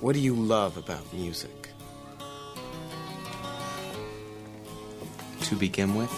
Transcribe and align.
What 0.00 0.14
do 0.14 0.20
you 0.20 0.34
love 0.34 0.78
about 0.78 1.12
music? 1.12 1.68
To 5.42 5.56
begin 5.56 5.94
with, 5.94 6.10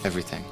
everything. 0.04 0.44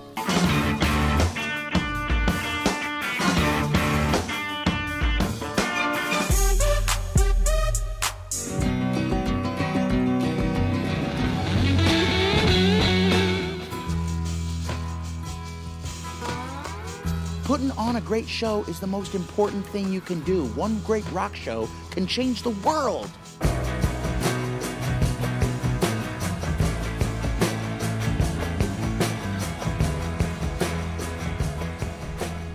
Great 18.15 18.29
show 18.29 18.63
is 18.69 18.79
the 18.79 18.87
most 18.87 19.17
important 19.17 19.67
thing 19.67 19.93
you 19.93 20.01
can 20.01 20.21
do. 20.21 20.45
One 20.51 20.79
great 20.83 21.05
rock 21.11 21.35
show 21.35 21.69
can 21.91 22.07
change 22.07 22.45
the 22.45 22.51
world. 22.51 23.11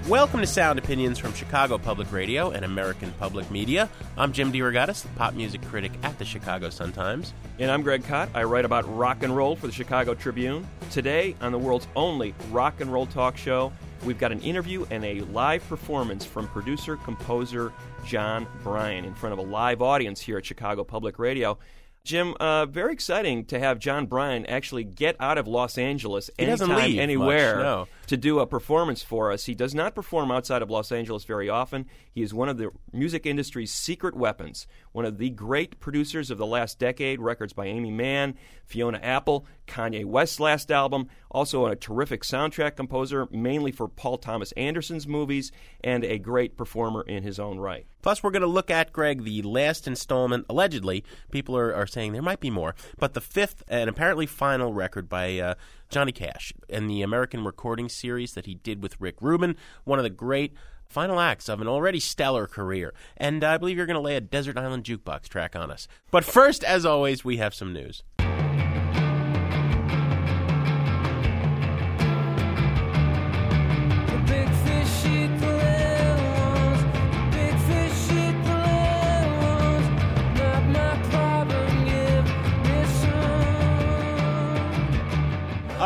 Welcome 0.08 0.40
to 0.40 0.48
Sound 0.48 0.80
Opinions 0.80 1.20
from 1.20 1.34
Chicago 1.34 1.78
Public 1.78 2.10
Radio 2.14 2.52
and 2.52 2.64
American 2.64 3.12
Public 3.20 3.52
Media. 3.52 3.90
I'm 4.18 4.32
Jim 4.32 4.54
DeRogatis, 4.54 5.02
the 5.02 5.10
pop 5.10 5.34
music 5.34 5.62
critic 5.64 5.92
at 6.04 6.18
the 6.18 6.24
Chicago 6.24 6.70
Sun-Times. 6.70 7.34
And 7.60 7.70
I'm 7.70 7.82
Greg 7.82 8.06
Kot. 8.06 8.30
I 8.34 8.44
write 8.44 8.64
about 8.64 8.86
rock 8.98 9.24
and 9.24 9.36
roll 9.36 9.58
for 9.58 9.68
the 9.68 9.74
Chicago 9.74 10.14
Tribune. 10.14 10.66
Today, 10.90 11.36
on 11.42 11.52
the 11.52 11.60
world's 11.60 11.90
only 11.98 12.34
rock 12.50 12.80
and 12.80 12.94
roll 12.94 13.08
talk 13.08 13.36
show, 13.36 13.74
we've 14.06 14.18
got 14.18 14.32
an 14.32 14.42
interview 14.42 14.86
and 14.92 15.04
a 15.04 15.22
live 15.22 15.68
performance 15.68 16.26
from 16.26 16.48
producer 16.48 16.98
composer 16.98 17.72
Jon 18.06 18.48
Brion 18.64 19.06
in 19.06 19.14
front 19.14 19.34
of 19.34 19.40
a 19.40 19.44
live 19.44 19.82
audience 19.82 20.22
here 20.22 20.38
at 20.38 20.46
Chicago 20.46 20.84
Public 20.84 21.20
Radio. 21.20 21.58
Jim, 22.04 22.34
uh, 22.40 22.66
very 22.66 22.94
exciting 22.94 23.46
to 23.46 23.60
have 23.60 23.78
Jon 23.78 24.06
Brion 24.06 24.46
actually 24.46 24.84
get 24.84 25.16
out 25.20 25.38
of 25.38 25.48
Los 25.48 25.78
Angeles 25.78 26.30
He 26.38 26.46
doesn't 26.46 26.72
anytime, 26.72 26.90
leave 26.92 27.00
anywhere 27.00 27.56
much, 27.56 27.64
no. 27.64 27.88
To 28.10 28.18
do 28.18 28.40
a 28.40 28.48
performance 28.48 29.04
for 29.04 29.32
us. 29.32 29.46
He 29.46 29.54
does 29.54 29.76
not 29.76 29.94
perform 29.94 30.32
outside 30.32 30.64
of 30.64 30.72
Los 30.72 30.92
Angeles 30.92 31.26
very 31.26 31.48
often. 31.48 31.86
He 32.12 32.24
is 32.24 32.34
one 32.34 32.50
of 32.50 32.58
the 32.58 32.72
music 32.92 33.28
industry's 33.28 33.72
secret 33.72 34.16
weapons, 34.16 34.66
one 34.94 35.06
of 35.06 35.20
the 35.20 35.30
great 35.30 35.80
producers 35.80 36.32
of 36.32 36.40
the 36.40 36.46
last 36.48 36.80
decade, 36.80 37.22
records 37.22 37.54
by 37.54 37.68
Aimee 37.68 37.92
Mann, 37.92 38.34
Fiona 38.66 38.98
Apple, 39.04 39.46
Kanye 39.68 40.06
West's 40.06 40.40
last 40.40 40.72
album, 40.72 41.08
also 41.30 41.68
a 41.68 41.76
terrific 41.76 42.24
soundtrack 42.24 42.76
composer, 42.76 43.28
mainly 43.30 43.72
for 43.72 43.88
Paul 43.88 44.18
Thomas 44.18 44.54
Anderson's 44.54 45.08
movies, 45.08 45.52
and 45.84 46.04
a 46.04 46.18
great 46.18 46.58
performer 46.58 47.04
in 47.04 47.22
his 47.22 47.40
own 47.40 47.60
right. 47.60 47.86
Plus, 48.02 48.24
we're 48.24 48.32
going 48.32 48.42
to 48.42 48.48
look 48.48 48.72
at, 48.72 48.94
Greg, 48.94 49.24
the 49.24 49.42
last 49.42 49.86
installment, 49.86 50.46
allegedly. 50.50 51.04
People 51.32 51.56
are, 51.56 51.76
are 51.76 51.86
saying 51.86 52.14
there 52.14 52.22
might 52.22 52.40
be 52.40 52.50
more, 52.50 52.74
but 52.98 53.14
the 53.14 53.22
fifth 53.22 53.62
and 53.68 53.90
apparently 53.90 54.26
final 54.26 54.74
record 54.74 55.10
by 55.10 55.38
uh, 55.38 55.56
Johnny 55.90 56.12
Cash 56.12 56.54
and 56.70 56.90
the 56.90 57.02
American 57.02 57.44
recording 57.44 57.90
series 57.90 58.34
that 58.34 58.46
he 58.46 58.56
did 58.56 58.82
with 58.84 59.00
Rick 59.02 59.16
Rubin, 59.22 59.56
one 59.84 59.98
of 60.00 60.04
the 60.04 60.10
great 60.10 60.54
final 60.88 61.20
acts 61.20 61.50
of 61.50 61.62
an 61.62 61.68
already 61.68 62.00
stellar 62.00 62.48
career. 62.48 62.94
And 63.18 63.44
I 63.44 63.58
believe 63.58 63.78
you're 63.78 63.86
going 63.86 63.96
to 63.96 64.02
lay 64.02 64.16
a 64.16 64.22
Desert 64.22 64.58
Island 64.58 64.84
Jukebox 64.84 65.28
track 65.28 65.56
on 65.56 65.72
us. 65.72 65.88
But 66.12 66.24
first, 66.24 66.64
as 66.64 66.86
always, 66.86 67.26
we 67.26 67.38
have 67.38 67.54
some 67.54 67.74
news. 67.74 68.04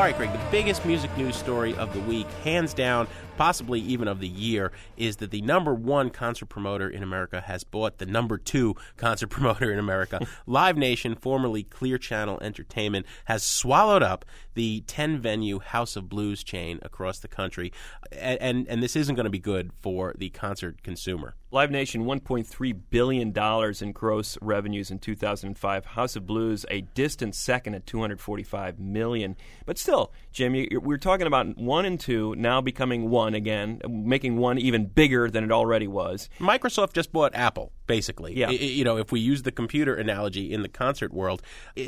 Right, 0.03 0.17
Greg, 0.17 0.33
the 0.33 0.51
biggest 0.51 0.85
music 0.85 1.15
news 1.15 1.33
story 1.33 1.73
of 1.75 1.93
the 1.93 1.99
week, 2.01 2.29
hands 2.43 2.73
down, 2.73 3.07
possibly 3.37 3.79
even 3.79 4.09
of 4.09 4.19
the 4.19 4.27
year, 4.27 4.73
is 4.97 5.15
that 5.17 5.31
the 5.31 5.41
number 5.41 5.73
one 5.73 6.09
concert 6.09 6.47
promoter 6.47 6.89
in 6.89 7.01
America 7.01 7.39
has 7.39 7.63
bought 7.63 7.99
the 7.99 8.05
number 8.05 8.37
two 8.37 8.75
concert 8.97 9.27
promoter 9.29 9.71
in 9.71 9.79
America. 9.79 10.19
Live 10.45 10.75
Nation, 10.75 11.15
formerly 11.15 11.63
Clear 11.63 11.97
Channel 11.97 12.37
Entertainment, 12.41 13.05
has 13.25 13.43
swallowed 13.43 14.03
up 14.03 14.25
the 14.55 14.81
10 14.87 15.19
venue 15.19 15.59
House 15.59 15.95
of 15.95 16.09
Blues 16.09 16.43
chain 16.43 16.79
across 16.81 17.19
the 17.19 17.29
country. 17.29 17.71
And, 18.11 18.41
and, 18.41 18.67
and 18.67 18.83
this 18.83 18.97
isn't 18.97 19.15
going 19.15 19.23
to 19.23 19.29
be 19.29 19.39
good 19.39 19.71
for 19.79 20.13
the 20.17 20.31
concert 20.31 20.83
consumer. 20.83 21.35
Live 21.53 21.69
Nation, 21.69 22.05
$1.3 22.05 22.79
billion 22.89 23.31
in 23.81 23.91
gross 23.91 24.39
revenues 24.41 24.89
in 24.89 24.97
2005. 24.97 25.85
House 25.85 26.15
of 26.15 26.25
Blues, 26.25 26.65
a 26.71 26.81
distant 26.81 27.35
second 27.35 27.75
at 27.75 27.85
245 27.85 28.79
million. 28.79 29.37
But 29.63 29.77
still, 29.77 29.92
Jim, 30.31 30.55
you, 30.55 30.81
we're 30.83 30.97
talking 30.97 31.27
about 31.27 31.57
one 31.57 31.85
and 31.85 31.99
two 31.99 32.33
now 32.35 32.59
becoming 32.61 33.09
one 33.09 33.35
again, 33.35 33.79
making 33.87 34.37
one 34.37 34.57
even 34.57 34.85
bigger 34.87 35.29
than 35.29 35.43
it 35.43 35.51
already 35.51 35.87
was. 35.87 36.27
Microsoft 36.39 36.93
just 36.93 37.11
bought 37.11 37.35
Apple, 37.35 37.71
basically. 37.85 38.35
Yeah. 38.35 38.49
I- 38.49 38.53
you 38.53 38.83
know, 38.83 38.97
if 38.97 39.11
we 39.11 39.19
use 39.19 39.43
the 39.43 39.51
computer 39.51 39.93
analogy 39.93 40.51
in 40.51 40.63
the 40.63 40.69
concert 40.69 41.13
world, 41.13 41.41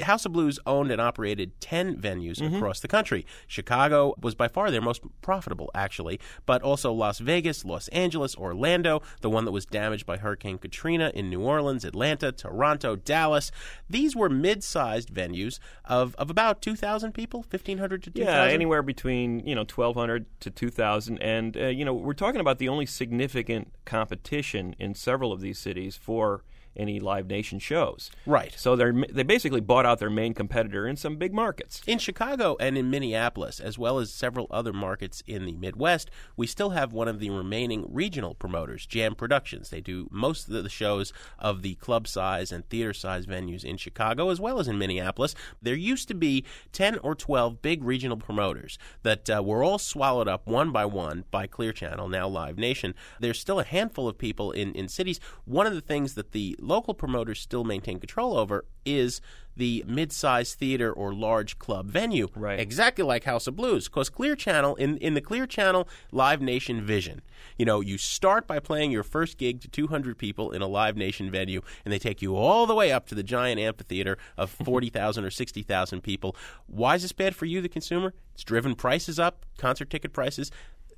House 0.03 0.25
of 0.25 0.33
Blues 0.33 0.59
owned 0.67 0.91
and 0.91 1.01
operated 1.01 1.59
10 1.59 1.95
venues 1.97 2.35
Mm-hmm. 2.39 2.55
across 2.57 2.79
the 2.81 2.87
country. 2.87 3.25
Chicago 3.47 4.13
was 4.21 4.35
by 4.35 4.47
far 4.47 4.69
their 4.69 4.81
most 4.81 5.01
profitable, 5.21 5.71
actually, 5.73 6.19
but 6.45 6.61
also 6.61 6.91
Las 6.91 7.19
Vegas, 7.19 7.65
Los 7.65 7.87
Angeles, 7.89 8.35
Orlando, 8.35 9.01
the 9.21 9.29
one 9.29 9.45
that 9.45 9.51
was 9.51 9.65
damaged 9.65 10.05
by 10.05 10.17
Hurricane 10.17 10.57
Katrina 10.57 11.11
in 11.15 11.29
New 11.29 11.41
Orleans, 11.41 11.83
Atlanta, 11.85 12.31
Toronto, 12.31 12.95
Dallas. 12.95 13.51
These 13.89 14.15
were 14.15 14.29
mid 14.29 14.63
sized 14.63 15.09
venues 15.13 15.59
of, 15.85 16.13
of 16.15 16.29
about 16.29 16.61
2,000 16.61 17.11
people, 17.13 17.39
1,500 17.49 17.94
to 17.97 18.11
2,000. 18.11 18.33
Yeah, 18.33 18.53
anywhere 18.53 18.81
between 18.81 19.45
you 19.45 19.55
know 19.55 19.61
1,200 19.61 20.25
to 20.41 20.49
2,000, 20.49 21.17
and 21.19 21.57
uh, 21.57 21.67
you 21.67 21.85
know 21.85 21.93
we're 21.93 22.13
talking 22.13 22.41
about 22.41 22.59
the 22.59 22.69
only 22.69 22.85
significant 22.85 23.71
competition 23.85 24.75
in 24.79 24.93
several 24.95 25.31
of 25.31 25.41
these 25.41 25.59
cities 25.59 25.95
for 25.95 26.43
any 26.75 26.99
Live 26.99 27.27
Nation 27.27 27.59
shows. 27.59 28.11
Right. 28.25 28.53
So 28.57 28.75
they're 28.75 28.93
they 29.09 29.23
basically 29.23 29.61
bought 29.61 29.85
out 29.85 29.99
their 29.99 30.09
main 30.09 30.33
competitor 30.33 30.87
in 30.87 30.95
some 30.95 31.17
big 31.17 31.33
markets. 31.33 31.81
In 31.87 31.99
Chicago 31.99 32.55
and 32.59 32.77
in 32.77 32.89
Minneapolis, 32.89 33.59
as 33.59 33.77
well 33.77 33.99
as 33.99 34.11
several 34.11 34.47
other 34.49 34.73
markets 34.73 35.23
in 35.27 35.45
the 35.45 35.55
Midwest, 35.55 36.09
we 36.35 36.47
still 36.47 36.71
have 36.71 36.93
one 36.93 37.07
of 37.07 37.19
the 37.19 37.29
remaining 37.29 37.85
regional 37.89 38.35
promoters, 38.35 38.85
Jam 38.85 39.15
Productions. 39.15 39.69
They 39.69 39.81
do 39.81 40.07
most 40.11 40.47
of 40.49 40.63
the 40.63 40.69
shows 40.69 41.13
of 41.39 41.61
the 41.61 41.75
club 41.75 42.07
size 42.07 42.51
and 42.51 42.67
theater 42.69 42.93
size 42.93 43.25
venues 43.25 43.63
in 43.63 43.77
Chicago, 43.77 44.29
as 44.29 44.39
well 44.39 44.59
as 44.59 44.67
in 44.67 44.77
Minneapolis. 44.77 45.35
There 45.61 45.75
used 45.75 46.07
to 46.09 46.13
be 46.13 46.45
10 46.71 46.99
or 46.99 47.15
12 47.15 47.61
big 47.61 47.83
regional 47.83 48.17
promoters 48.17 48.77
that 49.03 49.29
uh, 49.29 49.41
were 49.43 49.63
all 49.63 49.77
swallowed 49.77 50.27
up 50.27 50.47
one 50.47 50.71
by 50.71 50.85
one 50.85 51.25
by 51.31 51.47
Clear 51.47 51.71
Channel, 51.71 52.09
now 52.09 52.27
Live 52.27 52.57
Nation. 52.57 52.93
There's 53.19 53.39
still 53.39 53.59
a 53.59 53.63
handful 53.63 54.07
of 54.07 54.17
people 54.17 54.51
in, 54.51 54.73
in 54.73 54.87
cities. 54.87 55.19
One 55.45 55.67
of 55.67 55.73
the 55.73 55.81
things 55.81 56.15
that 56.15 56.31
the 56.31 56.55
local 56.65 56.93
promoters 56.93 57.39
still 57.39 57.63
maintain 57.63 57.99
control 57.99 58.37
over 58.37 58.65
is 58.85 59.21
the 59.57 59.83
mid-sized 59.87 60.59
theater 60.59 60.91
or 60.91 61.13
large 61.13 61.57
club 61.59 61.87
venue, 61.87 62.27
Right. 62.35 62.59
exactly 62.59 63.05
like 63.05 63.23
House 63.23 63.47
of 63.47 63.55
Blues. 63.55 63.87
Because 63.87 64.09
Clear 64.09 64.35
Channel, 64.35 64.75
in, 64.75 64.97
in 64.97 65.13
the 65.13 65.21
Clear 65.21 65.47
Channel 65.47 65.87
Live 66.11 66.41
Nation 66.41 66.81
vision, 66.85 67.21
you 67.57 67.65
know, 67.65 67.79
you 67.79 67.97
start 67.97 68.47
by 68.47 68.59
playing 68.59 68.91
your 68.91 69.03
first 69.03 69.37
gig 69.37 69.61
to 69.61 69.69
200 69.69 70.17
people 70.17 70.51
in 70.51 70.61
a 70.61 70.67
Live 70.67 70.97
Nation 70.97 71.31
venue, 71.31 71.61
and 71.85 71.93
they 71.93 71.99
take 71.99 72.21
you 72.21 72.35
all 72.35 72.65
the 72.65 72.75
way 72.75 72.91
up 72.91 73.07
to 73.07 73.15
the 73.15 73.23
giant 73.23 73.59
amphitheater 73.59 74.17
of 74.37 74.49
40,000 74.65 75.23
or 75.23 75.29
60,000 75.31 76.01
people. 76.01 76.35
Why 76.67 76.95
is 76.95 77.03
this 77.03 77.13
bad 77.13 77.33
for 77.33 77.45
you, 77.45 77.61
the 77.61 77.69
consumer? 77.69 78.13
It's 78.33 78.43
driven 78.43 78.75
prices 78.75 79.17
up, 79.19 79.45
concert 79.57 79.89
ticket 79.89 80.11
prices. 80.11 80.51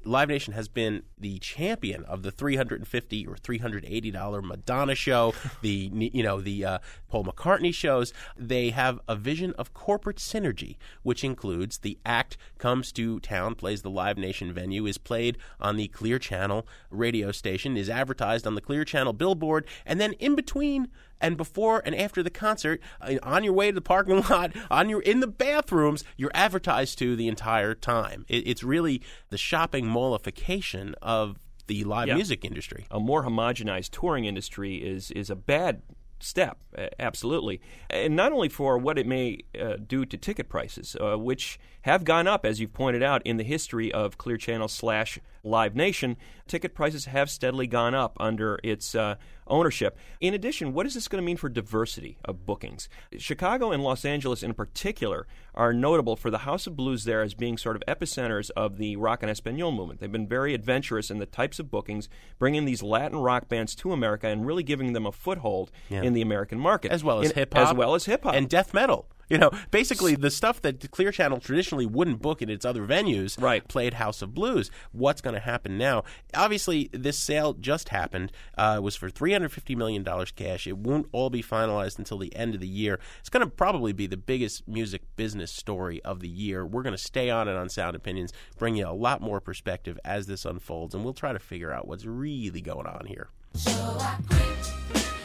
Live 0.04 0.30
Nation 0.30 0.54
has 0.54 0.68
been 0.68 1.04
the 1.18 1.40
champion 1.40 2.04
of 2.06 2.24
the 2.24 2.32
350 2.32 3.28
or 3.28 3.36
380 3.36 4.12
dollar 4.12 4.42
Madonna 4.42 4.96
show, 4.96 5.34
the 5.62 5.92
you 5.94 6.24
know 6.24 6.42
the 6.42 6.64
uh, 6.64 6.80
Paul 7.10 7.26
McCartney 7.26 7.74
shows. 7.74 8.14
They 8.38 8.70
have 8.70 9.00
a 9.08 9.16
vision 9.16 9.54
of 9.58 9.74
corporate 9.74 10.18
synergy, 10.18 10.78
which 11.04 11.24
includes 11.24 11.80
the 11.80 11.98
act 12.06 12.38
comes 12.58 12.92
to 12.94 13.20
town, 13.20 13.56
plays 13.56 13.82
the 13.82 13.90
Live 13.90 14.18
Nation 14.18 14.54
venue, 14.54 14.86
is 14.86 14.98
played 14.98 15.38
on 15.60 15.78
the 15.78 15.88
Clear 15.90 16.20
Channel 16.20 16.68
radio 16.90 17.32
station, 17.32 17.78
is 17.78 17.90
advertised 17.90 18.48
on 18.48 18.56
the 18.56 18.62
Clear 18.62 18.86
Channel 18.86 19.14
billboard, 19.14 19.66
and 19.86 20.00
then 20.00 20.14
in 20.14 20.36
between 20.36 20.88
and 21.22 21.38
before 21.38 21.82
and 21.86 21.96
after 21.96 22.22
the 22.24 22.30
concert, 22.30 22.82
uh, 23.02 23.16
on 23.24 23.44
your 23.44 23.54
way 23.54 23.68
to 23.72 23.76
the 23.76 23.82
parking 23.82 24.22
lot, 24.30 24.52
on 24.72 24.90
your 24.90 25.02
in 25.02 25.20
the 25.20 25.28
bathrooms, 25.28 26.04
you're 26.18 26.32
advertised 26.34 26.98
to 27.00 27.16
the 27.16 27.28
entire 27.28 27.74
time. 27.76 28.26
It, 28.28 28.48
it's 28.48 28.64
really 28.64 29.02
the 29.30 29.38
shopping 29.38 29.86
mollification 29.88 30.96
of 31.02 31.38
the 31.68 31.84
live 31.84 32.08
Yeah. 32.08 32.16
music 32.16 32.46
industry. 32.46 32.86
a 32.90 33.00
more 33.00 33.24
homogenized 33.24 33.90
touring 33.92 34.26
industry 34.26 34.76
is 34.78 35.12
is 35.12 35.30
a 35.30 35.36
bad 35.36 35.82
step, 36.20 36.58
absolutely, 37.00 37.62
and 37.92 38.16
not 38.16 38.32
only 38.32 38.50
for 38.50 38.78
what 38.80 38.98
it 38.98 39.06
may 39.06 39.40
uh, 39.62 39.76
do 39.86 40.04
to 40.06 40.18
ticket 40.18 40.50
prices, 40.50 40.96
uh, 41.00 41.16
which 41.16 41.60
have 41.84 42.04
gone 42.04 42.26
up, 42.28 42.44
as 42.44 42.60
you've 42.60 42.74
pointed 42.74 43.04
out, 43.04 43.22
in 43.24 43.38
the 43.38 43.44
history 43.44 43.92
of 43.92 44.18
Clear 44.18 44.38
Channel 44.38 44.68
slash 44.68 45.20
Live 45.48 45.76
Nation, 45.76 46.18
ticket 46.48 46.74
prices 46.76 47.06
have 47.06 47.30
steadily 47.30 47.68
gone 47.68 47.96
up 47.96 48.16
under 48.20 48.60
its 48.64 48.94
uh, 48.96 49.16
ownership. 49.48 49.98
In 50.20 50.34
addition, 50.34 50.74
what 50.74 50.86
is 50.86 50.94
this 50.94 51.08
going 51.08 51.22
to 51.22 51.26
mean 51.26 51.38
for 51.38 51.50
diversity 51.50 52.18
of 52.26 52.46
bookings? 52.46 52.90
Chicago 53.18 53.72
and 53.72 53.84
Los 53.84 54.06
Angeles, 54.06 54.44
in 54.44 54.54
particular, 54.54 55.26
are 55.56 55.74
notable 55.74 56.16
for 56.16 56.30
the 56.30 56.40
House 56.40 56.68
of 56.68 56.76
Blues 56.76 57.04
there 57.06 57.22
as 57.22 57.34
being 57.34 57.58
sort 57.58 57.76
of 57.76 57.84
epicenters 57.88 58.50
of 58.56 58.78
the 58.78 58.96
rock 58.98 59.24
and 59.24 59.32
Espanol 59.32 59.72
movement. 59.72 60.00
They've 60.00 60.12
been 60.12 60.28
very 60.28 60.54
adventurous 60.54 61.10
in 61.10 61.18
the 61.20 61.26
types 61.26 61.60
of 61.60 61.72
bookings, 61.72 62.10
bringing 62.40 62.66
these 62.66 62.84
Latin 62.84 63.20
rock 63.20 63.48
bands 63.50 63.74
to 63.76 63.92
America 63.92 64.28
and 64.28 64.46
really 64.46 64.64
giving 64.64 64.94
them 64.94 65.06
a 65.06 65.12
foothold 65.12 65.72
in 65.90 66.14
the 66.14 66.22
American 66.22 66.60
market. 66.60 66.92
as 66.92 67.04
well 67.04 67.20
as 67.22 67.32
hip 67.32 67.54
hop, 67.54 67.70
As 67.70 67.76
well 67.76 67.96
as 67.96 68.06
hip 68.06 68.24
hop. 68.24 68.34
and 68.36 68.48
death 68.50 68.74
metal. 68.74 69.08
You 69.38 69.38
know, 69.38 69.52
basically 69.72 70.16
the 70.16 70.32
stuff 70.32 70.62
that 70.62 70.90
Clear 70.92 71.12
Channel 71.12 71.42
traditionally 71.42 71.86
wouldn't 71.86 72.22
book 72.22 72.42
in 72.42 72.50
its 72.50 72.64
other 72.64 72.88
venues, 72.88 73.40
Right. 73.42 73.68
Played 73.68 73.96
House 73.96 74.22
of 74.22 74.34
Blues. 74.34 74.72
What's 74.94 75.20
going 75.20 75.34
to 75.34 75.42
happen 75.42 75.78
now? 75.78 76.06
Obviously, 76.34 76.90
this 76.94 77.20
sale 77.20 77.54
just 77.54 77.90
happened. 77.90 78.32
Uh, 78.58 78.76
it 78.78 78.84
was 78.84 78.96
for 78.96 79.10
three 79.10 79.34
hundred 79.34 79.50
fifty 79.52 79.76
million 79.76 80.02
dollars 80.02 80.32
cash. 80.32 80.66
It 80.66 80.78
won't 80.78 81.08
all 81.12 81.30
be 81.30 81.44
finalized 81.44 81.98
until 82.00 82.18
the 82.18 82.34
end 82.38 82.56
of 82.56 82.62
the 82.62 82.68
year. 82.68 83.02
It's 83.20 83.30
going 83.30 83.46
to 83.46 83.52
probably 83.52 83.92
be 83.92 84.08
the 84.08 84.16
biggest 84.18 84.66
music 84.66 85.02
business 85.18 85.52
story 85.52 86.02
of 86.04 86.22
the 86.22 86.30
year. 86.30 86.66
We're 86.66 86.84
going 86.84 86.96
to 86.96 86.98
stay 86.98 87.30
on 87.30 87.50
it 87.50 87.56
on 87.58 87.68
Sound 87.68 87.98
Opinions, 87.98 88.32
bring 88.58 88.76
you 88.78 88.88
a 88.88 88.92
lot 88.96 89.22
more 89.22 89.42
perspective 89.42 90.00
as 90.06 90.28
this 90.28 90.46
unfolds, 90.46 90.96
and 90.96 91.04
we'll 91.04 91.14
try 91.14 91.34
to 91.34 91.40
figure 91.40 91.72
out 91.72 91.86
what's 91.86 92.06
really 92.06 92.62
going 92.62 92.88
on 92.88 93.06
here. 93.08 93.28
You're 93.66 95.17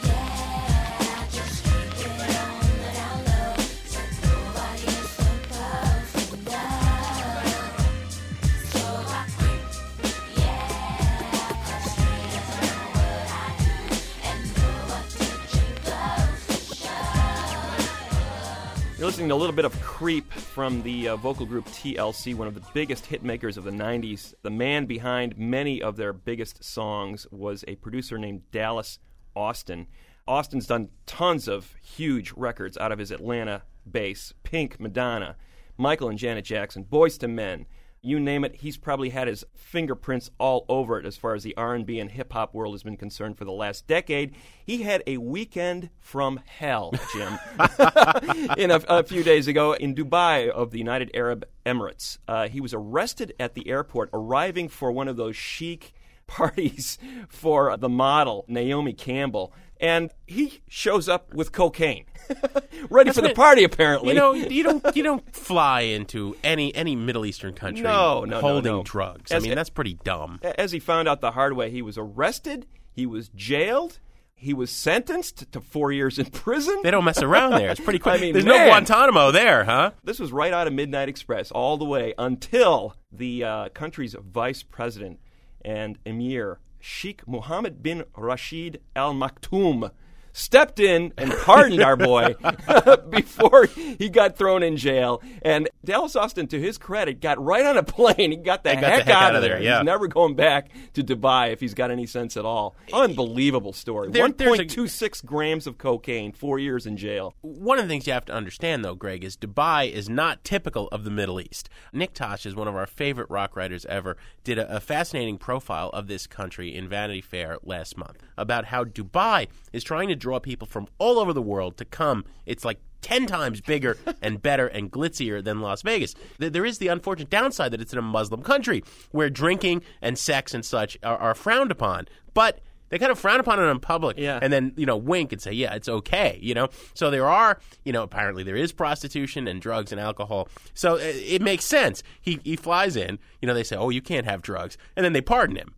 listening 19.13 19.29
to 19.29 19.35
a 19.35 19.37
little 19.37 19.55
bit 19.55 19.63
of 19.63 19.79
Creep 19.83 20.33
from 20.33 20.81
the 20.81 21.09
uh, 21.09 21.15
vocal 21.15 21.45
group 21.45 21.67
TLC, 21.67 22.33
one 22.33 22.47
of 22.47 22.55
the 22.55 22.63
biggest 22.73 23.05
hit 23.05 23.23
makers 23.23 23.57
of 23.57 23.63
the 23.63 23.69
90s. 23.69 24.33
The 24.41 24.49
man 24.49 24.87
behind 24.87 25.37
many 25.37 25.83
of 25.83 25.97
their 25.97 26.13
biggest 26.13 26.63
songs 26.63 27.27
was 27.29 27.63
a 27.67 27.75
producer 27.75 28.17
named 28.17 28.41
Dallas 28.49 28.97
Austin. 29.35 29.85
Austin's 30.27 30.65
done 30.65 30.89
tons 31.05 31.47
of 31.47 31.75
huge 31.79 32.31
records 32.31 32.75
out 32.75 32.91
of 32.91 32.97
his 32.97 33.11
Atlanta 33.11 33.61
base 33.87 34.33
Pink, 34.41 34.79
Madonna, 34.79 35.35
Michael 35.77 36.09
and 36.09 36.17
Janet 36.17 36.45
Jackson, 36.45 36.83
Boyz 36.83 37.21
II 37.21 37.29
Men. 37.29 37.67
You 38.05 38.19
name 38.19 38.43
it, 38.43 38.57
he's 38.57 38.75
probably 38.75 39.11
had 39.11 39.29
his 39.29 39.45
fingerprints 39.55 40.29
all 40.37 40.65
over 40.67 40.99
it 40.99 41.05
as 41.05 41.15
far 41.15 41.35
as 41.35 41.43
the 41.43 41.55
R&B 41.55 42.01
and 42.01 42.11
hip 42.11 42.33
hop 42.33 42.53
world 42.53 42.73
has 42.73 42.83
been 42.83 42.97
concerned 42.97 43.37
for 43.37 43.45
the 43.45 43.53
last 43.53 43.87
decade. 43.87 44.35
He 44.65 44.81
had 44.81 45.01
a 45.07 45.15
weekend 45.19 45.89
from 46.01 46.41
hell, 46.45 46.91
Jim. 47.13 47.39
in 48.57 48.71
a, 48.71 48.81
a 48.89 49.03
few 49.03 49.23
days 49.23 49.47
ago 49.47 49.71
in 49.71 49.95
Dubai 49.95 50.49
of 50.49 50.71
the 50.71 50.79
United 50.79 51.11
Arab 51.13 51.45
Emirates. 51.65 52.17
Uh, 52.27 52.49
he 52.49 52.59
was 52.59 52.73
arrested 52.73 53.33
at 53.39 53.53
the 53.53 53.69
airport, 53.69 54.09
arriving 54.11 54.67
for 54.67 54.91
one 54.91 55.07
of 55.07 55.15
those 55.15 55.37
chic 55.37 55.93
parties 56.27 56.97
for 57.29 57.77
the 57.77 57.87
model 57.87 58.43
Naomi 58.49 58.91
Campbell, 58.91 59.53
and 59.83 60.09
he 60.25 60.61
shows 60.67 61.07
up 61.09 61.33
with 61.33 61.51
cocaine, 61.51 62.05
ready 62.89 63.11
for 63.11 63.21
the 63.21 63.33
party. 63.33 63.63
Apparently, 63.63 64.09
You 64.09 64.15
know, 64.15 64.33
you 64.33 64.63
don't 64.63 64.95
you 64.95 65.03
don't 65.03 65.35
fly 65.35 65.81
into 65.81 66.35
any 66.43 66.73
any 66.73 66.95
Middle 66.95 67.25
Eastern 67.25 67.53
country 67.53 67.83
No, 67.83 68.21
no, 68.21 68.25
no, 68.25 68.39
holding 68.41 68.71
no. 68.71 68.83
drugs. 68.83 69.31
As- 69.31 69.43
I 69.43 69.47
mean, 69.47 69.55
that's 69.55 69.69
pretty 69.69 69.95
dumb. 70.03 70.39
as 70.57 70.71
he 70.71 70.79
found 70.79 71.07
out 71.07 71.21
the 71.21 71.31
hard 71.31 71.53
way, 71.53 71.69
he 71.69 71.81
was 71.81 71.97
arrested, 71.97 72.65
he 72.91 73.05
was 73.05 73.29
jailed, 73.29 73.99
he 74.35 74.53
was 74.53 74.71
sentenced 74.71 75.51
to 75.51 75.59
four 75.61 75.91
years 75.91 76.17
in 76.17 76.25
prison. 76.27 76.79
They 76.83 76.91
don't 76.91 77.05
mess 77.05 77.21
around 77.21 77.51
there. 77.51 77.69
It's 77.69 77.79
pretty 77.79 77.99
quick. 78.05 78.15
I 78.15 78.21
mean, 78.21 78.33
There's 78.33 78.45
man. 78.45 78.67
no 78.67 78.71
Guantanamo 78.71 79.31
there, 79.31 79.63
huh? 79.65 79.91
This 80.03 80.19
was 80.19 80.31
right 80.31 80.53
out 80.53 80.67
of 80.67 80.73
Midnight 80.73 81.09
Express 81.09 81.51
all 81.51 81.77
the 81.77 81.85
way 81.85 82.13
until 82.17 82.95
the 83.11 83.43
uh, 83.43 83.69
country's 83.69 84.15
vice 84.21 84.63
president 84.63 85.19
and 85.65 85.97
emir, 86.05 86.59
Sheikh 86.85 87.25
Mohammed 87.25 87.81
bin 87.81 88.03
Rashid 88.13 88.81
Al 88.93 89.13
Maktoum, 89.13 89.89
stepped 90.33 90.79
in 90.79 91.13
and 91.17 91.31
pardoned 91.31 91.81
our 91.81 91.95
boy 91.95 92.35
before 93.09 93.65
he 93.65 94.09
got 94.09 94.37
thrown 94.37 94.63
in 94.63 94.77
jail. 94.77 95.21
And 95.43 95.69
Dallas 95.85 96.15
Austin, 96.15 96.47
to 96.47 96.59
his 96.59 96.77
credit, 96.77 97.21
got 97.21 97.41
right 97.43 97.65
on 97.65 97.77
a 97.77 97.83
plane. 97.83 98.31
He 98.31 98.37
got 98.37 98.63
the, 98.63 98.71
He 98.71 98.75
got 98.75 98.81
the 98.81 98.87
heck, 98.87 99.05
heck 99.05 99.15
out 99.15 99.35
of 99.35 99.41
there. 99.41 99.61
yeah. 99.61 99.77
He's 99.79 99.85
never 99.85 100.07
going 100.07 100.35
back 100.35 100.69
to 100.93 101.03
Dubai 101.03 101.51
if 101.53 101.59
he's 101.59 101.73
got 101.73 101.91
any 101.91 102.05
sense 102.05 102.35
at 102.35 102.45
all. 102.45 102.75
Unbelievable 102.91 103.73
story. 103.73 104.09
There- 104.11 104.27
there's 104.29 104.59
a- 104.59 104.63
1.26 104.65 105.25
grams 105.25 105.67
of 105.67 105.77
cocaine, 105.77 106.31
four 106.31 106.57
years 106.59 106.85
in 106.85 106.97
jail. 106.97 107.35
One 107.41 107.77
of 107.79 107.85
the 107.85 107.89
things 107.89 108.07
you 108.07 108.13
have 108.13 108.25
to 108.25 108.33
understand, 108.33 108.83
though, 108.83 108.95
Greg, 108.95 109.23
is 109.23 109.37
Dubai 109.37 109.91
is 109.91 110.09
not 110.09 110.43
typical 110.43 110.87
of 110.87 111.03
the 111.03 111.11
Middle 111.11 111.39
East. 111.39 111.69
Nick 111.91 112.13
Tosches 112.13 112.47
is 112.47 112.55
one 112.55 112.67
of 112.67 112.75
our 112.75 112.87
favorite 112.87 113.29
rock 113.29 113.55
writers 113.55 113.85
ever. 113.85 114.17
Did 114.43 114.57
a, 114.57 114.77
a 114.77 114.79
fascinating 114.79 115.37
profile 115.37 115.89
of 115.89 116.07
this 116.07 116.25
country 116.27 116.73
in 116.75 116.89
Vanity 116.89 117.21
Fair 117.21 117.57
last 117.63 117.97
month 117.97 118.17
about 118.37 118.65
how 118.65 118.83
Dubai 118.83 119.47
is 119.71 119.83
trying 119.83 120.07
to 120.09 120.15
draw 120.23 120.39
people 120.39 120.65
from 120.65 120.87
all 120.99 121.19
over 121.19 121.33
the 121.33 121.41
world 121.41 121.75
to 121.77 121.83
come. 121.85 122.23
It's 122.45 122.63
like 122.63 122.79
10 123.01 123.25
times 123.27 123.59
bigger 123.59 123.97
and 124.21 124.41
better 124.41 124.65
and 124.67 124.89
glitzier 124.89 125.43
than 125.43 125.59
Las 125.59 125.81
Vegas. 125.81 126.15
There 126.39 126.65
is 126.65 126.77
the 126.77 126.87
unfortunate 126.87 127.29
downside 127.29 127.71
that 127.71 127.81
it's 127.81 127.91
in 127.91 127.99
a 127.99 128.01
Muslim 128.01 128.41
country 128.41 128.83
where 129.11 129.29
drinking 129.29 129.83
and 130.01 130.17
sex 130.17 130.53
and 130.53 130.63
such 130.65 130.97
are, 131.03 131.17
are 131.17 131.35
frowned 131.35 131.71
upon. 131.71 132.07
But 132.33 132.61
they 132.87 132.97
kind 132.99 133.11
of 133.11 133.19
frown 133.19 133.41
upon 133.41 133.59
it 133.59 133.63
in 133.63 133.79
public 133.81 134.17
Yeah. 134.17 134.39
and 134.41 134.53
then, 134.53 134.71
you 134.77 134.85
know, 134.85 134.95
wink 134.95 135.33
and 135.33 135.41
say, 135.41 135.51
yeah, 135.51 135.73
it's 135.73 135.89
okay, 135.89 136.39
you 136.41 136.53
know? 136.53 136.69
So 136.93 137.11
there 137.11 137.27
are, 137.27 137.59
you 137.83 137.91
know, 137.91 138.03
apparently 138.03 138.43
there 138.43 138.55
is 138.55 138.71
prostitution 138.71 139.47
and 139.49 139.59
drugs 139.61 139.91
and 139.91 139.99
alcohol. 139.99 140.47
So 140.73 140.95
it, 140.95 141.15
it 141.17 141.41
makes 141.41 141.65
sense. 141.65 142.03
He, 142.21 142.39
he 142.45 142.55
flies 142.55 142.95
in, 142.95 143.19
you 143.41 143.47
know, 143.47 143.53
they 143.53 143.63
say, 143.63 143.75
oh, 143.75 143.89
you 143.89 144.01
can't 144.01 144.25
have 144.25 144.41
drugs. 144.41 144.77
And 144.95 145.03
then 145.03 145.11
they 145.11 145.21
pardon 145.21 145.57
him. 145.57 145.73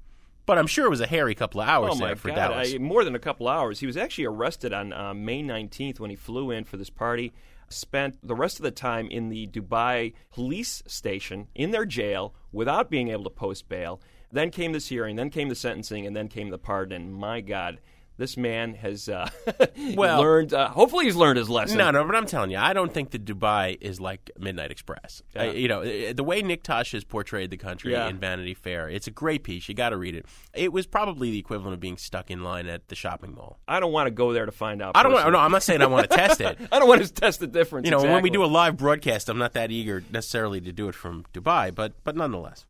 But 0.46 0.58
I'm 0.58 0.68
sure 0.68 0.86
it 0.86 0.90
was 0.90 1.02
a 1.02 1.08
hairy 1.08 1.34
couple 1.34 1.62
of 1.62 1.68
hours 1.68 1.94
Oh 1.96 1.98
there 1.98 2.16
for 2.16 2.30
God! 2.30 2.36
Dallas. 2.36 2.74
I, 2.74 2.78
more 2.78 3.04
than 3.04 3.16
a 3.16 3.20
couple 3.20 3.48
hours. 3.48 3.80
He 3.80 3.88
was 3.88 3.98
actually 3.98 4.26
arrested 4.26 4.74
on 4.74 4.94
uh, 4.94 5.14
May 5.14 5.42
19th 5.42 6.00
when 6.00 6.10
he 6.10 6.16
flew 6.16 6.52
in 6.52 6.64
for 6.64 6.78
this 6.78 6.90
party. 6.90 7.34
Spent 7.68 8.18
the 8.22 8.36
rest 8.36 8.60
of 8.60 8.64
the 8.64 8.72
time 8.72 9.10
in 9.10 9.30
the 9.30 9.48
Dubai 9.48 10.14
police 10.32 10.84
station 10.86 11.48
in 11.56 11.72
their 11.72 11.86
jail 11.86 12.36
without 12.52 12.92
being 12.92 13.08
able 13.08 13.24
to 13.24 13.30
post 13.32 13.68
bail. 13.68 14.00
Then 14.32 14.52
came 14.52 14.74
this 14.74 14.90
hearing, 14.90 15.16
then 15.16 15.32
came 15.32 15.50
the 15.50 15.56
sentencing, 15.56 16.06
and 16.06 16.16
then 16.16 16.28
came 16.28 16.50
the 16.50 16.60
pardon. 16.60 17.02
And 17.02 17.14
my 17.16 17.42
God, 17.42 17.80
this 18.18 18.38
man 18.38 18.74
has 18.76 19.10
uh, 19.10 19.30
Well- 19.96 20.22
learned. 20.22 20.54
Uh, 20.54 20.70
hopefully, 20.70 21.06
he's 21.06 21.16
learned 21.16 21.38
his 21.38 21.50
lesson. 21.50 21.78
No, 21.78 21.92
no, 21.92 22.04
but 22.06 22.16
I'm 22.16 22.26
telling 22.26 22.52
you, 22.52 22.58
I 22.58 22.74
don't 22.74 22.94
think 22.94 23.12
that 23.12 23.26
Dubai 23.26 23.78
is 23.82 24.00
like 24.00 24.32
Midnight 24.40 24.72
Express. 24.72 25.22
I, 25.36 25.52
you 25.52 25.68
know, 25.68 25.84
the 26.14 26.24
way 26.24 26.42
Nick 26.42 26.64
Tosches 26.64 26.92
has 26.94 27.04
portrayed 27.04 27.50
the 27.52 27.58
country 27.58 27.92
Yeah. 27.92 28.08
in 28.08 28.18
Vanity 28.20 28.54
Fair, 28.54 28.90
it's 28.90 29.08
a 29.08 29.12
great 29.12 29.44
piece. 29.44 29.68
You 29.68 29.76
got 29.76 29.90
to 29.90 29.98
read 29.98 30.16
it. 30.16 30.26
It 30.54 30.72
was 30.72 30.88
probably 30.88 31.32
the 31.32 31.40
equivalent 31.40 31.74
of 31.74 31.80
being 31.80 31.98
stuck 31.98 32.32
in 32.32 32.44
line 32.44 32.68
at 32.68 32.88
the 32.88 32.96
shopping 32.96 33.34
mall. 33.36 33.60
I 33.68 33.80
don't 33.80 33.92
want 33.92 34.08
to 34.08 34.12
go 34.12 34.34
there 34.34 34.46
to 34.46 34.52
find 34.52 34.82
out. 34.82 34.96
I 34.96 35.04
don't. 35.04 35.12
want. 35.14 35.32
No, 35.32 35.40
I'm 35.40 35.52
not 35.52 35.64
saying 35.64 35.82
I 35.82 35.88
want 35.88 36.10
to 36.10 36.16
test 36.16 36.42
it. 36.42 36.58
I 36.72 36.80
don't 36.80 36.88
want 36.88 37.04
to 37.06 37.12
test 37.14 37.40
the 37.40 37.48
difference. 37.48 37.86
You 37.86 37.92
know, 37.92 38.02
when 38.04 38.22
we 38.24 38.30
do 38.30 38.44
a 38.44 38.48
live 38.48 38.78
broadcast, 38.78 39.30
I'm 39.30 39.38
not 39.38 39.54
that 39.54 39.72
eager 39.72 40.04
necessarily 40.12 40.62
to 40.62 40.72
do 40.72 40.88
it 40.88 40.96
from 40.96 41.26
Dubai, 41.34 41.74
but 41.74 41.94
but 42.04 42.16
nonetheless. 42.16 42.66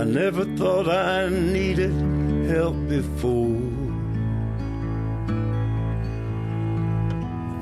I 0.00 0.04
never 0.04 0.46
thought 0.56 0.88
I 0.88 1.28
needed 1.28 1.92
help 2.48 2.74
before. 2.88 3.60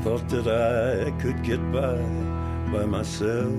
Thought 0.05 0.29
that 0.29 0.47
I 0.47 1.11
could 1.21 1.43
get 1.43 1.61
by 1.73 1.99
by 2.71 2.85
myself. 2.87 3.53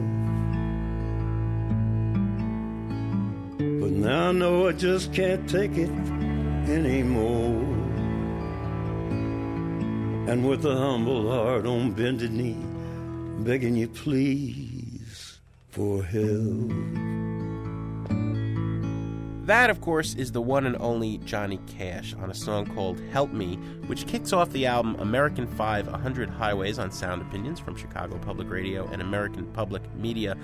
But 3.82 3.92
now 4.08 4.30
I 4.30 4.32
know 4.32 4.70
I 4.70 4.72
just 4.72 5.12
can't 5.12 5.50
take 5.50 5.76
it 5.78 5.92
anymore. 6.70 7.60
And 10.32 10.48
with 10.48 10.66
a 10.66 10.78
humble 10.78 11.30
heart 11.30 11.66
on 11.66 11.92
bended 11.92 12.32
knee, 12.32 12.64
begging 13.44 13.76
you 13.76 13.90
please 13.90 15.40
for 15.70 16.02
help. 16.02 17.19
That, 19.50 19.72
of 19.72 19.82
course, 19.82 20.14
is 20.14 20.32
the 20.32 20.44
one 20.44 20.68
and 20.68 20.78
only 20.80 21.18
Johnny 21.26 21.60
Cash 21.66 22.14
on 22.14 22.30
a 22.30 22.36
song 22.36 22.68
called 22.68 23.00
Help 23.12 23.32
Me, 23.32 23.56
which 23.88 24.06
kicks 24.06 24.32
off 24.32 24.52
the 24.52 24.68
album 24.68 24.96
American 25.00 25.48
5 25.48 25.88
100 25.88 26.30
Highways 26.30 26.78
on 26.78 26.92
Sound 26.92 27.24
Opinions 27.24 27.60
from 27.60 27.76
Chicago 27.76 28.20
Public 28.20 28.48
Radio 28.48 28.88
and 28.90 29.02
American 29.02 29.52
Public 29.52 29.82
Media. 29.96 30.38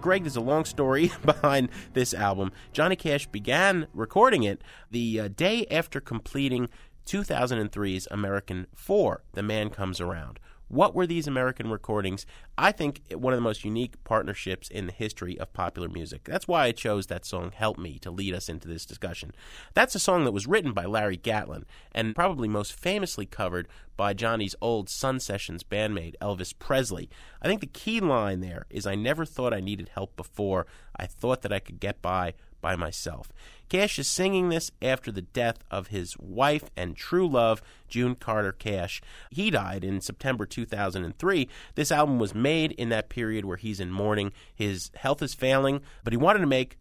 Greg, 0.00 0.22
there's 0.22 0.36
a 0.36 0.40
long 0.40 0.64
story 0.64 1.10
behind 1.24 1.70
this 1.94 2.14
album. 2.14 2.52
Johnny 2.72 2.94
Cash 2.94 3.26
began 3.26 3.88
recording 3.92 4.44
it 4.44 4.62
the 4.92 5.18
uh, 5.18 5.26
day 5.26 5.66
after 5.68 6.00
completing 6.00 6.68
2003's 7.04 8.06
American 8.12 8.68
4, 8.76 9.24
The 9.32 9.42
Man 9.42 9.70
Comes 9.70 10.00
Around. 10.00 10.38
What 10.72 10.94
were 10.94 11.06
these 11.06 11.26
American 11.26 11.70
recordings? 11.70 12.24
I 12.56 12.72
think 12.72 13.02
one 13.14 13.34
of 13.34 13.36
the 13.36 13.42
most 13.42 13.62
unique 13.62 14.02
partnerships 14.04 14.68
in 14.68 14.86
the 14.86 14.92
history 14.92 15.38
of 15.38 15.52
popular 15.52 15.86
music. 15.86 16.24
That's 16.24 16.48
why 16.48 16.64
I 16.64 16.72
chose 16.72 17.08
that 17.08 17.26
song 17.26 17.52
Help 17.54 17.76
Me 17.76 17.98
to 17.98 18.10
lead 18.10 18.32
us 18.32 18.48
into 18.48 18.68
this 18.68 18.86
discussion. 18.86 19.32
That's 19.74 19.94
a 19.94 19.98
song 19.98 20.24
that 20.24 20.32
was 20.32 20.46
written 20.46 20.72
by 20.72 20.86
Larry 20.86 21.18
Gatlin 21.18 21.66
and 21.94 22.14
probably 22.14 22.48
most 22.48 22.72
famously 22.72 23.26
covered 23.26 23.68
by 23.98 24.14
Johnny's 24.14 24.56
old 24.62 24.88
Sun 24.88 25.20
Sessions 25.20 25.62
bandmate 25.62 26.14
Elvis 26.22 26.58
Presley. 26.58 27.10
I 27.42 27.48
think 27.48 27.60
the 27.60 27.66
key 27.66 28.00
line 28.00 28.40
there 28.40 28.64
is 28.70 28.86
I 28.86 28.94
never 28.94 29.26
thought 29.26 29.52
I 29.52 29.60
needed 29.60 29.90
help 29.90 30.16
before. 30.16 30.66
I 30.96 31.04
thought 31.04 31.42
that 31.42 31.52
I 31.52 31.58
could 31.58 31.80
get 31.80 32.00
by 32.00 32.32
by 32.62 32.76
myself. 32.76 33.30
Cash 33.72 33.98
is 33.98 34.06
singing 34.06 34.50
this 34.50 34.70
after 34.82 35.10
the 35.10 35.22
death 35.22 35.64
of 35.70 35.86
his 35.86 36.14
wife 36.18 36.64
and 36.76 36.94
true 36.94 37.26
love, 37.26 37.62
June 37.88 38.14
Carter 38.14 38.52
Cash. 38.52 39.00
He 39.30 39.50
died 39.50 39.82
in 39.82 40.02
September 40.02 40.44
2003. 40.44 41.48
This 41.74 41.90
album 41.90 42.18
was 42.18 42.34
made 42.34 42.72
in 42.72 42.90
that 42.90 43.08
period 43.08 43.46
where 43.46 43.56
he's 43.56 43.80
in 43.80 43.90
mourning. 43.90 44.34
His 44.54 44.90
health 44.96 45.22
is 45.22 45.32
failing, 45.32 45.80
but 46.04 46.12
he 46.12 46.18
wanted 46.18 46.40
to 46.40 46.46
make 46.46 46.76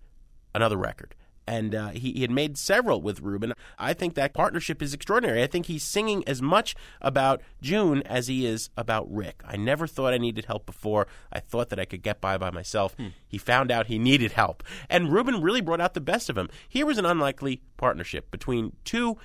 another 0.54 0.76
record. 0.76 1.16
And 1.52 1.76
uh, 1.76 1.90
he, 1.90 2.14
he 2.14 2.22
had 2.22 2.32
made 2.32 2.58
several 2.58 3.02
with 3.02 3.20
Rubin. 3.20 3.52
I 3.78 3.92
think 3.92 4.14
that 4.14 4.34
partnership 4.34 4.82
is 4.82 4.94
extraordinary. 4.94 5.44
I 5.44 5.48
think 5.48 5.66
he's 5.66 5.84
singing 5.84 6.24
as 6.26 6.42
much 6.42 6.76
about 7.02 7.42
June 7.62 8.02
as 8.04 8.28
he 8.28 8.46
is 8.46 8.70
about 8.78 9.12
Rick. 9.14 9.42
I 9.46 9.58
never 9.58 9.86
thought 9.86 10.14
I 10.14 10.18
needed 10.18 10.46
help 10.46 10.66
before. 10.66 11.08
I 11.30 11.42
thought 11.42 11.68
that 11.68 11.80
I 11.80 11.84
could 11.84 12.04
get 12.04 12.22
by 12.22 12.38
by 12.38 12.52
myself. 12.52 12.96
He 13.28 13.38
found 13.38 13.70
out 13.70 13.88
he 13.88 14.00
needed 14.00 14.32
help. 14.32 14.64
And 14.90 15.12
Rubin 15.12 15.42
really 15.42 15.60
brought 15.60 15.82
out 15.82 15.94
the 15.94 16.00
best 16.00 16.30
of 16.30 16.38
him. 16.38 16.50
Here 16.70 16.86
was 16.86 16.98
an 16.98 17.06
unlikely 17.06 17.62
partnership 17.76 18.32
between 18.32 18.72
two 18.86 19.18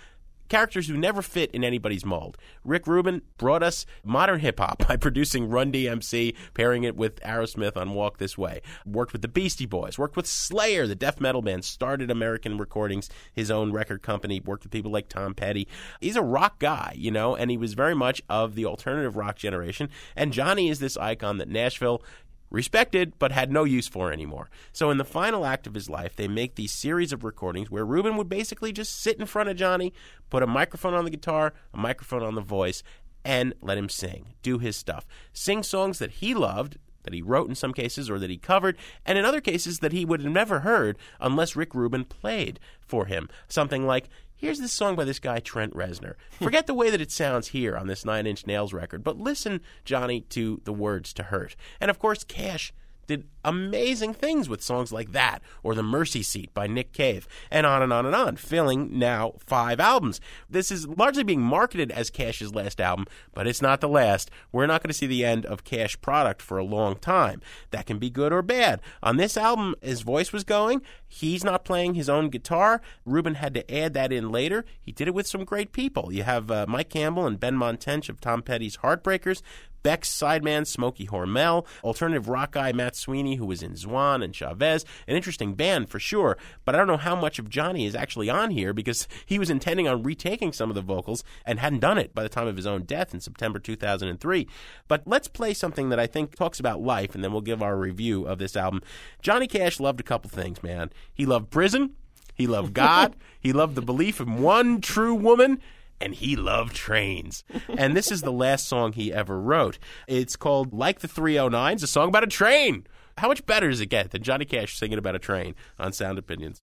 characters 0.48 0.88
who 0.88 0.96
never 0.96 1.22
fit 1.22 1.50
in 1.52 1.64
anybody's 1.64 2.04
mold. 2.04 2.36
Rick 2.64 2.86
Rubin 2.86 3.22
brought 3.38 3.62
us 3.62 3.86
modern 4.04 4.40
hip 4.40 4.58
hop 4.58 4.78
by 4.88 4.96
producing 4.96 5.48
Run 5.48 5.72
DMC, 5.72 6.34
pairing 6.54 6.84
it 6.84 6.96
with 6.96 7.20
Aerosmith 7.20 7.76
on 7.76 7.94
Walk 7.94 8.18
This 8.18 8.36
Way. 8.36 8.60
Worked 8.84 9.12
with 9.12 9.22
the 9.22 9.28
Beastie 9.28 9.66
Boys, 9.66 9.98
worked 9.98 10.16
with 10.16 10.26
Slayer, 10.26 10.86
the 10.86 10.94
death 10.94 11.20
metal 11.20 11.42
band, 11.42 11.64
started 11.64 12.10
American 12.10 12.58
Recordings, 12.58 13.08
his 13.32 13.50
own 13.50 13.72
record 13.72 14.02
company, 14.02 14.40
worked 14.40 14.64
with 14.64 14.72
people 14.72 14.90
like 14.90 15.08
Tom 15.08 15.34
Petty. 15.34 15.68
He's 16.00 16.16
a 16.16 16.22
rock 16.22 16.58
guy, 16.58 16.94
you 16.96 17.10
know, 17.10 17.36
and 17.36 17.50
he 17.50 17.56
was 17.56 17.74
very 17.74 17.94
much 17.94 18.22
of 18.28 18.54
the 18.54 18.66
alternative 18.66 19.16
rock 19.16 19.36
generation. 19.36 19.88
And 20.14 20.32
Johnny 20.32 20.68
is 20.68 20.78
this 20.78 20.96
icon 20.96 21.38
that 21.38 21.48
Nashville 21.48 22.02
respected 22.50 23.18
but 23.18 23.32
had 23.32 23.50
no 23.50 23.64
use 23.64 23.88
for 23.88 24.12
anymore. 24.12 24.48
So 24.72 24.90
in 24.90 24.98
the 24.98 25.04
final 25.04 25.44
act 25.44 25.66
of 25.66 25.74
his 25.74 25.88
life, 25.88 26.16
they 26.16 26.28
make 26.28 26.54
these 26.54 26.72
series 26.72 27.12
of 27.12 27.24
recordings 27.24 27.70
where 27.70 27.84
Rubin 27.84 28.16
would 28.16 28.28
basically 28.28 28.72
just 28.72 29.00
sit 29.00 29.18
in 29.18 29.26
front 29.26 29.48
of 29.48 29.56
Johnny, 29.56 29.92
put 30.30 30.42
a 30.42 30.46
microphone 30.46 30.94
on 30.94 31.04
the 31.04 31.10
guitar, 31.10 31.54
a 31.72 31.78
microphone 31.78 32.22
on 32.22 32.34
the 32.34 32.40
voice, 32.40 32.82
and 33.24 33.54
let 33.60 33.78
him 33.78 33.88
sing, 33.88 34.34
do 34.42 34.58
his 34.58 34.76
stuff. 34.76 35.06
Sing 35.32 35.62
songs 35.62 35.98
that 35.98 36.12
he 36.12 36.32
loved, 36.32 36.78
that 37.02 37.14
he 37.14 37.22
wrote 37.22 37.48
in 37.48 37.54
some 37.54 37.72
cases 37.72 38.10
or 38.10 38.18
that 38.18 38.30
he 38.30 38.36
covered, 38.36 38.76
and 39.04 39.16
in 39.16 39.24
other 39.24 39.40
cases 39.40 39.78
that 39.78 39.92
he 39.92 40.04
would 40.04 40.22
have 40.22 40.32
never 40.32 40.60
heard 40.60 40.98
unless 41.20 41.56
Rick 41.56 41.74
Rubin 41.74 42.04
played 42.04 42.60
for 42.80 43.06
him. 43.06 43.28
Something 43.48 43.86
like, 43.86 44.08
here's 44.36 44.58
this 44.58 44.72
song 44.72 44.96
by 44.96 45.04
this 45.04 45.18
guy, 45.18 45.40
Trent 45.40 45.74
Reznor. 45.74 46.14
Forget 46.30 46.66
the 46.66 46.74
way 46.74 46.90
that 46.90 47.00
it 47.00 47.10
sounds 47.10 47.48
here 47.48 47.76
on 47.76 47.86
this 47.86 48.04
Nine 48.04 48.26
Inch 48.26 48.46
Nails 48.46 48.72
record, 48.72 49.02
but 49.02 49.18
listen, 49.18 49.60
Johnny, 49.84 50.20
to 50.20 50.60
the 50.64 50.72
words 50.72 51.12
to 51.14 51.24
Hurt. 51.24 51.56
And 51.80 51.90
of 51.90 51.98
course, 51.98 52.24
Cash 52.24 52.72
did 53.06 53.28
amazing 53.44 54.12
things 54.12 54.48
with 54.48 54.62
songs 54.62 54.92
like 54.92 55.12
that 55.12 55.40
or 55.62 55.74
The 55.74 55.82
Mercy 55.82 56.22
Seat 56.22 56.52
by 56.52 56.66
Nick 56.66 56.92
Cave 56.92 57.28
and 57.50 57.64
on 57.64 57.82
and 57.82 57.92
on 57.92 58.04
and 58.04 58.14
on, 58.14 58.36
filling 58.36 58.98
now 58.98 59.34
five 59.38 59.78
albums. 59.78 60.20
This 60.50 60.70
is 60.70 60.86
largely 60.86 61.22
being 61.22 61.40
marketed 61.40 61.92
as 61.92 62.10
Cash's 62.10 62.54
last 62.54 62.80
album, 62.80 63.06
but 63.34 63.46
it's 63.46 63.62
not 63.62 63.80
the 63.80 63.88
last. 63.88 64.30
We're 64.52 64.66
not 64.66 64.82
going 64.82 64.90
to 64.90 64.94
see 64.94 65.06
the 65.06 65.24
end 65.24 65.46
of 65.46 65.64
Cash 65.64 66.00
product 66.00 66.42
for 66.42 66.58
a 66.58 66.64
long 66.64 66.96
time. 66.96 67.40
That 67.70 67.86
can 67.86 67.98
be 67.98 68.10
good 68.10 68.32
or 68.32 68.42
bad. 68.42 68.80
On 69.02 69.16
this 69.16 69.36
album, 69.36 69.74
his 69.80 70.02
voice 70.02 70.32
was 70.32 70.44
going. 70.44 70.82
He's 71.06 71.44
not 71.44 71.64
playing 71.64 71.94
his 71.94 72.08
own 72.08 72.28
guitar. 72.30 72.82
Rubin 73.04 73.34
had 73.34 73.54
to 73.54 73.74
add 73.74 73.94
that 73.94 74.12
in 74.12 74.30
later. 74.30 74.64
He 74.80 74.92
did 74.92 75.08
it 75.08 75.14
with 75.14 75.26
some 75.26 75.44
great 75.44 75.72
people. 75.72 76.12
You 76.12 76.24
have 76.24 76.50
uh, 76.50 76.66
Mike 76.68 76.90
Campbell 76.90 77.26
and 77.26 77.38
Benmont 77.38 77.78
Tench 77.78 78.08
of 78.08 78.20
Tom 78.20 78.42
Petty's 78.42 78.78
Heartbreakers, 78.78 79.42
Beck's 79.86 80.12
sideman 80.12 80.66
Smokey 80.66 81.06
Hormel, 81.06 81.64
alternative 81.84 82.28
rock 82.28 82.50
guy 82.50 82.72
Matt 82.72 82.96
Sweeney, 82.96 83.36
who 83.36 83.46
was 83.46 83.62
in 83.62 83.74
Zwan 83.74 84.24
and 84.24 84.34
Chavez. 84.34 84.84
An 85.06 85.14
interesting 85.14 85.54
band 85.54 85.88
for 85.88 86.00
sure, 86.00 86.36
but 86.64 86.74
I 86.74 86.78
don't 86.78 86.88
know 86.88 86.96
how 86.96 87.14
much 87.14 87.38
of 87.38 87.48
Johnny 87.48 87.86
is 87.86 87.94
actually 87.94 88.28
on 88.28 88.50
here 88.50 88.72
because 88.72 89.06
he 89.26 89.38
was 89.38 89.48
intending 89.48 89.86
on 89.86 90.02
retaking 90.02 90.52
some 90.52 90.70
of 90.70 90.74
the 90.74 90.82
vocals 90.82 91.22
and 91.44 91.60
hadn't 91.60 91.78
done 91.78 91.98
it 91.98 92.16
by 92.16 92.24
the 92.24 92.28
time 92.28 92.48
of 92.48 92.56
his 92.56 92.66
own 92.66 92.82
death 92.82 93.14
in 93.14 93.20
September 93.20 93.60
2003. 93.60 94.48
But 94.88 95.02
let's 95.06 95.28
play 95.28 95.54
something 95.54 95.88
that 95.90 96.00
I 96.00 96.08
think 96.08 96.34
talks 96.34 96.58
about 96.58 96.82
life, 96.82 97.14
and 97.14 97.22
then 97.22 97.30
we'll 97.30 97.40
give 97.40 97.62
our 97.62 97.76
review 97.76 98.26
of 98.26 98.40
this 98.40 98.56
album. 98.56 98.82
Johnny 99.22 99.46
Cash 99.46 99.78
loved 99.78 100.00
a 100.00 100.02
couple 100.02 100.28
things, 100.30 100.64
man. 100.64 100.90
He 101.14 101.26
loved 101.26 101.50
prison. 101.50 101.92
He 102.34 102.48
loved 102.48 102.74
God. 102.74 103.14
he 103.40 103.52
loved 103.52 103.76
the 103.76 103.82
belief 103.82 104.20
in 104.20 104.42
one 104.42 104.80
true 104.80 105.14
woman 105.14 105.60
and 106.00 106.14
he 106.14 106.36
loved 106.36 106.74
trains. 106.74 107.44
and 107.76 107.96
this 107.96 108.10
is 108.10 108.22
the 108.22 108.32
last 108.32 108.68
song 108.68 108.92
he 108.92 109.12
ever 109.12 109.40
wrote. 109.40 109.78
It's 110.06 110.36
called 110.36 110.72
Like 110.72 111.00
the 111.00 111.08
309s, 111.08 111.82
a 111.82 111.86
song 111.86 112.08
about 112.08 112.24
a 112.24 112.28
train. 112.28 112.86
How 113.18 113.28
much 113.28 113.46
better 113.46 113.70
does 113.70 113.80
it 113.80 113.86
get 113.86 114.10
than 114.10 114.22
Johnny 114.22 114.44
Cash 114.44 114.76
singing 114.78 114.98
about 114.98 115.14
a 115.14 115.18
train 115.18 115.54
on 115.78 115.92
Sound 115.92 116.18
Opinions? 116.18 116.60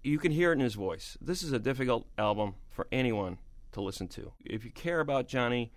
you 0.03 0.19
can 0.19 0.31
hear 0.31 0.51
it 0.51 0.57
in 0.57 0.59
his 0.59 0.75
voice. 0.75 1.17
This 1.19 1.41
is 1.41 1.51
a 1.51 1.57
difficult 1.57 2.05
album 2.15 2.53
for 2.69 2.85
anyone 2.91 3.39
to 3.71 3.81
listen 3.81 4.07
to. 4.09 4.33
If 4.45 4.63
you 4.65 4.69
care 4.69 4.99
about 4.99 5.27
Johnny 5.27 5.71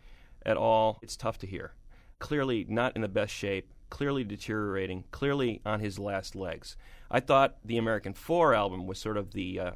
at 0.45 0.59
all, 0.59 0.99
it's 1.01 1.17
tough 1.17 1.39
to 1.39 1.47
hear. 1.47 1.73
clearly 2.19 2.67
not 2.69 2.95
in 2.95 3.01
the 3.01 3.09
best 3.09 3.33
shape, 3.33 3.73
clearly 3.89 4.23
deteriorating, 4.23 5.05
clearly 5.13 5.63
on 5.65 5.81
his 5.81 5.99
last 5.99 6.37
legs. 6.37 6.77
I 7.11 7.21
thought 7.21 7.57
the 7.65 7.79
American 7.79 8.13
Four 8.13 8.53
album 8.53 8.87
was 8.87 8.99
sort 8.99 9.17
of 9.17 9.33
the 9.33 9.59
uh, 9.59 9.71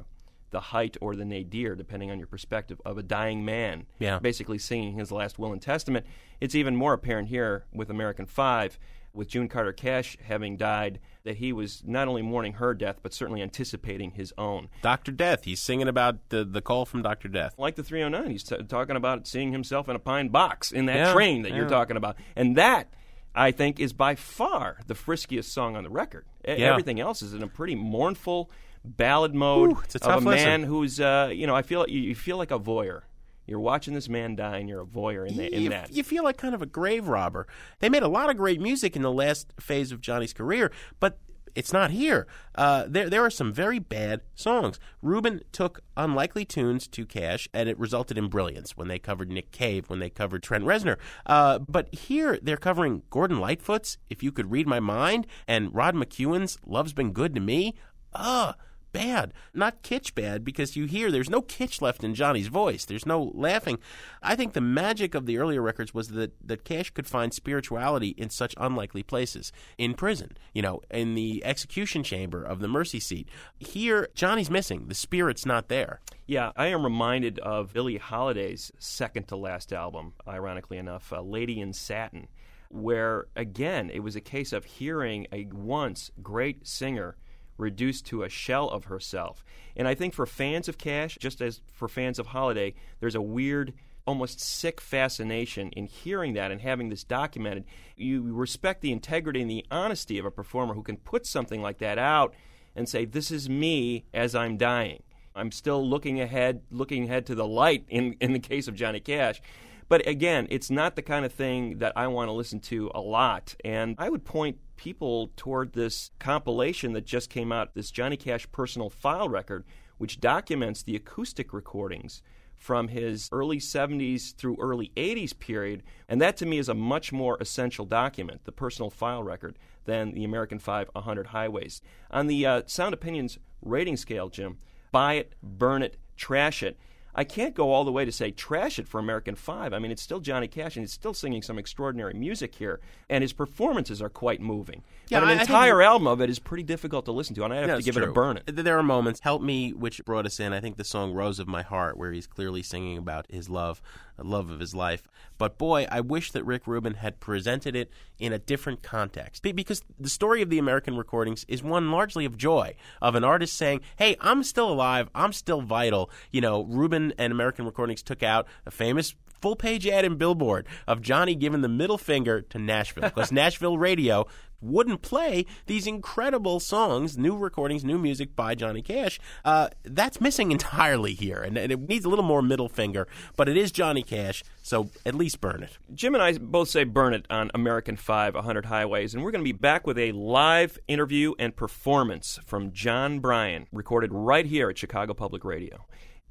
the 0.51 0.59
height 0.59 0.97
or 1.01 1.15
the 1.15 1.25
nadir, 1.25 1.75
depending 1.75 2.09
on 2.11 2.17
your 2.17 2.27
perspective, 2.27 2.81
of 2.85 2.97
a 2.97 3.03
dying 3.03 3.43
man, 3.45 3.85
Yeah. 3.99 4.19
basically 4.19 4.57
singing 4.57 4.93
his 4.97 5.11
last 5.11 5.37
will 5.39 5.53
and 5.53 5.61
testament. 5.61 6.05
It's 6.41 6.55
even 6.55 6.75
more 6.75 6.93
apparent 6.93 7.29
here 7.29 7.65
with 7.73 7.89
American 7.89 8.25
Five, 8.25 8.79
with 9.13 9.27
June 9.27 9.47
Carter 9.49 9.73
Cash 9.73 10.17
having 10.23 10.55
died, 10.55 10.99
that 11.23 11.37
he 11.37 11.51
was 11.51 11.83
not 11.85 12.07
only 12.07 12.21
mourning 12.21 12.53
her 12.53 12.73
death, 12.75 12.97
but 13.01 13.13
certainly 13.13 13.41
anticipating 13.41 14.11
his 14.11 14.31
own. 14.37 14.69
Dr. 14.83 15.11
Death. 15.11 15.43
He's 15.45 15.59
singing 15.59 15.87
about 15.87 16.29
the, 16.29 16.45
the 16.45 16.61
call 16.61 16.85
from 16.85 17.01
Dr. 17.01 17.27
Death. 17.27 17.55
Like 17.57 17.75
the 17.75 17.83
309, 17.83 18.31
he's 18.31 18.43
t- 18.43 18.55
talking 18.67 18.95
about 18.95 19.27
seeing 19.27 19.51
himself 19.51 19.89
in 19.89 19.95
a 19.95 19.99
pine 19.99 20.29
box 20.29 20.71
in 20.71 20.85
that 20.85 20.95
Yeah, 20.95 21.13
train 21.13 21.41
that 21.41 21.53
you're 21.53 21.67
talking 21.67 21.97
about. 21.97 22.17
And 22.35 22.55
that, 22.55 22.93
I 23.35 23.51
think, 23.51 23.79
is 23.79 23.93
by 23.93 24.13
far 24.15 24.79
the 24.87 24.93
friskiest 24.93 25.45
song 25.45 25.75
on 25.75 25.83
the 25.83 25.89
record. 25.89 26.25
Yeah. 26.45 26.53
Everything 26.71 26.99
else 26.99 27.21
is 27.23 27.33
in 27.33 27.41
a 27.43 27.47
pretty 27.47 27.75
mournful 27.75 28.49
ballad 28.83 29.35
mode 29.35 29.71
Ooh, 29.71 29.79
it's 29.83 29.95
a 29.95 29.97
of 29.97 30.03
tough 30.03 30.21
a 30.21 30.25
man 30.25 30.61
listen. 30.61 30.63
who's, 30.63 30.99
uh, 30.99 31.29
you 31.33 31.47
know, 31.47 31.55
I 31.55 31.61
feel 31.61 31.87
you 31.87 32.15
feel 32.15 32.37
like 32.37 32.51
a 32.51 32.59
voyeur. 32.59 33.01
You're 33.45 33.59
watching 33.59 33.95
this 33.95 34.07
man 34.07 34.35
die, 34.35 34.59
and 34.59 34.69
you're 34.69 34.81
a 34.81 34.85
voyeur 34.85 35.27
in, 35.27 35.35
the, 35.35 35.51
in 35.51 35.63
you, 35.63 35.69
that. 35.71 35.91
you 35.91 36.03
feel 36.03 36.23
like 36.23 36.37
kind 36.37 36.53
of 36.53 36.61
a 36.61 36.67
grave 36.67 37.07
robber. 37.07 37.47
They 37.79 37.89
made 37.89 38.03
a 38.03 38.07
lot 38.07 38.29
of 38.29 38.37
great 38.37 38.61
music 38.61 38.95
in 38.95 39.01
the 39.01 39.11
last 39.11 39.53
phase 39.59 39.91
of 39.91 40.01
Johnny's 40.01 40.33
career, 40.33 40.71
but 40.99 41.17
it's 41.55 41.73
not 41.73 41.89
here. 41.89 42.27
Uh, 42.53 42.85
there, 42.87 43.09
there 43.09 43.25
are 43.25 43.31
some 43.31 43.51
very 43.51 43.79
bad 43.79 44.21
songs. 44.35 44.79
Rubin 45.01 45.41
took 45.51 45.81
unlikely 45.97 46.45
tunes 46.45 46.87
to 46.89 47.07
Cash, 47.07 47.49
and 47.51 47.67
it 47.67 47.79
resulted 47.79 48.19
in 48.19 48.27
brilliance 48.27 48.77
when 48.77 48.87
they 48.87 48.99
covered 48.99 49.31
Nick 49.31 49.51
Cave, 49.51 49.89
when 49.89 49.97
they 49.97 50.11
covered 50.11 50.43
Trent 50.43 50.63
Reznor. 50.63 50.97
Uh, 51.25 51.57
but 51.57 51.91
here 51.93 52.37
they're 52.43 52.55
covering 52.55 53.01
Gordon 53.09 53.39
Lightfoot's 53.39 53.97
"If 54.11 54.21
You 54.21 54.31
Could 54.31 54.51
Read 54.51 54.67
My 54.67 54.79
Mind" 54.79 55.25
and 55.47 55.73
Rod 55.73 55.95
McKuen's 55.95 56.59
"Love's 56.67 56.93
Been 56.93 57.13
Good 57.13 57.33
to 57.33 57.41
Me." 57.41 57.73
Ugh 58.13 58.55
bad. 58.91 59.33
Not 59.53 59.83
kitsch 59.83 60.13
bad, 60.13 60.43
because 60.43 60.75
you 60.75 60.85
hear 60.85 61.11
there's 61.11 61.29
no 61.29 61.41
kitsch 61.41 61.81
left 61.81 62.03
in 62.03 62.15
Johnny's 62.15 62.47
voice. 62.47 62.85
There's 62.85 63.05
no 63.05 63.31
laughing. 63.33 63.79
I 64.21 64.35
think 64.35 64.53
the 64.53 64.61
magic 64.61 65.15
of 65.15 65.25
the 65.25 65.37
earlier 65.37 65.61
records 65.61 65.93
was 65.93 66.09
that, 66.09 66.33
that 66.45 66.63
Cash 66.63 66.91
could 66.91 67.07
find 67.07 67.33
spirituality 67.33 68.09
in 68.09 68.29
such 68.29 68.55
unlikely 68.57 69.03
places. 69.03 69.51
In 69.77 69.93
prison, 69.93 70.37
you 70.53 70.61
know, 70.61 70.81
in 70.89 71.15
the 71.15 71.43
execution 71.45 72.03
chamber 72.03 72.43
of 72.43 72.59
the 72.59 72.67
mercy 72.67 72.99
seat. 72.99 73.29
Here, 73.59 74.09
Johnny's 74.15 74.49
missing. 74.49 74.87
The 74.87 74.95
spirit's 74.95 75.45
not 75.45 75.69
there. 75.69 76.01
Yeah, 76.25 76.51
I 76.55 76.67
am 76.67 76.83
reminded 76.83 77.39
of 77.39 77.73
Billie 77.73 77.97
Holiday's 77.97 78.71
second 78.77 79.27
to 79.29 79.35
last 79.35 79.73
album, 79.73 80.13
ironically 80.27 80.77
enough, 80.77 81.11
uh, 81.11 81.21
Lady 81.21 81.59
in 81.59 81.73
Satin, 81.73 82.27
where, 82.69 83.25
again, 83.35 83.89
it 83.89 84.01
was 84.01 84.15
a 84.15 84.21
case 84.21 84.53
of 84.53 84.65
hearing 84.65 85.25
a 85.31 85.45
once 85.45 86.11
great 86.21 86.67
singer 86.67 87.17
reduced 87.59 88.05
to 88.07 88.23
a 88.23 88.29
shell 88.29 88.69
of 88.69 88.85
herself. 88.85 89.43
And 89.75 89.87
I 89.87 89.95
think 89.95 90.13
for 90.13 90.25
fans 90.25 90.67
of 90.67 90.77
Cash, 90.77 91.17
just 91.19 91.41
as 91.41 91.61
for 91.71 91.87
fans 91.87 92.19
of 92.19 92.27
Holiday, 92.27 92.73
there's 92.99 93.15
a 93.15 93.21
weird, 93.21 93.73
almost 94.07 94.39
sick 94.39 94.81
fascination 94.81 95.69
in 95.71 95.85
hearing 95.85 96.33
that 96.33 96.51
and 96.51 96.61
having 96.61 96.89
this 96.89 97.03
documented. 97.03 97.65
You 97.95 98.33
respect 98.33 98.81
the 98.81 98.91
integrity 98.91 99.41
and 99.41 99.49
the 99.49 99.65
honesty 99.69 100.17
of 100.17 100.25
a 100.25 100.31
performer 100.31 100.73
who 100.73 100.83
can 100.83 100.97
put 100.97 101.25
something 101.25 101.61
like 101.61 101.77
that 101.79 101.97
out 101.97 102.33
and 102.75 102.87
say, 102.87 103.05
This 103.05 103.31
is 103.31 103.49
me 103.49 104.05
as 104.13 104.35
I'm 104.35 104.57
dying. 104.57 105.03
I'm 105.35 105.51
still 105.51 105.87
looking 105.87 106.19
ahead, 106.19 106.61
looking 106.71 107.05
ahead 107.05 107.25
to 107.27 107.35
the 107.35 107.47
light 107.47 107.85
in, 107.87 108.13
in 108.19 108.33
the 108.33 108.39
case 108.39 108.67
of 108.67 108.75
Johnny 108.75 108.99
Cash. 108.99 109.41
But 109.87 110.07
again, 110.07 110.47
it's 110.51 110.69
not 110.69 110.95
the 110.95 111.01
kind 111.01 111.25
of 111.25 111.33
thing 111.33 111.79
that 111.79 111.93
I 111.95 112.07
want 112.07 112.27
to 112.27 112.33
listen 112.33 112.59
to 112.61 112.91
a 112.93 113.01
lot. 113.01 113.55
And 113.65 113.95
I 113.97 114.09
would 114.09 114.23
point 114.23 114.59
people 114.79 115.29
toward 115.35 115.73
this 115.73 116.11
compilation 116.19 116.93
that 116.93 117.05
just 117.05 117.29
came 117.29 117.51
out, 117.51 117.75
this 117.75 117.91
Johnny 117.91 118.15
Cash 118.15 118.49
personal 118.53 118.89
file 118.89 119.27
record, 119.27 119.65
which 119.97 120.21
documents 120.21 120.81
the 120.81 120.95
acoustic 120.95 121.51
recordings 121.51 122.23
from 122.55 122.87
his 122.87 123.27
early 123.33 123.57
70s 123.57 124.33
through 124.33 124.55
early 124.57 124.93
80s 124.95 125.37
period. 125.37 125.83
And 126.07 126.21
that 126.21 126.37
to 126.37 126.45
me 126.45 126.59
is 126.59 126.69
a 126.69 126.73
much 126.73 127.11
more 127.11 127.37
essential 127.41 127.83
document, 127.83 128.45
the 128.45 128.53
personal 128.53 128.89
file 128.89 129.21
record, 129.21 129.59
than 129.83 130.13
the 130.13 130.23
American 130.23 130.59
5 130.59 130.91
100 130.93 131.27
Highways. 131.27 131.81
On 132.09 132.27
the 132.27 132.45
uh, 132.45 132.61
Sound 132.65 132.93
Opinions 132.93 133.37
rating 133.61 133.97
scale, 133.97 134.29
Jim, 134.29 134.59
buy 134.93 135.15
it, 135.15 135.33
burn 135.43 135.83
it, 135.83 135.97
trash 136.15 136.63
it. 136.63 136.79
I 137.19 137.25
can't 137.25 137.53
go 137.53 137.73
all 137.73 137.83
the 137.83 137.91
way 137.91 138.05
to 138.05 138.13
say 138.13 138.31
trash 138.31 138.79
it 138.79 138.87
for 138.87 138.97
American 138.97 139.35
Five. 139.35 139.73
I 139.73 139.79
mean, 139.79 139.91
it's 139.91 140.01
still 140.01 140.21
Johnny 140.21 140.47
Cash, 140.47 140.77
and 140.77 140.83
he's 140.83 140.93
still 140.93 141.13
singing 141.13 141.41
some 141.41 141.59
extraordinary 141.59 142.13
music 142.13 142.55
here, 142.55 142.79
and 143.09 143.21
his 143.21 143.33
performances 143.33 144.01
are 144.01 144.07
quite 144.07 144.39
moving. 144.39 144.83
Yeah, 145.09 145.19
but 145.19 145.27
I- 145.27 145.31
I 145.31 145.33
an 145.33 145.41
entire 145.41 145.81
you- 145.81 145.87
album 145.87 146.07
of 146.07 146.21
it 146.21 146.29
is 146.29 146.39
pretty 146.39 146.63
difficult 146.63 147.03
to 147.05 147.11
listen 147.11 147.35
to, 147.35 147.43
and 147.43 147.51
I 147.53 147.57
have 147.57 147.67
Yeah, 147.67 147.75
to 147.75 147.81
give 147.81 147.97
it 147.97 148.03
a 148.03 148.11
burn 148.13 148.37
it. 148.37 148.45
There 148.55 148.77
are 148.77 148.83
moments. 148.83 149.19
Help 149.19 149.41
Me, 149.41 149.73
which 149.73 150.05
brought 150.05 150.25
us 150.25 150.39
in. 150.39 150.53
I 150.53 150.61
think 150.61 150.77
the 150.77 150.85
song 150.85 151.11
"Rose 151.13 151.39
of 151.39 151.47
My 151.49 151.61
Heart," 151.61 151.97
where 151.97 152.13
he's 152.13 152.25
clearly 152.25 152.63
singing 152.63 152.97
about 152.97 153.25
his 153.29 153.49
love, 153.49 153.81
love 154.23 154.49
of 154.49 154.59
his 154.59 154.73
life. 154.73 155.03
But 155.37 155.57
boy, 155.57 155.87
I 155.89 156.01
wish 156.01 156.31
that 156.31 156.45
Rick 156.45 156.67
Rubin 156.67 156.95
had 156.95 157.19
presented 157.19 157.75
it 157.75 157.91
in 158.19 158.33
a 158.33 158.39
different 158.39 158.83
context. 158.83 159.43
Because 159.43 159.83
the 159.99 160.09
story 160.09 160.41
of 160.41 160.49
the 160.49 160.59
American 160.59 160.97
recordings 160.97 161.45
is 161.47 161.63
one 161.63 161.91
largely 161.91 162.25
of 162.25 162.37
joy, 162.37 162.75
of 163.01 163.15
an 163.15 163.23
artist 163.23 163.55
saying, 163.55 163.81
"Hey, 163.97 164.15
I'm 164.19 164.43
still 164.43 164.71
alive. 164.71 165.09
I'm 165.15 165.33
still 165.33 165.61
vital." 165.61 166.09
You 166.31 166.41
know, 166.41 166.63
Rubin 166.63 167.13
and 167.17 167.31
American 167.31 167.65
recordings 167.65 168.03
took 168.03 168.23
out 168.23 168.47
a 168.65 168.71
famous 168.71 169.15
full 169.41 169.55
page 169.55 169.87
ad 169.87 170.05
in 170.05 170.15
Billboard 170.15 170.67
of 170.87 171.01
Johnny 171.01 171.35
giving 171.35 171.61
the 171.61 171.69
middle 171.69 171.97
finger 171.97 172.41
to 172.41 172.59
Nashville 172.59 173.03
because 173.03 173.31
Nashville 173.31 173.77
radio 173.77 174.25
wouldn't 174.61 175.01
play 175.01 175.45
these 175.67 175.87
incredible 175.87 176.59
songs, 176.59 177.17
new 177.17 177.35
recordings, 177.35 177.83
new 177.83 177.97
music 177.97 178.35
by 178.35 178.55
Johnny 178.55 178.81
Cash. 178.81 179.19
Uh, 179.45 179.69
that's 179.83 180.19
missing 180.19 180.51
entirely 180.59 181.13
here, 181.13 181.41
and, 181.41 181.57
and 181.57 181.71
it 181.71 181.79
needs 181.87 182.05
a 182.05 182.09
little 182.09 182.25
more 182.25 182.41
middle 182.41 182.69
finger. 182.69 183.07
But 183.35 183.49
it 183.49 183.57
is 183.57 183.71
Johnny 183.71 184.03
Cash, 184.03 184.43
so 184.61 184.89
at 185.05 185.15
least 185.15 185.41
burn 185.41 185.63
it. 185.63 185.77
Jim 185.93 186.13
and 186.13 186.23
I 186.23 186.37
both 186.37 186.69
say 186.69 186.83
burn 186.83 187.13
it 187.13 187.25
on 187.29 187.51
American 187.53 187.95
5 187.95 188.35
100 188.35 188.65
Highways, 188.65 189.13
and 189.13 189.23
we're 189.23 189.31
going 189.31 189.43
to 189.43 189.53
be 189.53 189.57
back 189.57 189.87
with 189.87 189.97
a 189.97 190.11
live 190.11 190.77
interview 190.87 191.33
and 191.39 191.55
performance 191.55 192.39
from 192.45 192.71
Jon 192.71 193.19
Brion, 193.19 193.67
recorded 193.71 194.11
right 194.13 194.45
here 194.45 194.69
at 194.69 194.77
Chicago 194.77 195.13
Public 195.13 195.43
Radio. 195.45 195.85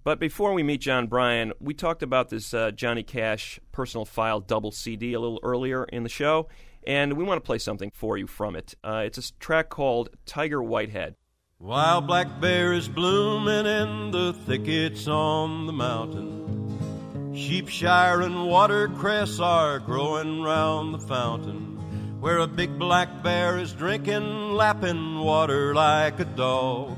But 0.09 0.19
before 0.19 0.55
we 0.55 0.63
meet 0.63 0.81
Jon 0.81 1.07
Brion, 1.07 1.53
we 1.61 1.75
talked 1.75 2.03
about 2.03 2.31
this 2.31 2.55
uh, 2.55 2.71
Johnny 2.71 3.03
Cash 3.03 3.61
personal 3.73 4.07
file 4.07 4.41
double 4.41 4.73
CD 4.73 5.13
a 5.13 5.21
little 5.21 5.39
earlier 5.43 5.85
in 5.85 6.03
the 6.03 6.09
show, 6.09 6.49
and 6.87 7.13
we 7.13 7.25
want 7.25 7.37
to 7.37 7.47
play 7.47 7.59
something 7.59 7.91
for 7.91 8.17
you 8.17 8.27
from 8.27 8.57
it. 8.57 8.75
Uh, 8.83 9.03
it's 9.05 9.19
a 9.19 9.33
track 9.35 9.69
called 9.69 10.09
Tiger 10.25 10.63
Whitehead. 10.63 11.17
While 11.59 12.01
blackberries 12.01 12.89
blooming 12.89 13.67
in 13.67 14.11
the 14.11 14.33
thickets 14.47 15.07
on 15.09 15.67
the 15.67 15.75
mountain, 15.75 17.35
sheepshire 17.37 18.23
and 18.23 18.47
watercress 18.47 19.39
are 19.41 19.79
growing 19.79 20.41
round 20.41 20.95
the 20.95 21.01
fountain, 21.01 22.19
where 22.19 22.39
a 22.39 22.47
big 22.47 22.79
black 22.79 23.23
bear 23.23 23.59
is 23.59 23.75
drinking, 23.75 24.53
lapping 24.55 25.19
water 25.19 25.75
like 25.75 26.19
a 26.19 26.25
dog. 26.25 26.97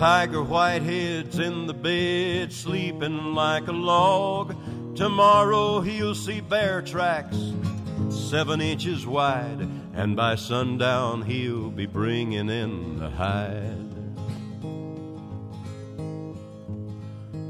Tiger 0.00 0.42
Whitehead's 0.42 1.38
in 1.38 1.66
the 1.66 1.74
bed, 1.74 2.54
sleeping 2.54 3.34
like 3.34 3.68
a 3.68 3.72
log. 3.72 4.56
Tomorrow 4.96 5.82
he'll 5.82 6.14
see 6.14 6.40
bear 6.40 6.80
tracks 6.80 7.36
seven 8.08 8.62
inches 8.62 9.06
wide, 9.06 9.68
and 9.92 10.16
by 10.16 10.36
sundown 10.36 11.20
he'll 11.20 11.68
be 11.68 11.84
bringing 11.84 12.48
in 12.48 12.98
the 12.98 13.10
hide. 13.10 13.76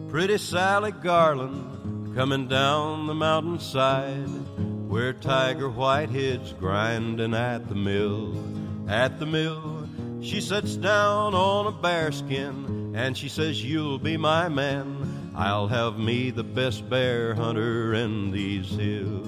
Pretty 0.08 0.36
Sally 0.36 0.90
Garland 0.90 2.16
coming 2.16 2.48
down 2.48 3.06
the 3.06 3.14
mountainside, 3.14 4.26
where 4.88 5.12
Tiger 5.12 5.70
Whitehead's 5.70 6.52
grinding 6.54 7.32
at 7.32 7.68
the 7.68 7.76
mill. 7.76 8.34
At 8.88 9.20
the 9.20 9.26
mill, 9.26 9.79
she 10.22 10.40
sits 10.40 10.76
down 10.76 11.34
on 11.34 11.66
a 11.66 11.72
bearskin, 11.72 12.94
and 12.94 13.16
she 13.16 13.28
says, 13.28 13.64
You'll 13.64 13.98
be 13.98 14.16
my 14.16 14.48
man. 14.48 15.32
I'll 15.34 15.68
have 15.68 15.98
me 15.98 16.30
the 16.30 16.44
best 16.44 16.88
bear 16.90 17.34
hunter 17.34 17.94
in 17.94 18.30
these 18.30 18.68
hills. 18.70 19.26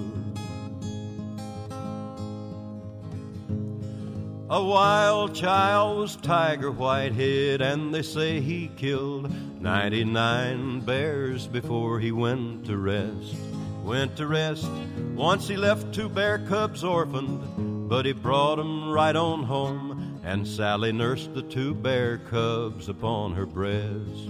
A 4.49 4.63
wild 4.63 5.33
child 5.33 5.97
was 5.97 6.15
Tiger 6.17 6.69
Whitehead, 6.69 7.61
and 7.61 7.91
they 7.91 8.03
say 8.03 8.39
he 8.39 8.67
killed 8.77 9.33
99 9.59 10.81
bears 10.81 11.47
before 11.47 11.99
he 11.99 12.11
went 12.11 12.65
to 12.67 12.77
rest. 12.77 13.35
Went 13.83 14.15
to 14.17 14.27
rest. 14.27 14.69
Once 15.15 15.47
he 15.47 15.57
left 15.57 15.91
two 15.91 16.07
bear 16.07 16.37
cubs 16.37 16.83
orphaned, 16.83 17.89
but 17.89 18.05
he 18.05 18.11
brought 18.11 18.59
'em 18.59 18.91
right 18.91 19.15
on 19.15 19.41
home, 19.41 19.92
and 20.23 20.47
Sally 20.47 20.91
nursed 20.91 21.33
the 21.33 21.43
two 21.43 21.75
bear 21.75 22.17
cubs 22.17 22.87
upon 22.89 23.33
her 23.33 23.45
breast. 23.45 24.29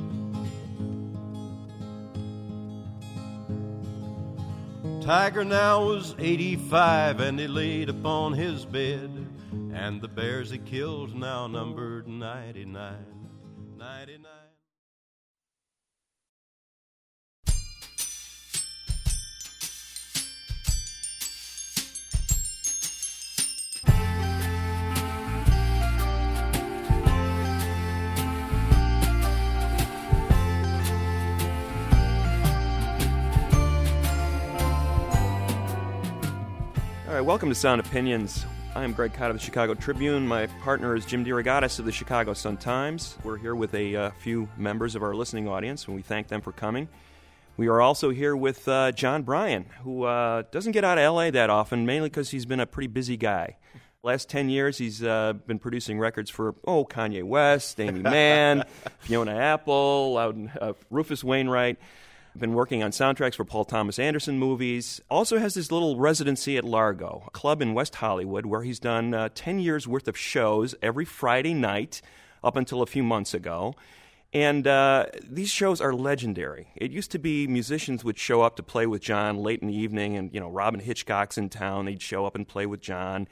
Tiger 5.04 5.44
now 5.44 5.86
was 5.86 6.16
85 6.18 7.20
and 7.20 7.40
he 7.40 7.48
laid 7.48 7.90
upon 7.90 8.34
his 8.34 8.66
bed. 8.66 9.12
And 9.74 10.02
the 10.02 10.08
bears 10.08 10.50
he 10.50 10.60
killed 10.60 11.14
now 11.14 11.48
numbered 11.48 12.08
99. 12.08 12.96
99. 13.78 14.33
All 37.14 37.20
right, 37.20 37.26
welcome 37.28 37.50
to 37.50 37.54
Sound 37.54 37.80
Opinions. 37.80 38.44
I 38.74 38.84
am 38.84 38.92
Greg 38.92 39.14
Kot 39.14 39.30
of 39.30 39.38
the 39.38 39.40
Chicago 39.44 39.76
Tribune. 39.76 40.28
My 40.28 40.48
partner 40.64 40.96
is 40.96 41.06
Jim 41.06 41.24
DeRogatis 41.24 41.78
of 41.78 41.86
the 41.86 41.92
Chicago 41.92 42.34
Sun-Times. 42.34 43.20
We're 43.24 43.38
here 43.38 43.54
with 43.54 43.76
a 43.76 43.96
uh, 43.96 44.10
few 44.18 44.50
members 44.58 44.96
of 44.96 45.04
our 45.04 45.14
listening 45.14 45.48
audience, 45.48 45.86
and 45.86 45.96
we 45.96 46.02
thank 46.02 46.28
them 46.28 46.42
for 46.42 46.52
coming. 46.52 46.90
We 47.56 47.68
are 47.68 47.82
also 47.82 48.10
here 48.10 48.36
with 48.36 48.68
uh, 48.68 48.94
Jon 48.94 49.22
Brion, 49.22 49.66
who 49.84 50.06
uh, 50.06 50.42
doesn't 50.50 50.72
get 50.72 50.84
out 50.84 50.98
of 50.98 51.04
L.A. 51.04 51.30
that 51.30 51.52
often, 51.52 51.86
mainly 51.86 52.10
because 52.10 52.32
he's 52.32 52.48
been 52.48 52.60
a 52.60 52.66
pretty 52.66 52.88
busy 52.88 53.16
guy. 53.16 53.58
Last 54.02 54.28
10 54.30 54.50
years, 54.50 54.80
he's 54.80 55.04
uh, 55.04 55.34
been 55.34 55.60
producing 55.60 56.00
records 56.00 56.32
for, 56.32 56.56
oh, 56.66 56.84
Kanye 56.84 57.24
West, 57.24 57.80
Aimee 57.80 58.02
Mann, 58.02 58.64
Fiona 59.02 59.36
Apple, 59.36 60.50
uh, 60.60 60.74
Rufus 60.90 61.24
Wainwright. 61.24 61.78
Been 62.36 62.54
working 62.56 62.82
on 62.82 62.90
soundtracks 62.90 63.36
for 63.36 63.46
Paul 63.46 63.64
Thomas 63.64 64.00
Anderson 64.00 64.40
movies. 64.40 65.00
Also 65.10 65.38
has 65.38 65.54
this 65.54 65.72
little 65.72 66.00
residency 66.00 66.58
at 66.58 66.64
Largo, 66.64 67.24
a 67.28 67.30
club 67.30 67.62
in 67.62 67.76
West 67.76 67.96
Hollywood, 67.96 68.48
where 68.48 68.64
he's 68.64 68.80
done 68.80 69.14
uh, 69.14 69.30
10 69.36 69.60
years 69.60 69.88
worth 69.88 70.08
of 70.08 70.18
shows 70.18 70.74
every 70.82 71.06
Friday 71.06 71.54
night 71.54 72.02
up 72.44 72.56
until 72.56 72.82
a 72.82 72.88
few 72.88 73.04
months 73.04 73.36
ago. 73.36 73.76
And 74.34 74.66
uh, 74.66 75.06
these 75.24 75.52
shows 75.52 75.80
are 75.80 75.94
legendary. 75.94 76.70
It 76.76 76.90
used 76.90 77.12
to 77.12 77.20
be 77.20 77.46
musicians 77.48 78.04
would 78.04 78.18
show 78.18 78.42
up 78.42 78.56
to 78.56 78.64
play 78.64 78.88
with 78.88 79.04
John 79.04 79.38
late 79.38 79.62
in 79.62 79.68
the 79.68 79.78
evening, 79.78 80.18
and 80.18 80.34
you 80.34 80.40
know 80.40 80.50
Robyn 80.50 80.80
Hitchcock's 80.80 81.38
in 81.38 81.50
town. 81.50 81.86
They'd 81.86 82.02
show 82.02 82.26
up 82.26 82.34
and 82.34 82.48
play 82.48 82.66
with 82.66 82.82
John. 82.82 83.28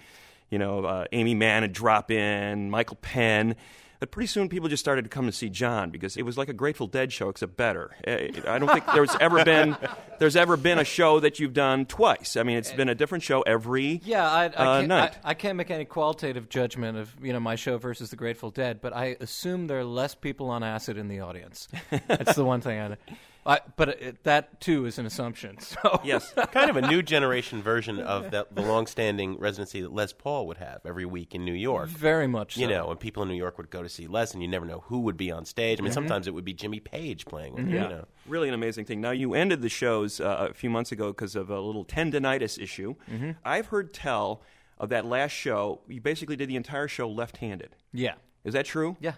You 0.52 0.60
know, 0.60 0.86
uh, 0.86 1.06
Aimee 1.12 1.34
Mann 1.34 1.64
would 1.64 1.74
drop 1.74 2.12
in, 2.12 2.70
Michael 2.70 2.98
Penn. 3.02 3.56
But 4.02 4.10
pretty 4.10 4.26
soon, 4.26 4.50
people 4.50 4.68
just 4.68 4.82
started 4.82 5.04
to 5.04 5.10
come 5.10 5.28
to 5.28 5.32
see 5.32 5.48
John 5.48 5.92
because 5.92 6.18
it 6.18 6.24
was 6.24 6.36
like 6.36 6.50
a 6.50 6.54
Grateful 6.54 6.88
Dead 6.88 7.14
show, 7.14 7.30
except 7.30 7.56
better. 7.56 7.92
Eh, 8.04 8.32
I 8.48 8.58
don't 8.58 8.68
think 8.68 8.84
there's 8.96 9.16
ever 9.22 9.46
been 9.46 9.78
there's 10.20 10.36
ever 10.36 10.58
been 10.58 10.80
a 10.80 10.84
show 10.84 11.20
that 11.20 11.40
you've 11.40 11.54
done 11.54 11.86
twice. 11.86 12.36
I 12.36 12.42
mean, 12.42 12.58
it's 12.58 12.72
been 12.72 12.90
a 12.90 12.96
different 12.96 13.24
show 13.24 13.44
every 13.44 14.02
Yeah, 14.04 14.28
I, 14.28 14.46
I, 14.46 14.48
uh, 14.48 14.78
can't, 14.80 14.88
night. 14.88 15.18
I, 15.24 15.30
I 15.30 15.34
can't 15.36 15.56
make 15.56 15.70
any 15.70 15.86
qualitative 15.86 16.50
judgment 16.50 16.98
of 16.98 17.14
you 17.22 17.32
know 17.32 17.40
my 17.40 17.54
show 17.54 17.78
versus 17.78 18.10
the 18.10 18.16
Grateful 18.16 18.50
Dead, 18.50 18.82
but 18.82 18.92
I 18.92 19.18
assume 19.20 19.68
there 19.68 19.78
are 19.78 19.86
less 19.86 20.16
people 20.16 20.50
on 20.50 20.64
acid 20.64 20.98
in 20.98 21.08
the 21.08 21.20
audience. 21.20 21.68
That's 22.08 22.36
the 22.36 22.44
one 22.44 22.62
thing 22.62 22.80
I. 22.80 22.98
I 23.46 23.60
but 23.76 23.90
it, 23.90 24.24
that 24.24 24.62
too 24.62 24.86
is 24.86 25.00
an 25.00 25.06
assumption. 25.06 25.58
So 25.82 26.00
yes, 26.04 26.32
kind 26.52 26.70
of 26.70 26.78
a 26.78 26.82
new 26.88 27.02
generation 27.02 27.62
version 27.64 28.00
of 28.00 28.30
the, 28.32 28.46
the 28.52 28.62
long-standing 28.62 29.40
residency 29.40 29.82
that 29.82 29.92
Les 29.94 30.14
Paul 30.14 30.46
would 30.48 30.58
have 30.58 30.82
every 30.86 31.06
week 31.06 31.34
in 31.34 31.44
New 31.46 31.54
York. 31.54 31.90
very 31.90 32.28
much. 32.28 32.54
So. 32.56 32.62
You 32.62 32.68
so. 32.68 32.72
know, 32.74 32.88
when 32.90 32.98
people 32.98 33.24
in 33.24 33.30
New 33.30 33.36
York 33.36 33.58
would 33.58 33.70
go 33.72 33.82
to 33.82 33.90
see 33.90 34.06
Les, 34.08 34.34
and 34.34 34.42
you 34.44 34.48
never 34.48 34.66
know 34.66 34.84
who 34.88 35.00
would 35.02 35.18
be 35.18 35.32
on 35.32 35.46
stage. 35.46 35.80
I 35.80 35.84
mean, 35.84 35.92
sometimes 35.94 36.28
it 36.28 36.34
would 36.34 36.46
be 36.46 36.54
Jimmy 36.54 36.80
Page 36.80 37.26
playing. 37.26 37.56
with 37.56 37.68
you, 37.68 37.76
Yeah, 37.76 37.84
You 37.84 37.90
know. 37.90 38.06
really 38.28 38.48
an 38.48 38.54
amazing 38.54 38.86
thing. 38.86 39.02
Now 39.02 39.12
you 39.12 39.34
ended 39.34 39.62
the 39.62 39.70
shows 39.70 40.20
uh, 40.20 40.48
a 40.52 40.54
few 40.54 40.70
months 40.70 40.92
ago 40.92 41.08
because 41.12 41.36
of 41.36 41.50
a 41.50 41.60
little 41.60 41.86
tendonitis 41.86 42.62
issue. 42.62 42.96
Mm-hmm. 43.10 43.32
I've 43.44 43.68
heard 43.68 43.94
tell 43.94 44.44
of 44.78 44.90
that 44.90 45.06
last 45.06 45.32
show. 45.32 45.82
You 45.88 46.02
basically 46.02 46.36
did 46.36 46.50
the 46.50 46.56
entire 46.58 46.88
show 46.88 47.10
left-handed. 47.10 47.76
Yeah. 47.94 48.16
Is 48.44 48.54
that 48.54 48.66
true? 48.66 48.98
Yeah. 49.00 49.14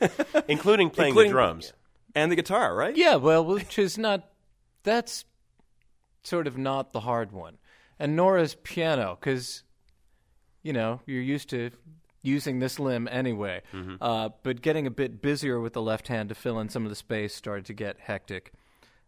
including 0.48 0.90
playing 0.90 1.10
Including- 1.10 1.30
the 1.30 1.34
drums. 1.34 1.72
And 2.18 2.32
the 2.32 2.36
guitar, 2.36 2.74
right? 2.74 2.96
Yeah, 2.96 3.14
well, 3.14 3.44
which 3.44 3.78
is 3.78 3.96
not. 3.96 4.28
That's 4.82 5.24
sort 6.24 6.46
of 6.46 6.58
not 6.58 6.92
the 6.92 7.00
hard 7.00 7.32
one, 7.32 7.58
and 7.98 8.16
Nora's 8.16 8.56
piano 8.62 9.16
because, 9.18 9.62
you 10.62 10.72
know, 10.72 11.00
you're 11.06 11.22
used 11.22 11.48
to 11.50 11.70
using 12.22 12.58
this 12.58 12.78
limb 12.78 13.08
anyway. 13.10 13.62
Uh, 14.00 14.30
but 14.42 14.60
getting 14.62 14.86
a 14.86 14.90
bit 14.90 15.22
busier 15.22 15.60
with 15.60 15.72
the 15.74 15.82
left 15.82 16.08
hand 16.08 16.28
to 16.28 16.34
fill 16.34 16.58
in 16.58 16.68
some 16.68 16.84
of 16.84 16.90
the 16.90 16.96
space 16.96 17.34
started 17.34 17.64
to 17.66 17.72
get 17.72 18.00
hectic. 18.00 18.52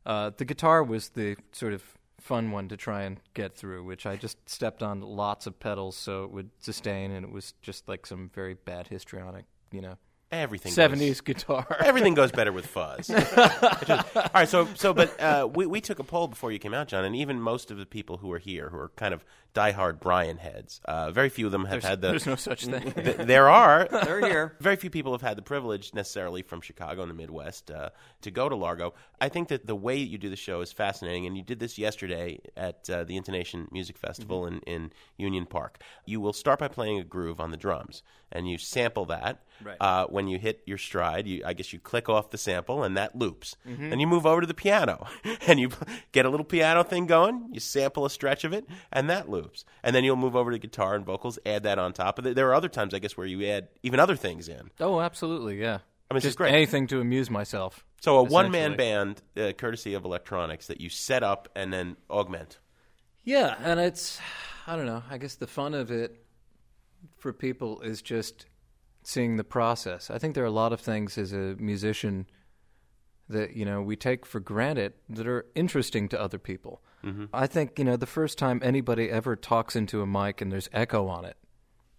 Uh, 0.07 0.31
the 0.37 0.45
guitar 0.45 0.83
was 0.83 1.11
the 1.11 1.37
sort 1.53 1.73
of 1.73 1.83
fun 2.21 2.51
one 2.51 2.69
to 2.69 2.77
try 2.77 3.03
and 3.03 3.21
get 3.35 3.55
through, 3.57 3.83
which 3.85 4.07
I 4.07 4.17
just 4.17 4.49
stepped 4.49 4.83
on 4.83 5.01
lots 5.01 5.47
of 5.47 5.59
pedals 5.59 5.97
so 5.97 6.25
it 6.25 6.31
would 6.31 6.51
sustain, 6.61 7.11
and 7.11 7.25
it 7.25 7.33
was 7.33 7.55
just 7.61 7.89
like 7.89 8.07
some 8.07 8.31
very 8.35 8.55
bad 8.55 8.89
histrionic, 8.89 9.47
you 9.73 9.81
know, 9.81 9.97
Everything. 10.33 10.71
goes- 10.71 10.75
seventies 10.77 11.21
guitar. 11.21 11.67
Everything 11.85 12.15
goes 12.15 12.31
better 12.31 12.53
with 12.53 12.67
fuzz. 12.67 13.11
All 13.37 14.31
right, 14.35 14.49
so 14.49 14.69
so, 14.75 14.95
but 14.95 15.19
uh, 15.21 15.49
we 15.53 15.67
we 15.67 15.81
took 15.81 15.99
a 15.99 16.05
poll 16.05 16.29
before 16.29 16.53
you 16.53 16.59
came 16.59 16.73
out, 16.75 16.89
John, 16.89 17.05
and 17.05 17.17
even 17.17 17.41
most 17.41 17.71
of 17.71 17.79
the 17.79 17.87
people 17.87 18.19
who 18.19 18.31
are 18.33 18.39
here, 18.39 18.69
who 18.71 18.77
are 18.79 18.91
kind 18.97 19.13
of 19.13 19.25
diehard 19.55 20.01
Brion 20.01 20.37
heads, 20.37 20.81
uh, 20.85 21.11
very 21.11 21.29
few 21.29 21.47
of 21.47 21.53
them 21.53 21.65
have 21.65 21.83
There's, 21.83 21.85
had 21.85 22.01
the. 22.01 22.09
there's 22.09 22.27
no 22.27 22.37
such 22.37 22.67
thing. 22.67 22.93
th- 22.93 23.17
there 23.17 23.49
are. 23.49 23.89
They're 24.05 24.21
here. 24.21 24.57
Very 24.61 24.77
few 24.77 24.91
people 24.91 25.13
have 25.13 25.23
had 25.23 25.37
the 25.37 25.43
privilege 25.43 25.93
necessarily 25.95 26.43
from 26.43 26.61
Chicago 26.61 27.03
and 27.03 27.11
the 27.11 27.15
Midwest 27.15 27.71
uh, 27.71 27.91
to 28.23 28.31
go 28.31 28.49
to 28.49 28.57
Largo. 28.57 28.95
I 29.21 29.29
think 29.29 29.49
that 29.49 29.67
the 29.67 29.75
way 29.77 30.03
that 30.03 30.09
you 30.11 30.19
do 30.19 30.31
the 30.31 30.37
show 30.37 30.61
is 30.61 30.73
fascinating, 30.73 31.27
and 31.27 31.37
you 31.37 31.43
did 31.43 31.59
this 31.61 31.79
yesterday 31.79 32.41
at 32.57 32.89
uh, 32.89 33.05
the 33.05 33.17
Intonation 33.17 33.69
Music 33.71 33.99
Festival 33.99 34.47
in, 34.47 34.61
in 34.61 34.93
Union 35.17 35.47
Park. 35.47 35.83
You 36.07 36.21
will 36.21 36.33
start 36.33 36.59
by 36.59 36.69
playing 36.69 36.99
a 36.99 37.05
groove 37.05 37.41
on 37.41 37.51
the 37.51 37.57
drums, 37.57 38.03
and 38.33 38.49
you 38.49 38.59
sample 38.59 39.05
that. 39.07 39.43
Right. 39.63 39.77
Uh, 39.79 40.07
when 40.07 40.27
you 40.27 40.39
hit 40.39 40.63
your 40.65 40.79
stride, 40.79 41.27
you, 41.27 41.43
I 41.45 41.53
guess 41.53 41.71
you 41.73 41.79
click 41.79 42.09
off 42.09 42.31
the 42.31 42.39
sample, 42.39 42.83
and 42.83 42.97
that 42.97 43.15
loops. 43.17 43.57
Then 43.67 44.01
you 44.01 44.07
move 44.07 44.25
over 44.25 44.41
to 44.41 44.47
the 44.47 44.55
piano, 44.55 45.07
and 45.47 45.61
you 45.61 45.71
get 46.13 46.25
a 46.25 46.31
little 46.31 46.45
piano 46.47 46.83
thing 46.83 47.07
going. 47.07 47.49
You 47.53 47.61
sample 47.61 48.07
a 48.07 48.11
stretch 48.11 48.45
of 48.45 48.55
it, 48.55 48.67
and 48.91 49.11
that 49.11 49.29
loops. 49.29 49.40
And 49.83 49.95
then 49.95 50.05
you'll 50.05 50.17
move 50.17 50.37
over 50.37 50.51
to 50.51 50.59
guitar 50.59 50.95
and 50.95 51.05
vocals, 51.05 51.39
add 51.47 51.63
that 51.65 51.79
on 51.79 51.93
top 51.93 52.19
it. 52.19 52.35
There 52.35 52.49
are 52.49 52.55
other 52.55 52.69
times, 52.69 52.95
I 52.95 52.99
guess, 52.99 53.17
where 53.17 53.27
you 53.27 53.45
add 53.47 53.69
even 53.83 54.01
other 54.01 54.17
things 54.17 54.49
in. 54.49 54.71
Oh, 54.81 55.01
absolutely, 55.01 55.61
yeah. 55.61 55.79
I 56.11 56.15
mean, 56.15 56.21
Just 56.23 56.39
great. 56.39 56.53
anything 56.53 56.87
to 56.89 57.01
amuse 57.01 57.31
myself. 57.31 57.85
So 58.01 58.19
a 58.19 58.23
one 58.23 58.51
man 58.51 58.77
band, 58.77 59.23
uh, 59.37 59.53
courtesy 59.53 59.95
of 59.95 60.05
electronics, 60.05 60.67
that 60.67 60.81
you 60.81 60.89
set 60.89 61.23
up 61.23 61.49
and 61.55 61.73
then 61.73 61.97
augment. 62.11 62.59
Yeah, 63.23 63.55
and 63.63 63.79
it's 63.79 64.21
I 64.67 64.75
don't 64.77 64.87
know. 64.87 65.03
I 65.11 65.19
guess 65.19 65.37
the 65.37 65.47
fun 65.47 65.75
of 65.75 65.91
it 65.91 66.25
for 67.19 67.33
people 67.33 67.81
is 67.83 68.03
just 68.03 68.47
seeing 69.03 69.37
the 69.37 69.45
process. 69.45 70.11
I 70.11 70.19
think 70.19 70.35
there 70.35 70.43
are 70.45 70.49
a 70.49 70.51
lot 70.51 70.73
of 70.73 70.81
things 70.81 71.17
as 71.17 71.33
a 71.33 71.55
musician 71.59 72.27
that 73.31 73.57
you 73.57 73.65
know 73.65 73.83
we 73.83 73.97
take 73.97 74.27
for 74.27 74.41
granted 74.41 74.93
that 75.09 75.27
are 75.27 75.47
interesting 75.55 76.09
to 76.09 76.21
other 76.21 76.39
people. 76.39 76.83
Mm-hmm. 77.05 77.27
I 77.33 77.47
think 77.47 77.79
you 77.79 77.85
know 77.85 77.97
the 77.97 78.07
first 78.07 78.39
time 78.39 78.61
anybody 78.63 79.11
ever 79.11 79.37
talks 79.37 79.75
into 79.75 80.03
a 80.03 80.07
mic 80.07 80.41
and 80.41 80.53
there's 80.53 80.69
echo 80.73 81.09
on 81.09 81.25
it. 81.25 81.37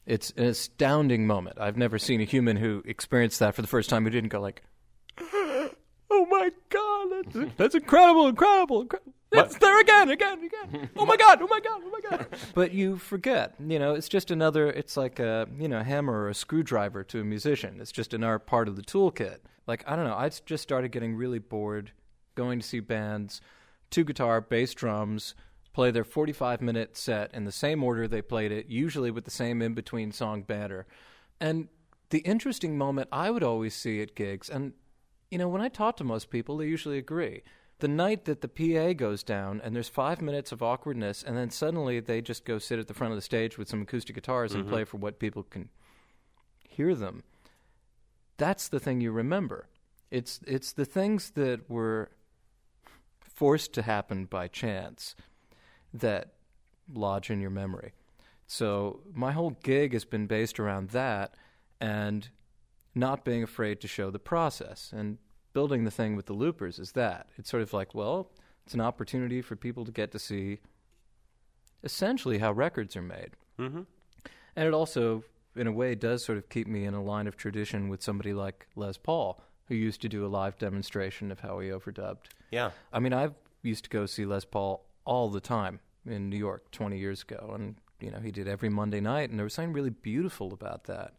It's 0.06 0.32
an 0.38 0.46
astounding 0.46 1.28
moment. 1.28 1.58
I've 1.60 1.78
never 1.78 2.00
seen 2.00 2.22
a 2.22 2.26
human 2.26 2.58
who 2.58 2.84
experienced 2.86 3.39
that 3.39 3.56
for 3.56 3.62
the 3.62 3.67
first 3.67 3.89
time 3.89 4.04
who 4.04 4.10
didn't 4.10 4.30
go 4.30 4.41
like, 4.41 4.63
"Oh 5.20 6.28
my 6.30 6.52
god, 6.70 7.26
that's, 7.34 7.56
that's 7.58 7.76
incredible, 7.76 8.28
incredible, 8.28 8.82
incredible." 8.82 9.13
It's 9.34 9.58
there 9.60 9.80
again, 9.80 10.10
again, 10.10 10.44
again. 10.44 10.89
Oh 10.98 11.06
my 11.06 11.15
god, 11.15 11.39
oh 11.41 11.48
my 11.48 11.62
god, 11.62 11.82
oh 11.86 11.89
my 11.89 12.02
god. 12.10 12.28
But 12.54 12.74
you 12.74 12.98
forget, 12.98 13.56
you 13.65 13.80
know, 13.80 13.94
it's 13.94 14.10
just 14.10 14.30
another 14.30 14.70
it's 14.70 14.98
like 14.98 15.20
a, 15.20 15.48
you 15.58 15.70
know, 15.70 15.82
hammer 15.84 16.13
or 16.13 16.30
a 16.30 16.36
screwdriver 16.36 17.04
to 17.06 17.22
a 17.22 17.24
musician. 17.24 17.80
It's 17.80 17.94
just 17.94 18.13
another 18.13 18.39
part 18.39 18.67
of 18.67 18.76
the 18.76 18.82
toolkit. 18.82 19.38
Like, 19.67 19.84
I 19.88 19.95
don't 19.95 20.06
know, 20.06 20.15
I 20.15 20.30
just 20.30 20.63
started 20.63 20.91
getting 20.91 21.15
really 21.15 21.39
bored 21.39 21.91
going 22.36 22.60
to 22.60 22.67
see 22.67 22.80
bands, 22.80 23.41
two 23.89 24.04
guitar, 24.04 24.41
bass 24.41 24.74
drums, 24.74 25.36
play 25.74 25.91
their 25.91 26.04
45 26.04 26.62
minute 26.62 26.97
set 26.97 27.34
in 27.34 27.45
the 27.45 27.52
same 27.52 27.84
order 27.84 28.08
they 28.08 28.21
played 28.21 28.52
it, 28.52 28.67
usually 28.67 29.12
with 29.12 29.26
the 29.26 29.32
same 29.32 29.62
in 29.62 29.74
between 29.74 30.12
song 30.12 30.41
banter. 30.43 30.86
And 31.39 31.67
the 32.10 32.19
interesting 32.19 32.78
moment 32.78 33.10
I 33.12 33.30
would 33.30 33.43
always 33.43 33.76
see 33.76 34.02
at 34.02 34.15
gigs, 34.15 34.50
and 34.50 34.74
you 35.30 35.38
know, 35.38 35.47
when 35.47 35.62
I 35.62 35.69
talk 35.69 35.95
to 35.97 36.04
most 36.04 36.30
people, 36.30 36.58
they 36.58 36.65
usually 36.65 36.97
agree. 36.97 37.41
The 37.80 37.88
night 37.88 38.26
that 38.26 38.41
the 38.41 38.50
PA 38.50 38.93
goes 38.93 39.24
down 39.24 39.62
and 39.63 39.74
there's 39.74 39.88
five 39.88 40.21
minutes 40.21 40.52
of 40.52 40.62
awkwardness, 40.62 41.24
and 41.24 41.38
then 41.38 41.50
suddenly 41.50 42.00
they 42.00 42.21
just 42.21 42.45
go 42.45 42.60
sit 42.60 42.80
at 42.80 42.88
the 42.88 42.93
front 42.93 43.13
of 43.13 43.17
the 43.17 43.21
stage 43.21 43.58
with 43.58 43.69
some 43.69 43.82
acoustic 43.82 44.15
guitars 44.15 44.54
and 44.54 44.63
mm-hmm. 44.63 44.74
play 44.74 44.84
for 44.84 44.97
what 44.97 45.19
people 45.19 45.43
can 45.43 45.69
hear 46.67 46.93
them. 46.93 47.24
That's 48.38 48.67
the 48.67 48.80
thing 48.80 49.02
you 49.02 49.12
remember. 49.12 49.67
It's 50.10 50.39
it's 50.46 50.74
the 50.74 50.86
things 50.86 51.32
that 51.32 51.70
were 51.70 52.12
forced 53.22 53.74
to 53.74 53.82
happen 53.82 54.26
by 54.26 54.48
chance 54.48 55.15
that 55.94 56.34
lodge 56.94 57.30
in 57.30 57.41
your 57.41 57.50
memory. 57.50 57.94
So 58.48 59.00
my 59.13 59.32
whole 59.32 59.52
gig 59.63 59.94
has 59.94 60.06
been 60.06 60.28
based 60.28 60.60
around 60.60 60.89
that 60.89 61.36
and 61.80 62.30
not 62.94 63.24
being 63.24 63.44
afraid 63.44 63.80
to 63.82 63.88
show 63.88 64.12
the 64.12 64.20
process. 64.20 64.91
And 64.96 65.17
building 65.54 65.84
the 65.84 65.91
thing 65.91 66.15
with 66.15 66.26
the 66.26 66.34
loopers 66.34 66.80
is 66.80 66.91
that. 66.94 67.28
It's 67.38 67.50
sort 67.50 67.63
of 67.63 67.74
like, 67.74 67.96
well, 67.96 68.32
it's 68.65 68.74
an 68.74 68.82
opportunity 68.82 69.41
for 69.41 69.56
people 69.56 69.86
to 69.86 69.91
get 69.91 70.12
to 70.12 70.20
see 70.20 70.60
essentially 71.84 72.38
how 72.39 72.52
records 72.52 72.96
are 72.96 73.02
made. 73.02 73.32
Mm-hmm. 73.58 73.82
And 74.56 74.67
it 74.67 74.74
also, 74.74 75.24
in 75.56 75.68
a 75.68 75.72
way, 75.72 75.96
does 75.96 76.24
sort 76.24 76.38
of 76.38 76.50
keep 76.50 76.68
me 76.68 76.86
in 76.86 76.94
a 76.94 77.04
line 77.04 77.28
of 77.28 77.38
tradition 77.38 77.90
with 77.90 78.02
somebody 78.02 78.34
like 78.34 78.68
Les 78.76 78.98
Paul, 78.98 79.42
who 79.68 79.76
used 79.76 80.02
to 80.02 80.10
do 80.10 80.26
a 80.26 80.28
live 80.28 80.58
demonstration 80.58 81.32
of 81.32 81.40
how 81.40 81.60
he 81.60 81.70
overdubbed. 81.70 82.28
Yeah. 82.52 82.72
I 82.92 83.00
mean, 83.00 83.14
I 83.14 83.30
used 83.62 83.84
to 83.86 83.90
go 83.90 84.06
see 84.06 84.26
Les 84.26 84.46
Paul 84.46 84.86
all 85.06 85.30
the 85.30 85.42
time 85.42 85.80
in 86.06 86.30
New 86.30 86.38
York 86.38 86.72
20 86.72 86.98
years 86.98 87.24
ago, 87.24 87.52
and 87.54 87.76
you 88.00 88.12
know 88.12 88.20
he 88.20 88.32
did 88.32 88.48
every 88.48 88.70
Monday 88.70 89.02
night, 89.02 89.30
and 89.30 89.40
there 89.40 89.44
was 89.44 89.54
something 89.54 89.74
really 89.74 89.90
beautiful 89.90 90.54
about 90.54 90.86
that. 90.86 91.14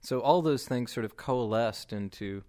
So 0.00 0.20
all 0.20 0.42
those 0.42 0.66
things 0.66 0.92
sort 0.92 1.04
of 1.04 1.16
coalesced 1.16 1.92
into 1.92 2.42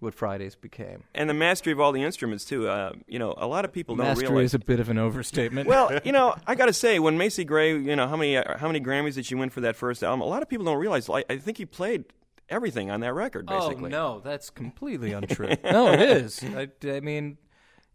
what 0.00 0.14
Fridays 0.14 0.54
became. 0.54 1.04
And 1.14 1.28
the 1.28 1.34
mastery 1.34 1.72
of 1.72 1.80
all 1.80 1.92
the 1.92 2.02
instruments 2.02 2.44
too. 2.44 2.68
Uh, 2.68 2.92
you 3.06 3.18
know, 3.18 3.34
a 3.36 3.46
lot 3.46 3.64
of 3.64 3.72
people 3.72 3.96
don't 3.96 4.06
realize. 4.06 4.22
Mastery 4.22 4.44
is 4.44 4.54
a 4.54 4.58
bit 4.58 4.80
of 4.80 4.88
an 4.88 4.98
overstatement. 4.98 5.68
well, 5.68 5.98
you 6.04 6.12
know, 6.12 6.34
I 6.46 6.54
got 6.54 6.66
to 6.66 6.72
say, 6.72 6.98
when 6.98 7.18
Macy 7.18 7.44
Gray, 7.44 7.76
you 7.78 7.96
know, 7.96 8.06
how 8.06 8.16
many 8.16 8.36
uh, 8.36 8.58
how 8.58 8.66
many 8.66 8.80
Grammys 8.80 9.14
did 9.14 9.26
she 9.26 9.34
win 9.34 9.50
for 9.50 9.60
that 9.60 9.76
first 9.76 10.02
album? 10.02 10.20
A 10.20 10.26
lot 10.26 10.42
of 10.42 10.48
people 10.48 10.64
don't 10.64 10.78
realize. 10.78 11.08
Like, 11.08 11.26
I 11.30 11.38
think 11.38 11.58
he 11.58 11.66
played 11.66 12.04
everything 12.48 12.90
on 12.90 13.00
that 13.00 13.14
record, 13.14 13.46
basically. 13.46 13.86
Oh 13.86 14.16
no, 14.16 14.20
that's 14.20 14.50
completely 14.50 15.12
untrue. 15.12 15.54
no, 15.64 15.92
it 15.92 16.00
is. 16.00 16.42
I, 16.42 16.68
I 16.84 17.00
mean, 17.00 17.38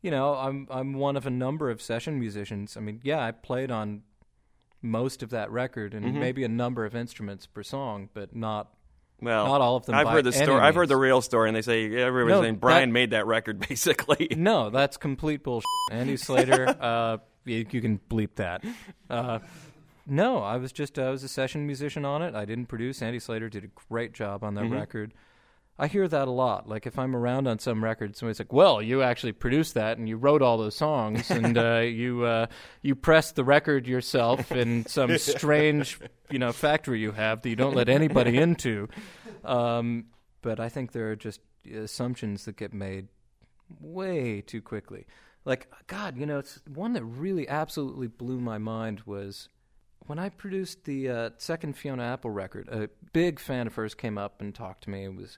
you 0.02 0.12
know, 0.12 0.36
I'm 0.36 0.68
I'm 0.70 0.94
one 0.94 1.16
of 1.16 1.26
a 1.26 1.32
number 1.32 1.70
of 1.70 1.82
session 1.82 2.20
musicians. 2.20 2.78
I 2.78 2.82
mean, 2.82 3.00
yeah, 3.04 3.24
I 3.24 3.32
played 3.32 3.72
on 3.72 4.04
most 4.82 5.24
of 5.24 5.30
that 5.30 5.50
record 5.50 5.94
and 5.94 6.20
maybe 6.20 6.44
a 6.44 6.50
number 6.50 6.84
of 6.84 6.94
instruments 6.94 7.46
per 7.46 7.64
song, 7.64 8.10
but 8.14 8.36
not 8.36 8.74
Well, 9.24 9.48
Not 9.48 9.62
all 9.62 9.78
of 9.78 9.86
them 9.86 9.96
I've 9.96 10.08
heard 10.10 10.24
the 10.26 10.32
story. 10.34 10.60
I've 10.62 10.76
heard 10.76 10.90
the 10.90 10.98
real 10.98 11.22
story, 11.22 11.50
and 11.50 11.56
they 11.56 11.62
say 11.62 11.96
everybody's 11.96 12.36
No, 12.38 12.42
saying 12.44 12.56
Brion 12.58 12.90
that- 12.90 12.94
made 12.94 13.10
that 13.12 13.26
record, 13.26 13.60
basically. 13.70 14.28
No, 14.36 14.70
that's 14.70 14.98
complete 14.98 15.44
bullshit. 15.44 15.66
Andy 15.92 16.18
Slater, 16.18 16.68
uh, 16.80 17.18
you, 17.46 17.66
you 17.70 17.82
can 17.82 18.00
bleep 18.10 18.36
that. 18.36 18.64
Uh, 19.10 19.40
no, 20.06 20.40
I 20.40 20.58
was 20.58 20.72
just 20.72 21.00
I 21.00 21.10
was 21.10 21.24
a 21.24 21.30
session 21.30 21.66
musician 21.66 22.04
on 22.06 22.22
it. 22.22 22.36
I 22.36 22.46
didn't 22.46 22.66
produce. 22.66 23.02
Andy 23.02 23.20
Slater 23.20 23.50
did 23.50 23.64
a 23.64 23.70
great 23.90 24.14
job 24.14 24.44
on 24.44 24.54
that 24.56 24.66
record. 24.70 25.14
I 25.78 25.88
hear 25.88 26.08
that 26.08 26.28
a 26.28 26.32
lot. 26.32 26.70
Like 26.70 26.86
if 26.86 27.00
I'm 27.00 27.16
around 27.16 27.48
on 27.48 27.58
some 27.58 27.84
record, 27.84 28.16
somebody's 28.16 28.40
like, 28.40 28.54
"Well, 28.54 28.82
you 28.82 29.02
actually 29.02 29.32
produced 29.32 29.74
that, 29.74 29.98
and 29.98 30.08
you 30.08 30.18
wrote 30.18 30.42
all 30.42 30.58
those 30.58 30.76
songs, 30.76 31.32
and 31.32 31.58
uh, 31.58 31.80
you 31.80 32.24
uh, 32.24 32.48
you 32.82 32.96
pressed 32.96 33.36
the 33.36 33.44
record 33.44 33.88
yourself 33.88 34.52
in 34.52 34.86
some 34.86 35.18
strange, 35.18 36.00
you 36.30 36.40
know, 36.40 36.52
factory 36.52 37.00
you 37.00 37.12
have 37.12 37.42
that 37.42 37.50
you 37.50 37.56
don't 37.56 37.76
let 37.76 37.90
anybody 37.90 38.38
into." 38.40 38.88
Um, 39.44 40.06
but 40.42 40.60
I 40.60 40.70
think 40.70 40.92
there 40.92 41.12
are 41.12 41.16
just 41.16 41.42
assumptions 41.74 42.46
that 42.46 42.56
get 42.56 42.74
made 42.74 43.08
way 43.80 44.42
too 44.42 44.62
quickly. 44.62 45.08
Like 45.44 45.72
God, 45.88 46.18
you 46.18 46.26
know, 46.26 46.40
it's 46.40 46.62
one 46.68 46.94
that 46.94 47.04
really 47.04 47.50
absolutely 47.50 48.08
blew 48.08 48.40
my 48.40 48.60
mind 48.60 49.02
was 49.06 49.50
when 50.06 50.20
I 50.20 50.30
produced 50.30 50.86
the 50.86 51.10
uh, 51.10 51.30
second 51.38 51.78
Fiona 51.78 52.04
Apple 52.04 52.30
record. 52.30 52.68
A 52.70 52.90
big 53.12 53.40
fan 53.40 53.68
of 53.68 53.76
hers 53.76 53.96
came 53.96 54.18
up 54.18 54.42
and 54.42 54.54
talked 54.54 54.84
to 54.84 54.90
me 54.90 55.04
and 55.04 55.18
was 55.18 55.38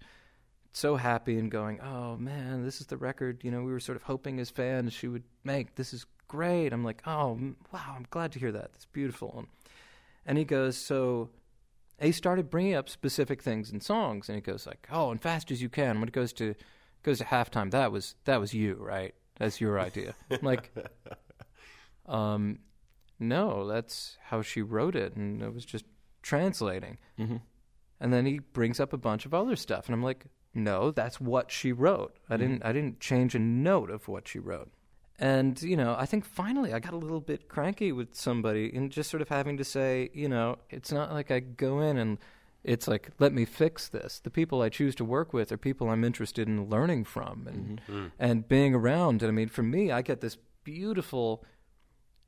so 0.75 0.97
happy 0.97 1.37
and 1.37 1.49
going, 1.49 1.79
"Oh 1.81 2.17
man, 2.17 2.63
this 2.63 2.81
is 2.81 2.87
the 2.87 2.97
record. 2.97 3.43
You 3.43 3.51
know, 3.51 3.63
we 3.63 3.71
were 3.71 3.79
sort 3.79 3.95
of 3.95 4.03
hoping 4.03 4.39
as 4.39 4.49
fans 4.49 4.93
she 4.93 5.07
would 5.07 5.23
make. 5.43 5.75
This 5.75 5.93
is 5.93 6.05
great." 6.27 6.73
I'm 6.73 6.83
like, 6.83 7.01
"Oh 7.07 7.39
wow, 7.71 7.95
I'm 7.95 8.05
glad 8.09 8.31
to 8.33 8.39
hear 8.39 8.51
that. 8.51 8.73
That's 8.73 8.85
beautiful." 8.85 9.45
And 10.25 10.37
he 10.37 10.43
goes, 10.43 10.77
"So." 10.77 11.29
He 12.01 12.11
started 12.11 12.49
bringing 12.49 12.73
up 12.73 12.89
specific 12.89 13.41
things 13.41 13.71
in 13.71 13.79
songs, 13.79 14.27
and 14.27 14.35
he 14.35 14.41
goes 14.41 14.67
like, 14.67 14.85
"Oh, 14.91 15.11
and 15.11 15.21
fast 15.21 15.49
as 15.49 15.61
you 15.61 15.69
can." 15.69 16.01
When 16.01 16.09
it 16.09 16.13
goes 16.13 16.33
to 16.33 16.53
goes 17.03 17.19
to 17.19 17.23
halftime, 17.23 17.71
that 17.71 17.93
was 17.93 18.15
that 18.25 18.41
was 18.41 18.53
you, 18.53 18.75
right? 18.75 19.15
That's 19.37 19.61
your 19.61 19.79
idea. 19.79 20.13
I'm 20.29 20.39
like, 20.41 20.73
um, 22.05 22.59
no, 23.17 23.65
that's 23.65 24.17
how 24.23 24.41
she 24.41 24.61
wrote 24.61 24.95
it, 24.95 25.15
and 25.15 25.41
it 25.41 25.53
was 25.53 25.63
just 25.63 25.85
translating. 26.21 26.97
Mm-hmm. 27.17 27.37
And 28.01 28.11
then 28.11 28.25
he 28.25 28.39
brings 28.39 28.81
up 28.81 28.91
a 28.91 28.97
bunch 28.97 29.25
of 29.25 29.33
other 29.33 29.55
stuff, 29.55 29.85
and 29.85 29.93
I'm 29.93 30.03
like, 30.03 30.25
no, 30.55 30.91
that's 30.91 31.19
what 31.19 31.51
she 31.51 31.71
wrote. 31.71 32.15
I 32.29 32.33
mm-hmm. 32.33 32.41
didn't 32.41 32.65
I 32.65 32.71
didn't 32.71 32.99
change 32.99 33.35
a 33.35 33.39
note 33.39 33.91
of 33.91 34.07
what 34.07 34.27
she 34.27 34.39
wrote. 34.39 34.71
And 35.19 35.61
you 35.61 35.77
know, 35.77 35.95
I 35.97 36.05
think 36.05 36.25
finally 36.25 36.73
I 36.73 36.79
got 36.79 36.93
a 36.93 36.97
little 36.97 37.21
bit 37.21 37.47
cranky 37.47 37.91
with 37.91 38.15
somebody, 38.15 38.71
and 38.73 38.89
just 38.91 39.09
sort 39.09 39.21
of 39.21 39.29
having 39.29 39.57
to 39.57 39.63
say, 39.63 40.09
you 40.13 40.29
know, 40.29 40.57
it's 40.69 40.91
not 40.91 41.11
like 41.11 41.29
I 41.29 41.41
go 41.41 41.81
in 41.81 41.97
and 41.97 42.17
it's 42.63 42.87
like 42.87 43.11
let 43.19 43.33
me 43.33 43.45
fix 43.45 43.89
this. 43.89 44.19
The 44.19 44.31
people 44.31 44.61
I 44.61 44.69
choose 44.69 44.95
to 44.95 45.05
work 45.05 45.33
with 45.33 45.51
are 45.51 45.57
people 45.57 45.89
I'm 45.89 46.03
interested 46.03 46.47
in 46.47 46.69
learning 46.69 47.03
from 47.03 47.47
and 47.47 47.81
mm-hmm. 47.81 48.05
mm. 48.05 48.11
and 48.17 48.47
being 48.47 48.73
around. 48.73 49.21
And 49.21 49.29
I 49.29 49.33
mean, 49.33 49.49
for 49.49 49.63
me, 49.63 49.91
I 49.91 50.01
get 50.01 50.21
this 50.21 50.37
beautiful 50.63 51.43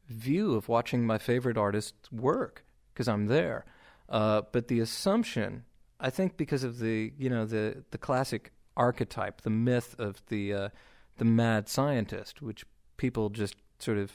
view 0.08 0.54
of 0.56 0.70
watching 0.70 1.06
my 1.06 1.18
favorite 1.18 1.58
artists 1.58 2.12
work 2.12 2.66
because 2.94 3.08
I'm 3.08 3.28
there. 3.28 3.66
Uh, 4.10 4.42
but 4.52 4.68
the 4.70 4.80
assumption, 4.80 5.64
I 6.00 6.10
think, 6.10 6.38
because 6.38 6.64
of 6.64 6.80
the 6.80 7.14
you 7.18 7.30
know 7.30 7.46
the 7.46 7.84
the 7.92 7.98
classic 7.98 8.52
archetype, 8.76 9.42
the 9.42 9.50
myth 9.50 9.96
of 10.00 10.22
the 10.28 10.54
uh, 10.54 10.70
the 11.18 11.26
mad 11.26 11.68
scientist, 11.68 12.42
which 12.42 12.66
people 12.98 13.30
just 13.30 13.56
sort 13.80 13.98
of 13.98 14.12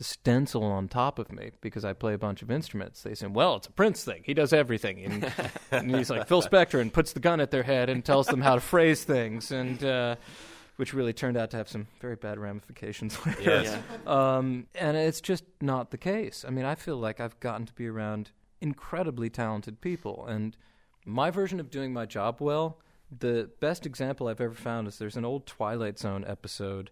stencil 0.00 0.64
on 0.64 0.88
top 0.88 1.18
of 1.18 1.30
me 1.30 1.52
because 1.60 1.84
I 1.84 1.92
play 1.92 2.14
a 2.14 2.18
bunch 2.18 2.42
of 2.42 2.50
instruments. 2.50 3.02
They 3.02 3.14
say, 3.14 3.26
"Well, 3.26 3.56
it's 3.56 3.66
a 3.66 3.72
Prince 3.72 4.04
thing. 4.04 4.22
He 4.24 4.34
does 4.34 4.52
everything," 4.52 5.04
and, 5.04 5.32
and 5.70 5.94
he's 5.94 6.10
like 6.10 6.26
Phil 6.26 6.42
Spector 6.42 6.80
and 6.80 6.92
puts 6.92 7.12
the 7.12 7.20
gun 7.20 7.40
at 7.40 7.50
their 7.50 7.62
head 7.62 7.88
and 7.88 8.04
tells 8.04 8.26
them 8.26 8.40
how 8.40 8.54
to 8.54 8.60
phrase 8.60 9.04
things, 9.04 9.52
and 9.52 9.82
uh, 9.84 10.16
which 10.76 10.94
really 10.94 11.12
turned 11.12 11.36
out 11.36 11.50
to 11.50 11.56
have 11.56 11.68
some 11.68 11.86
very 12.00 12.16
bad 12.16 12.38
ramifications. 12.38 13.18
Yes. 13.40 13.78
Um, 14.06 14.66
and 14.74 14.96
it's 14.96 15.20
just 15.20 15.44
not 15.60 15.90
the 15.90 15.98
case. 15.98 16.44
I 16.46 16.50
mean, 16.50 16.64
I 16.64 16.74
feel 16.74 16.96
like 16.96 17.20
I've 17.20 17.38
gotten 17.40 17.66
to 17.66 17.72
be 17.74 17.86
around 17.86 18.30
incredibly 18.62 19.28
talented 19.28 19.80
people, 19.80 20.24
and 20.26 20.56
my 21.04 21.30
version 21.30 21.60
of 21.60 21.70
doing 21.70 21.92
my 21.92 22.06
job 22.06 22.36
well. 22.40 22.78
The 23.18 23.50
best 23.60 23.84
example 23.84 24.28
I've 24.28 24.40
ever 24.40 24.54
found 24.54 24.88
is 24.88 24.96
there's 24.96 25.16
an 25.16 25.24
old 25.26 25.46
Twilight 25.46 25.98
Zone 25.98 26.24
episode 26.26 26.90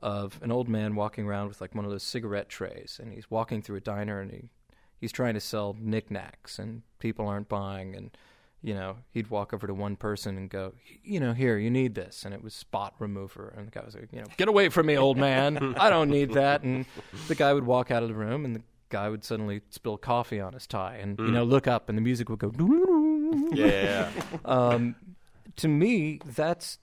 of 0.00 0.38
an 0.42 0.52
old 0.52 0.68
man 0.68 0.94
walking 0.94 1.26
around 1.26 1.48
with 1.48 1.60
like 1.60 1.74
one 1.74 1.84
of 1.84 1.90
those 1.90 2.04
cigarette 2.04 2.48
trays, 2.48 3.00
and 3.02 3.12
he's 3.12 3.30
walking 3.30 3.60
through 3.60 3.78
a 3.78 3.80
diner 3.80 4.20
and 4.20 4.30
he 4.30 4.50
he's 4.96 5.10
trying 5.10 5.34
to 5.34 5.40
sell 5.40 5.76
knickknacks, 5.80 6.58
and 6.58 6.82
people 6.98 7.26
aren't 7.26 7.48
buying, 7.48 7.96
and 7.96 8.16
you 8.62 8.74
know 8.74 8.98
he'd 9.10 9.28
walk 9.28 9.52
over 9.52 9.66
to 9.66 9.74
one 9.74 9.96
person 9.96 10.36
and 10.36 10.50
go, 10.50 10.74
you 11.02 11.18
know, 11.18 11.32
here 11.32 11.58
you 11.58 11.70
need 11.70 11.94
this, 11.94 12.24
and 12.24 12.32
it 12.34 12.44
was 12.44 12.54
spot 12.54 12.94
remover, 12.98 13.52
and 13.56 13.66
the 13.66 13.70
guy 13.72 13.84
was 13.84 13.94
like, 13.94 14.08
you 14.12 14.20
know, 14.20 14.26
get 14.36 14.48
away 14.48 14.68
from 14.68 14.86
me, 14.86 14.96
old 14.96 15.16
man, 15.16 15.74
I 15.78 15.90
don't 15.90 16.10
need 16.10 16.34
that, 16.34 16.62
and 16.62 16.84
the 17.26 17.34
guy 17.34 17.52
would 17.52 17.66
walk 17.66 17.90
out 17.90 18.02
of 18.02 18.08
the 18.08 18.14
room, 18.14 18.44
and 18.44 18.54
the 18.54 18.62
guy 18.90 19.08
would 19.08 19.24
suddenly 19.24 19.62
spill 19.70 19.96
coffee 19.96 20.40
on 20.40 20.52
his 20.52 20.66
tie, 20.66 20.96
and 20.96 21.18
you 21.18 21.30
know 21.30 21.44
look 21.44 21.66
up, 21.66 21.88
and 21.88 21.96
the 21.96 22.02
music 22.02 22.28
would 22.28 22.38
go. 22.38 22.52
Yeah. 23.52 24.10
um, 24.44 24.96
to 25.56 25.68
me, 25.68 26.20
that's 26.24 26.78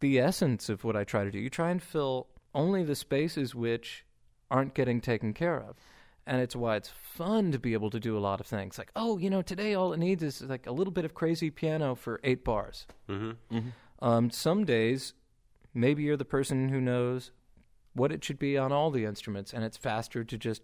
the 0.00 0.18
essence 0.18 0.68
of 0.68 0.84
what 0.84 0.96
I 0.96 1.04
try 1.04 1.24
to 1.24 1.30
do. 1.30 1.38
You 1.38 1.50
try 1.50 1.70
and 1.70 1.82
fill 1.82 2.28
only 2.54 2.82
the 2.82 2.94
spaces 2.94 3.54
which 3.54 4.04
aren't 4.50 4.74
getting 4.74 5.00
taken 5.00 5.32
care 5.32 5.60
of. 5.60 5.76
And 6.26 6.40
it's 6.40 6.56
why 6.56 6.76
it's 6.76 6.88
fun 6.88 7.52
to 7.52 7.58
be 7.58 7.72
able 7.72 7.90
to 7.90 8.00
do 8.00 8.18
a 8.18 8.20
lot 8.20 8.40
of 8.40 8.46
things. 8.46 8.78
Like, 8.78 8.90
oh, 8.96 9.16
you 9.16 9.30
know, 9.30 9.42
today 9.42 9.74
all 9.74 9.92
it 9.92 9.98
needs 9.98 10.24
is 10.24 10.42
like 10.42 10.66
a 10.66 10.72
little 10.72 10.92
bit 10.92 11.04
of 11.04 11.14
crazy 11.14 11.50
piano 11.50 11.94
for 11.94 12.18
eight 12.24 12.44
bars. 12.44 12.86
Mm-hmm. 13.08 13.68
Um, 14.02 14.30
some 14.30 14.64
days, 14.64 15.14
maybe 15.72 16.02
you're 16.02 16.16
the 16.16 16.24
person 16.24 16.68
who 16.68 16.80
knows 16.80 17.30
what 17.94 18.10
it 18.10 18.24
should 18.24 18.40
be 18.40 18.58
on 18.58 18.72
all 18.72 18.90
the 18.90 19.04
instruments, 19.04 19.52
and 19.52 19.64
it's 19.64 19.76
faster 19.76 20.24
to 20.24 20.36
just 20.36 20.62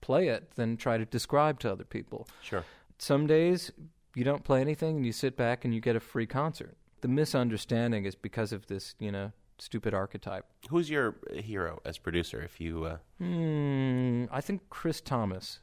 play 0.00 0.28
it 0.28 0.52
than 0.56 0.76
try 0.76 0.96
to 0.98 1.04
describe 1.04 1.58
to 1.60 1.70
other 1.70 1.84
people 1.84 2.26
Sure. 2.42 2.64
some 2.98 3.26
days 3.26 3.70
you 4.14 4.24
don't 4.24 4.44
play 4.44 4.60
anything 4.60 4.96
and 4.96 5.06
you 5.06 5.12
sit 5.12 5.36
back 5.36 5.64
and 5.64 5.72
you 5.74 5.80
get 5.80 5.94
a 5.96 6.00
free 6.00 6.26
concert. 6.26 6.76
The 7.00 7.08
misunderstanding 7.08 8.04
is 8.06 8.14
because 8.14 8.52
of 8.52 8.66
this, 8.66 8.94
you 8.98 9.12
know, 9.12 9.32
stupid 9.58 9.94
archetype. 9.94 10.44
Who's 10.68 10.90
your 10.90 11.16
hero 11.32 11.80
as 11.84 11.96
producer? 11.98 12.42
If 12.42 12.60
you, 12.60 12.84
uh, 12.84 12.96
Hmm, 13.18 14.24
I 14.32 14.40
think 14.40 14.62
Chris 14.68 15.00
Thomas, 15.00 15.60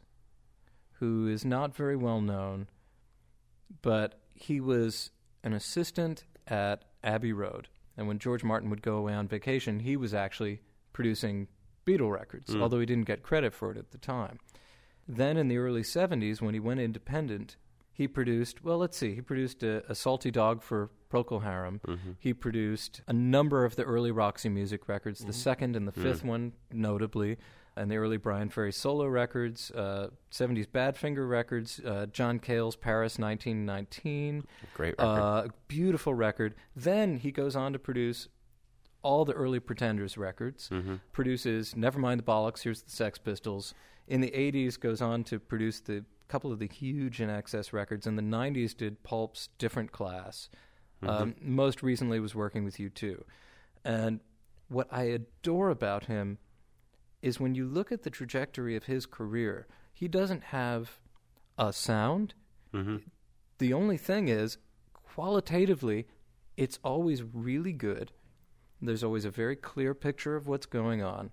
who 0.94 1.28
is 1.28 1.44
not 1.46 1.76
very 1.76 1.96
well 1.96 2.22
known, 2.22 2.68
but 3.82 4.20
he 4.34 4.60
was 4.62 5.12
an 5.44 5.54
assistant 5.54 6.24
at 6.48 6.86
Abbey 7.04 7.34
Road. 7.34 7.68
And 7.98 8.08
when 8.08 8.20
George 8.20 8.44
Martin 8.44 8.70
would 8.70 8.82
go 8.82 8.96
away 8.98 9.14
on 9.14 9.28
vacation, 9.28 9.80
he 9.82 9.98
was 9.98 10.14
actually 10.14 10.62
producing 10.94 11.48
Beatle 11.88 12.12
records, 12.12 12.54
although 12.62 12.80
he 12.80 12.86
didn't 12.86 13.06
get 13.08 13.24
credit 13.24 13.54
for 13.54 13.72
it 13.72 13.78
at 13.78 13.92
the 13.92 13.98
time. 13.98 14.40
Then 15.08 15.38
in 15.38 15.48
the 15.48 15.58
early 15.58 15.84
70s, 15.84 16.42
when 16.42 16.54
he 16.54 16.60
went 16.60 16.80
independent, 16.82 17.56
he 17.94 18.08
produced, 18.08 18.64
well, 18.64 18.78
let's 18.78 18.98
see, 18.98 19.16
he 19.16 19.22
produced 19.22 19.64
a, 19.64 19.84
a 19.90 19.96
Salty 19.96 20.30
Dog 20.30 20.62
for 20.62 20.92
Procol 21.12 21.42
Harum. 21.44 21.80
He 22.20 22.34
produced 22.34 23.02
a 23.08 23.14
number 23.14 23.64
of 23.66 23.76
the 23.78 23.84
early 23.84 24.12
Roxy 24.12 24.50
Music 24.50 24.88
records, 24.90 25.24
the 25.24 25.34
second 25.34 25.76
and 25.78 25.88
the 25.88 25.92
fifth 25.94 26.24
one, 26.24 26.52
notably, 26.72 27.38
and 27.78 27.90
the 27.90 27.96
early 27.98 28.18
Bryan 28.18 28.50
Ferry 28.50 28.72
solo 28.74 29.06
records, 29.08 29.72
uh, 29.72 30.10
70s 30.32 30.68
Badfinger 30.68 31.28
records, 31.30 31.80
uh, 31.86 32.08
John 32.12 32.40
Cale's 32.40 32.76
Paris 32.76 33.18
1919. 33.18 34.44
Great 34.76 34.96
record. 35.00 35.04
Uh, 35.04 35.48
beautiful 35.68 36.14
record. 36.14 36.56
Then 36.76 37.18
he 37.18 37.32
goes 37.32 37.56
on 37.56 37.74
to 37.74 37.80
produce 37.80 38.28
all 39.04 39.26
the 39.26 39.34
early 39.34 39.60
Pretenders 39.60 40.18
records, 40.18 40.70
mm-hmm. 40.70 40.96
produces 41.14 41.74
Nevermind 41.74 42.18
the 42.18 42.24
Bollocks, 42.24 42.64
here's 42.64 42.82
the 42.82 42.92
Sex 42.92 43.18
Pistols. 43.18 43.74
In 44.08 44.22
the 44.22 44.32
80s, 44.32 44.80
goes 44.80 45.02
on 45.02 45.24
to 45.26 45.40
produce 45.40 45.80
the 45.80 46.06
couple 46.28 46.52
of 46.52 46.60
the 46.60 46.68
huge 46.68 47.20
INXS 47.20 47.74
records. 47.74 48.06
In 48.06 48.16
the 48.16 48.22
90s, 48.22 48.76
did 48.76 49.04
Pulp's 49.04 49.50
Different 49.58 49.92
Class. 49.92 50.50
Mm-hmm. 51.04 51.10
Um, 51.10 51.36
most 51.42 51.84
recently, 51.84 52.20
was 52.20 52.36
working 52.36 52.64
with 52.64 52.78
U2. 52.78 53.22
And 53.86 54.20
what 54.68 54.88
I 54.92 55.04
adore 55.04 55.70
about 55.70 56.06
him 56.06 56.38
is 57.22 57.40
when 57.40 57.56
you 57.56 57.66
look 57.66 57.92
at 57.92 58.04
the 58.04 58.10
trajectory 58.10 58.76
of 58.76 58.86
his 58.86 59.06
career, 59.06 59.68
he 59.94 60.08
doesn't 60.08 60.46
have 60.46 61.00
a 61.58 61.74
sound. 61.74 62.34
Mm-hmm. 62.74 62.98
The 63.60 63.74
only 63.74 63.98
thing 63.98 64.28
is, 64.28 64.58
qualitatively, 64.94 66.08
it's 66.56 66.80
always 66.84 67.24
really 67.24 67.74
good. 67.74 68.12
There's 68.82 69.04
always 69.04 69.26
a 69.26 69.32
very 69.32 69.56
clear 69.56 69.94
picture 69.94 70.36
of 70.36 70.48
what's 70.48 70.66
going 70.66 71.02
on, 71.04 71.32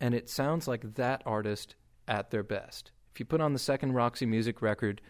and 0.00 0.14
it 0.14 0.28
sounds 0.28 0.68
like 0.68 0.94
that 0.94 1.22
artist 1.24 1.74
at 2.06 2.30
their 2.30 2.42
best. 2.42 2.92
If 3.14 3.20
you 3.20 3.26
put 3.26 3.40
on 3.40 3.52
the 3.54 3.58
second 3.58 3.92
Roxy 3.92 4.26
Music 4.26 4.60
record, 4.60 5.00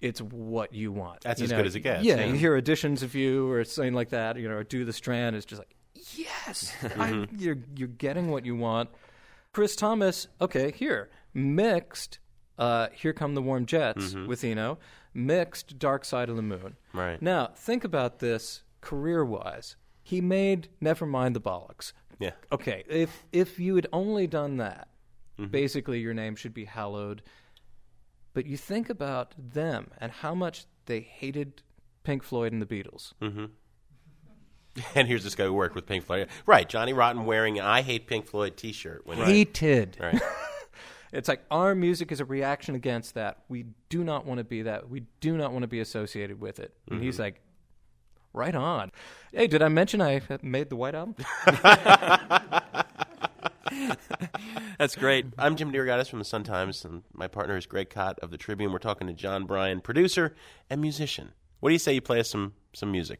it's 0.00 0.20
what 0.22 0.72
you 0.72 0.92
want. 0.92 1.22
That's 1.22 1.40
You 1.40 1.44
as 1.46 1.50
know, 1.50 1.56
good 1.56 1.66
as 1.66 1.74
it 1.74 1.80
gets, 1.80 2.04
Yeah, 2.04 2.16
yeah. 2.20 2.26
you 2.26 2.34
hear 2.34 2.56
editions 2.56 3.02
of 3.02 3.14
you 3.16 3.50
or 3.50 3.64
something 3.64 3.94
like 3.94 4.10
that, 4.10 4.38
you 4.38 4.48
know, 4.48 4.54
or 4.56 4.64
Do 4.64 4.84
the 4.84 4.92
Strand. 4.92 5.34
It's 5.34 5.44
just 5.44 5.58
like, 5.60 5.74
yes, 6.14 6.72
I, 6.96 7.26
you're 7.36 7.58
you're 7.76 7.88
getting 7.88 8.30
what 8.30 8.46
you 8.46 8.54
want. 8.54 8.90
Chris 9.52 9.74
Thomas, 9.74 10.28
okay, 10.40 10.70
here 10.70 11.10
mixed. 11.34 12.20
Uh, 12.58 12.88
here 12.92 13.12
come 13.12 13.34
the 13.34 13.42
warm 13.42 13.66
jets 13.66 14.14
with 14.14 14.42
Eno. 14.44 14.78
Mixed 15.14 15.78
Dark 15.78 16.04
Side 16.04 16.28
of 16.28 16.36
the 16.36 16.42
Moon. 16.42 16.76
Right. 16.92 17.20
Now 17.22 17.48
think 17.56 17.82
about 17.84 18.18
this 18.20 18.62
career-wise. 18.80 19.74
He 20.08 20.22
made 20.22 20.68
never 20.80 21.04
mind 21.04 21.36
the 21.36 21.40
Bollocks. 21.40 21.92
Yeah. 22.18 22.30
Okay, 22.50 22.82
if 22.88 23.26
if 23.30 23.60
you 23.60 23.76
had 23.76 23.86
only 23.92 24.26
done 24.26 24.56
that, 24.56 24.88
mm-hmm. 25.38 25.50
basically 25.50 26.00
your 26.00 26.14
name 26.14 26.34
should 26.34 26.54
be 26.54 26.64
hallowed. 26.64 27.20
But 28.32 28.46
you 28.46 28.56
think 28.56 28.88
about 28.88 29.34
them 29.36 29.90
and 29.98 30.10
how 30.10 30.34
much 30.34 30.64
they 30.86 31.00
hated 31.00 31.62
Pink 32.04 32.22
Floyd 32.22 32.54
and 32.54 32.62
the 32.62 32.66
Beatles. 32.66 33.12
Mm-hmm. 33.20 33.44
And 34.94 35.08
here's 35.08 35.24
this 35.24 35.34
guy 35.34 35.44
who 35.44 35.52
worked 35.52 35.74
with 35.74 35.86
Pink 35.86 36.04
Floyd. 36.04 36.28
Right, 36.46 36.66
Johnny 36.68 36.92
Rotten 36.92 37.26
wearing 37.26 37.58
an 37.58 37.66
I 37.66 37.82
Hate 37.82 38.06
Pink 38.06 38.26
Floyd 38.26 38.56
t 38.56 38.72
shirt. 38.72 39.04
When 39.04 39.18
Hated. 39.18 39.98
Right. 40.00 40.22
It's 41.12 41.28
like 41.28 41.42
our 41.50 41.74
music 41.74 42.12
is 42.12 42.20
a 42.20 42.24
reaction 42.24 42.74
against 42.74 43.14
that. 43.14 43.38
We 43.48 43.66
do 43.88 44.04
not 44.04 44.26
want 44.26 44.38
to 44.38 44.44
be 44.44 44.62
that. 44.62 44.90
We 44.90 45.04
do 45.20 45.36
not 45.36 45.52
want 45.52 45.62
to 45.62 45.68
be 45.68 45.80
associated 45.80 46.38
with 46.38 46.58
it. 46.60 46.74
And 46.90 47.02
he's 47.02 47.14
mm-hmm. 47.14 47.22
like, 47.22 47.40
right 48.38 48.54
on. 48.54 48.92
Hey, 49.32 49.48
did 49.48 49.60
I 49.60 49.68
mention 49.68 50.00
I 50.00 50.22
made 50.42 50.70
the 50.70 50.76
White 50.76 50.94
Album? 50.94 51.16
That's 54.78 54.94
great. 54.94 55.26
I'm 55.36 55.56
Jim 55.56 55.72
DeRogatis 55.72 56.08
from 56.08 56.20
the 56.20 56.24
Sun 56.24 56.44
Times, 56.44 56.84
and 56.84 57.02
my 57.12 57.26
partner 57.26 57.56
is 57.56 57.66
Greg 57.66 57.90
Kot 57.90 58.20
of 58.20 58.30
the 58.30 58.38
Tribune. 58.38 58.72
We're 58.72 58.78
talking 58.78 59.08
to 59.08 59.12
Jon 59.12 59.44
Brion, 59.44 59.80
producer 59.80 60.36
and 60.70 60.80
musician. 60.80 61.32
What 61.58 61.70
do 61.70 61.72
you 61.72 61.80
say 61.80 61.92
you 61.92 62.00
play 62.00 62.20
us 62.20 62.30
some, 62.30 62.54
some 62.72 62.92
music? 62.92 63.18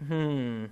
It's 0.00 0.70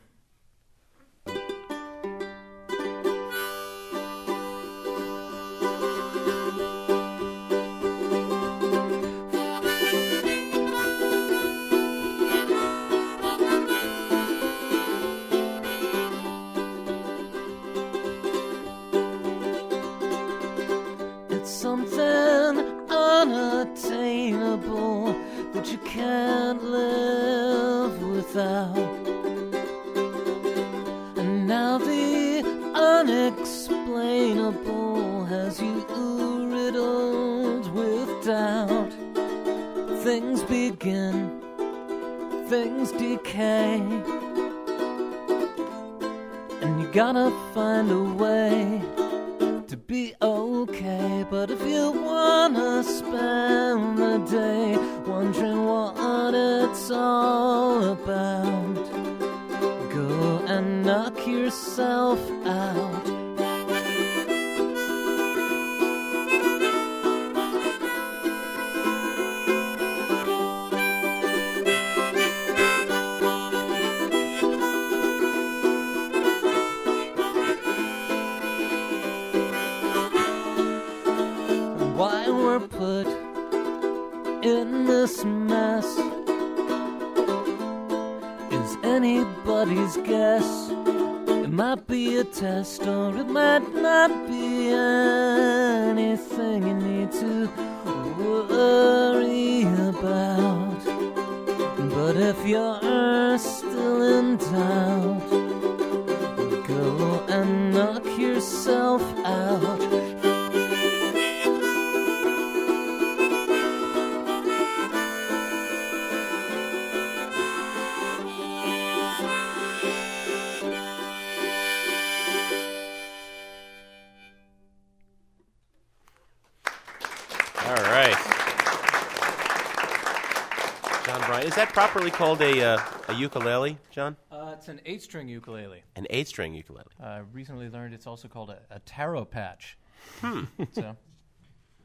properly 131.79 132.11
called 132.11 132.43
a, 132.43 132.61
uh, 132.75 132.81
a 133.07 133.15
ukulele, 133.15 133.79
John? 133.93 134.17
Uh, 134.33 134.51
it's 134.59 134.67
an 134.67 134.81
eight 134.85 135.01
string 135.01 135.29
ukulele. 135.29 135.85
An 135.95 136.09
eight 136.11 136.27
string 136.27 136.53
ukulele. 136.53 136.87
I 137.01 137.19
recently 137.33 137.69
learned 137.69 137.95
it's 137.95 138.09
also 138.09 138.27
called 138.27 138.51
a, 138.51 138.59
a 138.69 138.81
taro 138.81 139.25
patch. 139.25 139.79
so 140.21 140.27
maybe 140.27 140.97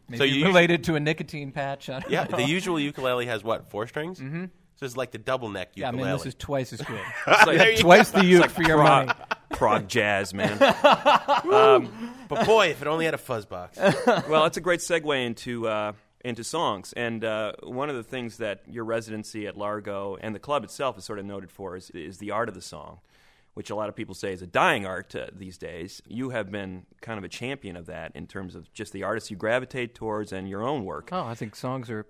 Hmm. 0.09 0.15
So 0.15 0.23
you 0.23 0.45
related 0.47 0.83
to 0.85 0.95
a 0.95 0.99
nicotine 0.99 1.51
patch. 1.51 1.89
I 1.89 1.99
don't 1.99 2.11
Yeah, 2.11 2.23
know. 2.23 2.37
the 2.37 2.43
usual 2.43 2.79
ukulele 2.79 3.27
has 3.27 3.43
what, 3.43 3.69
four 3.69 3.85
strings? 3.85 4.19
Mm-hmm. 4.19 4.45
So 4.77 4.85
it's 4.87 4.97
like 4.97 5.11
the 5.11 5.19
double 5.19 5.49
neck 5.49 5.73
ukulele. 5.75 5.97
Yeah, 5.99 6.03
I 6.05 6.07
mean, 6.09 6.17
this 6.17 6.25
is 6.25 6.33
twice 6.33 6.73
as 6.73 6.81
good. 6.81 6.99
It's 7.27 7.45
like, 7.45 7.57
There 7.59 7.71
you 7.73 7.77
twice 7.77 8.09
the 8.09 8.25
uke 8.25 8.49
for 8.49 8.63
your 8.63 8.77
prog, 8.79 9.07
money. 9.09 9.19
prog 9.51 9.87
jazz, 9.87 10.33
man. 10.33 10.57
But 12.29 12.47
boy, 12.47 12.69
if 12.69 12.81
it 12.81 12.87
only 12.87 13.05
had 13.05 13.13
a 13.13 13.19
fuzz 13.19 13.45
box. 13.45 13.77
well, 14.27 14.45
it's 14.45 14.57
a 14.57 14.61
great 14.61 14.79
segue 14.79 15.23
into 15.23 15.67
uh, 15.67 15.91
into 16.23 16.43
songs, 16.43 16.93
and 16.93 17.23
uh, 17.25 17.51
one 17.63 17.89
of 17.89 17.95
the 17.95 18.03
things 18.03 18.37
that 18.37 18.61
your 18.67 18.85
residency 18.85 19.45
at 19.45 19.57
Largo 19.57 20.17
and 20.21 20.33
the 20.33 20.39
club 20.39 20.63
itself 20.63 20.97
is 20.97 21.03
sort 21.03 21.19
of 21.19 21.25
noted 21.25 21.51
for 21.51 21.75
is, 21.75 21.89
is 21.91 22.17
the 22.19 22.31
art 22.31 22.47
of 22.47 22.55
the 22.55 22.61
song, 22.61 22.99
which 23.55 23.69
a 23.69 23.75
lot 23.75 23.89
of 23.89 23.95
people 23.95 24.15
say 24.15 24.31
is 24.31 24.41
a 24.41 24.47
dying 24.47 24.85
art 24.85 25.13
uh, 25.15 25.27
these 25.33 25.57
days. 25.57 26.01
You 26.07 26.29
have 26.29 26.49
been 26.49 26.85
kind 27.01 27.17
of 27.17 27.25
a 27.25 27.27
champion 27.27 27.75
of 27.75 27.87
that 27.87 28.13
in 28.15 28.27
terms 28.27 28.55
of 28.55 28.71
just 28.73 28.93
the 28.93 29.03
artists 29.03 29.31
you 29.31 29.37
gravitate 29.37 29.95
towards 29.95 30.31
and 30.31 30.47
your 30.47 30.63
own 30.63 30.85
work. 30.85 31.09
Oh, 31.11 31.25
I 31.25 31.35
think 31.35 31.55
songs 31.55 31.89
are 31.89 32.05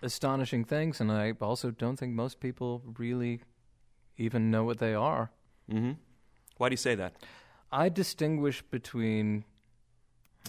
astonishing 0.00 0.64
things, 0.64 1.00
and 1.00 1.10
I 1.10 1.32
also 1.40 1.72
don't 1.72 1.96
think 1.96 2.14
most 2.14 2.38
people 2.38 2.82
really 2.96 3.40
even 4.16 4.50
know 4.50 4.62
what 4.64 4.78
they 4.78 4.94
are. 4.94 5.30
Why 6.56 6.68
do 6.68 6.72
you 6.72 6.78
say 6.78 6.94
that? 6.94 7.14
I 7.72 7.88
distinguish 7.88 8.62
between 8.62 9.44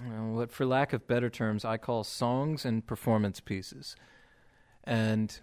Uh, 0.01 0.33
what, 0.33 0.51
for 0.51 0.65
lack 0.65 0.93
of 0.93 1.07
better 1.07 1.29
terms, 1.29 1.65
I 1.65 1.77
call 1.77 2.03
songs 2.03 2.65
and 2.65 2.85
performance 2.85 3.39
pieces. 3.39 3.95
And 4.83 5.39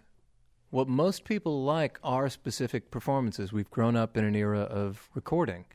what 0.70 0.88
most 0.88 1.24
people 1.24 1.62
like 1.62 1.98
are 2.02 2.28
specific 2.28 2.90
performances. 2.90 3.52
We've 3.52 3.70
grown 3.70 3.96
up 3.96 4.16
in 4.16 4.24
an 4.24 4.34
era 4.34 4.62
of 4.62 5.08
recording. 5.14 5.66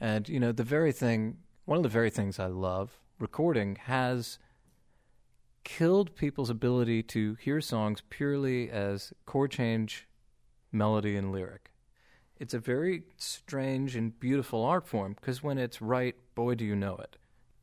And 0.00 0.28
you 0.28 0.38
know, 0.38 0.52
the 0.52 0.64
very 0.64 0.92
thing, 0.92 1.38
one 1.64 1.78
of 1.78 1.82
the 1.82 1.88
very 1.88 2.10
things 2.10 2.38
I 2.38 2.46
love, 2.46 3.00
recording 3.18 3.76
has 3.76 4.38
killed 5.64 6.14
people's 6.14 6.50
ability 6.50 7.02
to 7.04 7.34
hear 7.40 7.60
songs 7.60 8.02
purely 8.10 8.70
as 8.70 9.12
chord 9.26 9.50
change, 9.50 10.06
melody, 10.72 11.16
and 11.16 11.32
lyric. 11.32 11.70
It's 12.38 12.54
a 12.54 12.58
very 12.58 13.02
strange 13.16 13.96
and 13.96 14.18
beautiful 14.20 14.64
art 14.64 14.86
form 14.86 15.16
because 15.18 15.42
when 15.42 15.58
it's 15.58 15.82
right, 15.82 16.14
boy, 16.34 16.54
do 16.54 16.64
you 16.64 16.76
know 16.76 16.96
it. 16.96 17.16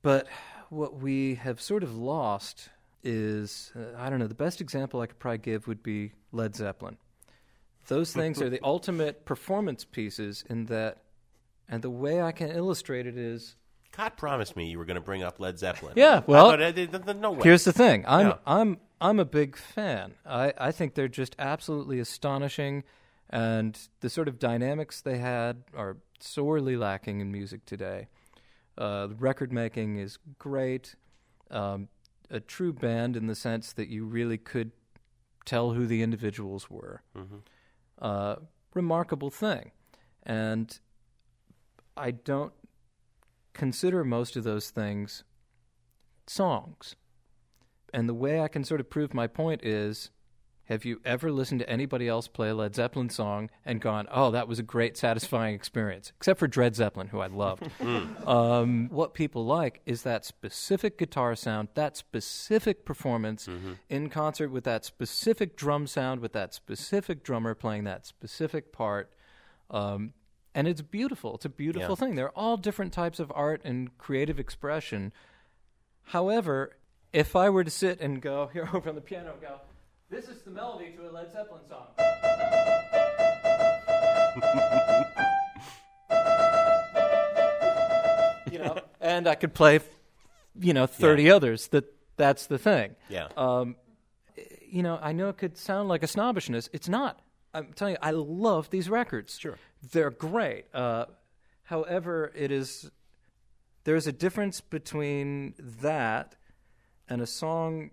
But 0.06 0.28
what 0.70 1.01
we 1.01 1.34
have 1.34 1.60
sort 1.60 1.82
of 1.82 1.97
lost 1.97 2.70
is 3.03 3.74
uh, 3.76 3.97
I 3.97 4.12
don't 4.12 4.20
know, 4.20 4.28
the 4.28 4.36
best 4.36 4.62
example 4.62 5.01
I 5.01 5.08
could 5.08 5.18
probably 5.18 5.39
give 5.39 5.68
would 5.68 5.82
be 5.82 6.12
Led 6.32 6.56
Zeppelin. 6.56 6.97
Those 7.88 8.14
things 8.14 8.39
are 8.39 8.49
the 8.51 8.60
ultimate 8.64 9.26
performance 9.26 9.84
pieces 9.84 10.43
in 10.47 10.66
that, 10.66 10.99
and 11.68 11.82
the 11.82 11.89
way 11.89 12.22
I 12.22 12.32
can 12.34 12.51
illustrate 12.51 13.08
it 13.08 13.18
is 13.18 13.56
God 13.97 14.16
promised 14.16 14.56
me 14.56 14.70
you 14.70 14.78
were 14.78 14.86
going 14.86 14.93
to 14.93 15.01
bring 15.01 15.24
up 15.24 15.39
Led 15.39 15.58
Zeppelin. 15.58 15.93
Yeah, 15.95 16.22
well, 16.28 16.51
I 16.51 16.72
thought, 16.72 16.93
uh, 16.93 17.12
uh, 17.12 17.14
no 17.14 17.32
way. 17.32 17.39
Here's 17.41 17.64
the 17.64 17.74
thing. 17.74 18.06
I'm 18.08 18.28
Yeah. 18.28 18.38
I'm 18.45 18.78
I'm 19.01 19.20
a 19.20 19.26
big 19.26 19.58
fan. 19.58 20.14
I, 20.24 20.53
I 20.56 20.72
think 20.72 20.93
they're 20.93 21.08
just 21.08 21.36
absolutely 21.39 21.99
astonishing 21.99 22.84
and 23.32 23.80
the 24.01 24.12
sort 24.12 24.28
of 24.28 24.38
dynamics 24.38 25.01
they 25.01 25.18
had 25.18 25.64
are 25.76 25.97
sorely 26.20 26.78
lacking 26.78 27.22
in 27.22 27.32
music 27.32 27.66
today. 27.66 28.08
Uh, 28.78 29.07
the 29.07 29.15
record 29.15 29.51
making 29.53 29.97
is 29.97 30.17
great. 30.38 30.95
Um, 31.49 31.88
a 32.30 32.39
true 32.39 32.73
band 32.73 33.15
in 33.15 33.28
the 33.28 33.36
sense 33.36 33.71
that 33.73 33.88
you 33.88 34.05
really 34.05 34.38
could 34.38 34.71
tell 35.45 35.71
who 35.73 35.86
the 35.86 36.01
individuals 36.01 36.69
were. 36.69 37.03
Uh, 37.99 38.36
remarkable 38.73 39.30
thing. 39.30 39.71
And 40.23 40.78
I 41.95 42.11
don't 42.11 42.53
consider 43.53 44.03
most 44.03 44.36
of 44.36 44.43
those 44.43 44.69
things 44.69 45.23
songs. 46.28 46.95
And 47.93 48.09
the 48.09 48.13
way 48.13 48.41
I 48.41 48.47
can 48.47 48.63
sort 48.63 48.82
of 48.82 48.89
prove 48.89 49.13
my 49.13 49.28
point 49.28 49.63
is 49.63 50.09
have 50.66 50.84
you 50.86 50.99
ever 51.05 51.32
listened 51.32 51.59
to 51.59 51.70
anybody 51.70 52.07
else 52.07 52.28
play 52.28 52.49
a 52.49 52.55
Led 52.55 52.76
Zeppelin 52.76 53.09
song 53.09 53.49
and 53.66 53.80
gone, 53.80 54.07
oh, 54.11 54.32
that 54.32 54.47
was 54.47 54.57
a 54.59 54.63
great, 54.63 54.97
satisfying 54.97 55.53
experience? 55.55 56.11
Except 56.18 56.39
for 56.39 56.47
Dred 56.47 56.76
Zeppelin, 56.76 57.07
who 57.07 57.20
I 57.20 57.28
loved. 57.28 57.70
um, 58.28 58.89
what 58.89 59.13
people 59.13 59.45
like 59.45 59.82
is 59.86 60.01
that 60.03 60.26
specific 60.26 60.97
guitar 60.97 61.36
sound, 61.36 61.68
that 61.76 61.95
specific 61.97 62.84
performance 62.86 63.47
in 63.89 64.09
concert 64.09 64.49
with 64.49 64.63
that 64.63 64.86
specific 64.86 65.55
drum 65.55 65.86
sound, 65.88 66.20
with 66.22 66.34
that 66.34 66.53
specific 66.53 67.24
drummer 67.24 67.53
playing 67.53 67.84
that 67.84 68.05
specific 68.05 68.72
part. 68.72 69.11
Um, 69.70 70.13
and 70.55 70.68
it's 70.68 70.82
beautiful. 70.82 71.36
It's 71.36 71.45
a 71.45 71.49
beautiful 71.49 71.89
Yeah. 71.91 71.95
thing. 71.95 72.16
They're 72.16 72.30
all 72.38 72.57
different 72.57 72.93
types 72.93 73.20
of 73.20 73.32
art 73.36 73.61
and 73.66 73.95
creative 73.97 74.39
expression. 74.39 75.11
However, 76.03 76.78
if 77.13 77.36
I 77.36 77.49
were 77.49 77.63
to 77.63 77.72
sit 77.72 77.99
and 78.01 78.22
go 78.22 78.47
here 78.53 78.70
over 78.74 78.89
on 78.89 78.95
the 78.95 79.01
piano 79.01 79.34
and 79.34 79.41
go, 79.41 79.59
this 80.10 80.28
is 80.28 80.41
the 80.41 80.51
melody 80.51 80.91
to 80.91 81.10
a 81.10 81.12
Led 81.12 81.32
Zeppelin 81.32 81.62
song. 81.68 81.88
you 88.51 88.60
know, 88.60 88.78
and 89.01 89.28
I 89.28 89.36
could 89.36 89.53
play, 89.53 89.80
you 90.60 90.74
know, 90.74 90.88
thirty 90.88 91.30
others. 91.30 91.68
That 91.68 91.86
that's 92.18 92.47
the 92.47 92.58
thing. 92.58 92.95
Yeah. 93.10 93.28
Um, 93.38 93.76
you 94.68 94.84
know, 94.84 94.99
I 95.01 95.14
know 95.14 95.30
it 95.30 95.38
could 95.38 95.58
sound 95.58 95.89
like 95.89 96.03
a 96.03 96.08
snobbishness. 96.08 96.70
It's 96.74 96.89
not. 96.89 97.20
I'm 97.53 97.72
telling 97.74 97.93
you, 97.93 97.99
I 98.01 98.12
love 98.12 98.70
these 98.70 98.89
records. 98.89 99.39
Sure. 99.39 99.58
They're 99.91 100.12
great. 100.12 100.66
Uh, 100.74 101.06
however, 101.64 102.32
it 102.36 102.51
is 102.51 102.91
there's 103.86 104.08
a 104.08 104.12
difference 104.12 104.62
between 104.62 105.53
that 105.82 106.36
and 107.08 107.22
a 107.22 107.28
song, 107.28 107.91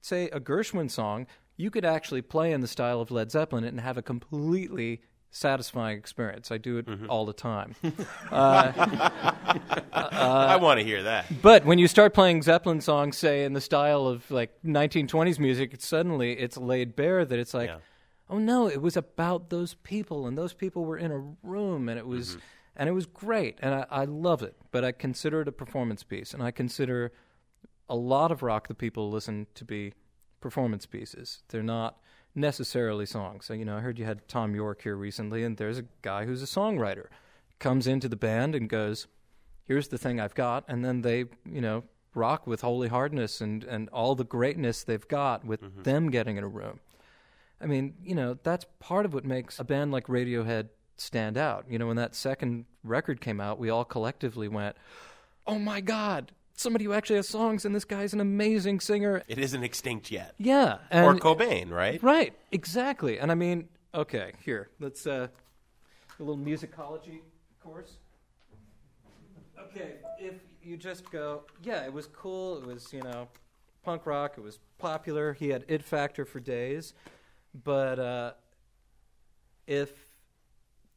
say 0.00 0.30
a 0.30 0.40
Gershwin 0.40 0.90
song. 0.90 1.26
You 1.62 1.70
could 1.70 1.84
actually 1.84 2.22
play 2.22 2.50
in 2.50 2.60
the 2.60 2.66
style 2.66 3.00
of 3.00 3.12
Led 3.12 3.30
Zeppelin 3.30 3.62
and 3.62 3.78
have 3.80 3.96
a 3.96 4.02
completely 4.02 5.00
satisfying 5.30 5.96
experience. 5.96 6.50
I 6.50 6.58
do 6.58 6.78
it 6.78 6.86
mm-hmm. 6.86 7.08
all 7.08 7.24
the 7.24 7.32
time. 7.32 7.76
Uh, 8.32 8.72
uh, 9.92 10.46
I 10.48 10.56
want 10.56 10.80
to 10.80 10.84
hear 10.84 11.02
that. 11.02 11.26
But 11.42 11.66
when 11.66 11.78
you 11.78 11.86
start 11.86 12.14
playing 12.14 12.42
Zeppelin 12.42 12.80
songs, 12.80 13.18
say 13.18 13.44
in 13.44 13.52
the 13.52 13.60
style 13.60 14.06
of 14.06 14.28
like 14.30 14.50
1920s 14.64 15.38
music, 15.38 15.74
it's 15.74 15.86
suddenly 15.86 16.32
it's 16.32 16.56
laid 16.56 16.96
bare 16.96 17.24
that 17.26 17.38
it's 17.38 17.52
like, 17.52 17.68
Yeah. 17.68 17.78
oh 18.30 18.38
no, 18.38 18.68
it 18.68 18.80
was 18.80 18.96
about 18.96 19.50
those 19.50 19.74
people, 19.74 20.26
and 20.26 20.36
those 20.38 20.54
people 20.54 20.86
were 20.86 20.96
in 20.96 21.12
a 21.12 21.18
room, 21.46 21.90
and 21.90 21.98
it 21.98 22.06
was, 22.06 22.30
Mm-hmm. 22.30 22.38
and 22.76 22.88
it 22.88 22.92
was 22.92 23.04
great, 23.06 23.58
and 23.60 23.74
I, 23.74 23.86
I 23.90 24.04
love 24.06 24.42
it. 24.42 24.56
But 24.70 24.82
I 24.84 24.92
consider 24.92 25.42
it 25.42 25.48
a 25.48 25.52
performance 25.52 26.02
piece, 26.02 26.32
and 26.32 26.42
I 26.42 26.50
consider 26.50 27.12
a 27.88 27.96
lot 27.96 28.32
of 28.32 28.42
rock 28.42 28.68
that 28.68 28.78
people 28.78 29.10
listen 29.10 29.46
to 29.54 29.64
be 29.64 29.92
performance 30.42 30.84
pieces. 30.84 31.42
They're 31.48 31.62
not 31.62 31.98
necessarily 32.34 33.06
songs. 33.06 33.46
So 33.46 33.54
you 33.54 33.64
know, 33.64 33.76
I 33.76 33.80
heard 33.80 33.98
you 33.98 34.04
had 34.04 34.28
Thom 34.28 34.54
Yorke 34.54 34.82
here 34.82 34.96
recently, 34.96 35.44
and 35.44 35.56
there's 35.56 35.78
a 35.78 35.84
guy 36.02 36.26
who's 36.26 36.42
a 36.42 36.46
songwriter, 36.46 37.06
comes 37.58 37.86
into 37.86 38.08
the 38.08 38.16
band 38.16 38.54
and 38.54 38.68
goes 38.68 39.06
here's 39.64 39.88
the 39.88 39.98
thing 39.98 40.20
I've 40.20 40.34
got, 40.34 40.64
and 40.68 40.84
then 40.84 41.02
they, 41.02 41.26
you 41.50 41.60
know, 41.60 41.84
rock 42.14 42.46
with 42.46 42.60
holy 42.60 42.88
hardness 42.88 43.40
and 43.40 43.64
and 43.64 43.88
all 43.88 44.14
the 44.14 44.24
greatness 44.24 44.84
they've 44.84 45.08
got 45.08 45.44
with 45.44 45.62
mm-hmm. 45.62 45.82
them 45.82 46.10
getting 46.10 46.36
in 46.36 46.44
a 46.44 46.48
room. 46.48 46.80
I 47.60 47.66
mean, 47.66 47.94
you 48.02 48.14
know, 48.14 48.36
that's 48.42 48.66
part 48.80 49.06
of 49.06 49.14
what 49.14 49.24
makes 49.24 49.58
a 49.58 49.64
band 49.64 49.92
like 49.92 50.08
Radiohead 50.08 50.68
stand 50.96 51.38
out. 51.38 51.64
You 51.68 51.78
know, 51.78 51.86
when 51.86 51.96
that 51.96 52.14
second 52.14 52.66
record 52.82 53.20
came 53.20 53.40
out, 53.40 53.58
we 53.58 53.70
all 53.70 53.84
collectively 53.84 54.48
went, 54.48 54.76
"Oh 55.46 55.58
my 55.58 55.80
god, 55.80 56.32
somebody 56.54 56.84
who 56.84 56.92
actually 56.92 57.16
has 57.16 57.28
songs 57.28 57.64
and 57.64 57.74
this 57.74 57.84
guy's 57.84 58.12
an 58.12 58.20
amazing 58.20 58.80
singer." 58.80 59.22
It 59.28 59.38
isn't 59.38 59.62
extinct 59.62 60.10
yet. 60.10 60.34
Yeah, 60.38 60.78
or 60.90 61.14
Cobain, 61.16 61.70
right? 61.70 62.02
Right, 62.02 62.34
exactly. 62.50 63.18
And 63.18 63.30
I 63.30 63.34
mean, 63.34 63.68
okay, 63.94 64.32
here, 64.44 64.70
let's 64.80 65.06
uh 65.06 65.28
a 66.18 66.22
little 66.22 66.36
musicology 66.36 67.20
course. 67.62 67.96
Okay, 69.58 69.94
if 70.18 70.34
you 70.62 70.76
just 70.76 71.10
go, 71.10 71.42
yeah, 71.62 71.84
it 71.84 71.92
was 71.92 72.06
cool, 72.06 72.58
it 72.58 72.66
was, 72.66 72.92
you 72.92 73.02
know, 73.02 73.28
punk 73.82 74.06
rock, 74.06 74.34
it 74.36 74.40
was 74.42 74.58
popular, 74.78 75.32
he 75.32 75.48
had 75.48 75.64
it 75.68 75.82
factor 75.82 76.24
for 76.24 76.40
days, 76.40 76.94
but 77.64 77.98
uh 77.98 78.32
if 79.66 79.92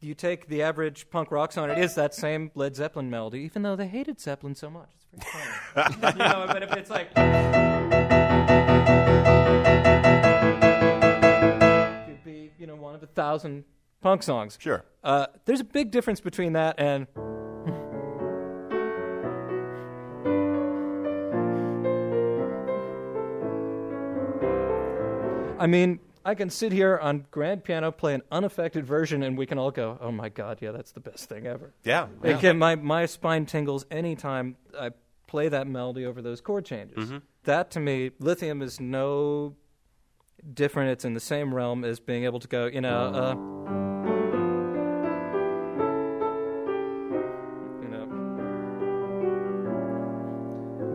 you 0.01 0.13
take 0.13 0.47
the 0.47 0.61
average 0.61 1.09
punk 1.09 1.31
rock 1.31 1.51
song, 1.51 1.69
it 1.69 1.77
is 1.77 1.95
that 1.95 2.13
same 2.13 2.51
Led 2.55 2.75
Zeppelin 2.75 3.09
melody, 3.09 3.39
even 3.39 3.61
though 3.61 3.75
they 3.75 3.87
hated 3.87 4.19
Zeppelin 4.19 4.55
so 4.55 4.69
much. 4.69 4.89
It's 4.95 5.04
funny. 5.21 5.95
you 6.13 6.17
know, 6.19 6.45
but 6.47 6.63
if 6.63 6.71
it's 6.73 6.89
like 6.89 7.13
could 12.05 12.23
be, 12.23 12.51
you 12.57 12.67
know, 12.67 12.75
one 12.75 12.95
of 12.95 13.03
a 13.03 13.07
thousand 13.07 13.63
punk 14.01 14.23
songs. 14.23 14.57
Sure. 14.59 14.83
Uh, 15.03 15.27
there's 15.45 15.59
a 15.59 15.65
big 15.65 15.91
difference 15.91 16.19
between 16.19 16.53
that 16.53 16.75
and. 16.79 17.07
I 25.57 25.67
mean, 25.67 25.99
I 26.25 26.35
can 26.35 26.49
sit 26.49 26.71
here 26.73 26.97
on 27.01 27.25
grand 27.31 27.63
piano, 27.63 27.91
play 27.91 28.13
an 28.13 28.23
unaffected 28.31 28.85
version, 28.85 29.23
and 29.23 29.37
we 29.37 29.45
can 29.45 29.57
all 29.57 29.71
go, 29.71 29.97
"Oh 30.01 30.11
my 30.11 30.27
God, 30.29 30.59
yeah, 30.61 30.71
that's 30.71 30.91
the 30.91 30.99
best 30.99 31.29
thing 31.29 31.47
ever." 31.47 31.73
Yeah. 31.83 32.07
It 32.23 32.39
can- 32.39 32.57
my 32.57 32.75
my 32.75 33.05
spine 33.05 33.45
tingles 33.45 33.85
anytime 33.89 34.57
I 34.77 34.91
play 35.27 35.49
that 35.49 35.67
melody 35.67 36.05
over 36.05 36.21
those 36.21 36.41
chord 36.41 36.65
changes. 36.65 37.09
That 37.43 37.71
to 37.71 37.79
me, 37.79 38.11
lithium 38.19 38.61
is 38.61 38.79
no 38.79 39.55
different. 40.53 40.91
It's 40.91 41.05
in 41.05 41.13
the 41.13 41.19
same 41.19 41.53
realm 41.53 41.83
as 41.83 41.99
being 41.99 42.23
able 42.25 42.39
to 42.39 42.47
go, 42.47 42.65
you 42.67 42.81
know, 42.81 43.11
uh, 43.13 43.33
you 47.81 47.89
know, 47.89 48.05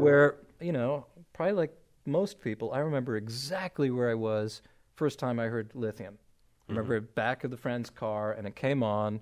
where 0.00 0.36
you 0.60 0.72
know, 0.72 1.06
probably 1.32 1.54
like 1.54 1.76
most 2.06 2.40
people, 2.40 2.72
I 2.72 2.78
remember 2.80 3.16
exactly 3.16 3.90
where 3.90 4.10
I 4.10 4.14
was 4.14 4.62
first 4.96 5.18
time 5.18 5.38
I 5.40 5.46
heard 5.46 5.70
lithium. 5.74 6.18
I 6.68 6.72
remember 6.72 7.00
back 7.00 7.42
of 7.42 7.50
the 7.50 7.56
friend's 7.56 7.90
car, 7.90 8.32
and 8.32 8.46
it 8.46 8.54
came 8.54 8.82
on, 8.82 9.20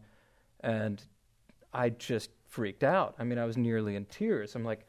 and 0.61 1.03
I 1.73 1.89
just 1.91 2.31
freaked 2.47 2.85
out. 2.85 3.15
I 3.19 3.25
mean, 3.25 3.39
I 3.39 3.47
was 3.47 3.57
nearly 3.57 3.97
in 3.97 4.05
tears. 4.07 4.55
I'm 4.55 4.65
like, 4.65 4.87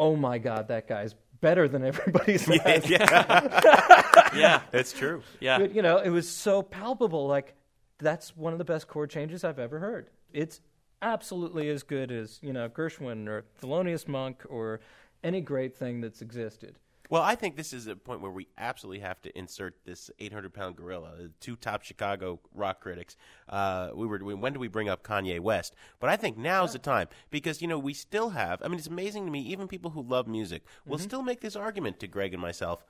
oh 0.00 0.16
my 0.16 0.38
god, 0.38 0.68
that 0.68 0.88
guy's 0.88 1.14
better 1.40 1.68
than 1.68 1.84
everybody's. 1.90 2.48
else." 2.64 2.88
Yeah, 4.34 4.60
It's 4.72 4.92
true. 4.92 5.22
yeah. 5.40 5.58
But, 5.58 5.74
you 5.74 5.82
know, 5.82 5.98
it 5.98 6.10
was 6.10 6.28
so 6.28 6.62
palpable. 6.62 7.26
Like, 7.26 7.54
that's 7.98 8.36
one 8.36 8.52
of 8.52 8.58
the 8.58 8.64
best 8.64 8.86
chord 8.88 9.10
changes 9.10 9.42
I've 9.44 9.58
ever 9.58 9.78
heard. 9.80 10.08
It's 10.32 10.60
absolutely 11.02 11.68
as 11.68 11.82
good 11.82 12.12
as, 12.12 12.38
you 12.42 12.52
know, 12.52 12.68
Gershwin 12.68 13.26
or 13.28 13.44
Thelonious 13.60 14.06
Monk 14.06 14.42
or 14.48 14.80
any 15.24 15.40
great 15.40 15.76
thing 15.76 16.00
that's 16.00 16.22
existed. 16.22 16.78
Well, 17.10 17.22
I 17.22 17.34
think 17.34 17.56
this 17.56 17.72
is 17.72 17.88
a 17.88 17.96
point 17.96 18.20
where 18.20 18.30
we 18.30 18.46
absolutely 18.56 19.00
have 19.00 19.20
to 19.22 19.36
insert 19.36 19.74
this 19.84 20.12
800 20.20 20.54
pound 20.54 20.76
gorilla, 20.76 21.10
the 21.18 21.30
two 21.40 21.56
top 21.56 21.82
Chicago 21.82 22.38
rock 22.54 22.80
critics. 22.80 23.16
Uh, 23.48 23.90
we 23.94 24.06
were 24.06 24.18
when 24.20 24.52
do 24.52 24.60
we 24.60 24.68
bring 24.68 24.88
up 24.88 25.02
Kanye 25.02 25.40
West? 25.40 25.74
But 25.98 26.08
I 26.08 26.16
think 26.16 26.38
now's 26.38 26.72
the 26.72 26.78
time 26.78 27.08
because 27.30 27.60
you 27.60 27.66
know 27.66 27.80
we 27.80 27.94
still 27.94 28.30
have. 28.30 28.62
I 28.62 28.68
mean, 28.68 28.78
it's 28.78 28.86
amazing 28.86 29.24
to 29.26 29.32
me. 29.32 29.40
Even 29.40 29.66
people 29.66 29.90
who 29.90 30.02
love 30.02 30.28
music 30.28 30.62
will 30.86 30.98
Mm-hmm. 30.98 31.04
still 31.04 31.22
make 31.22 31.40
this 31.40 31.56
argument 31.56 31.98
to 32.00 32.06
Greg 32.06 32.32
and 32.32 32.40
myself. 32.40 32.84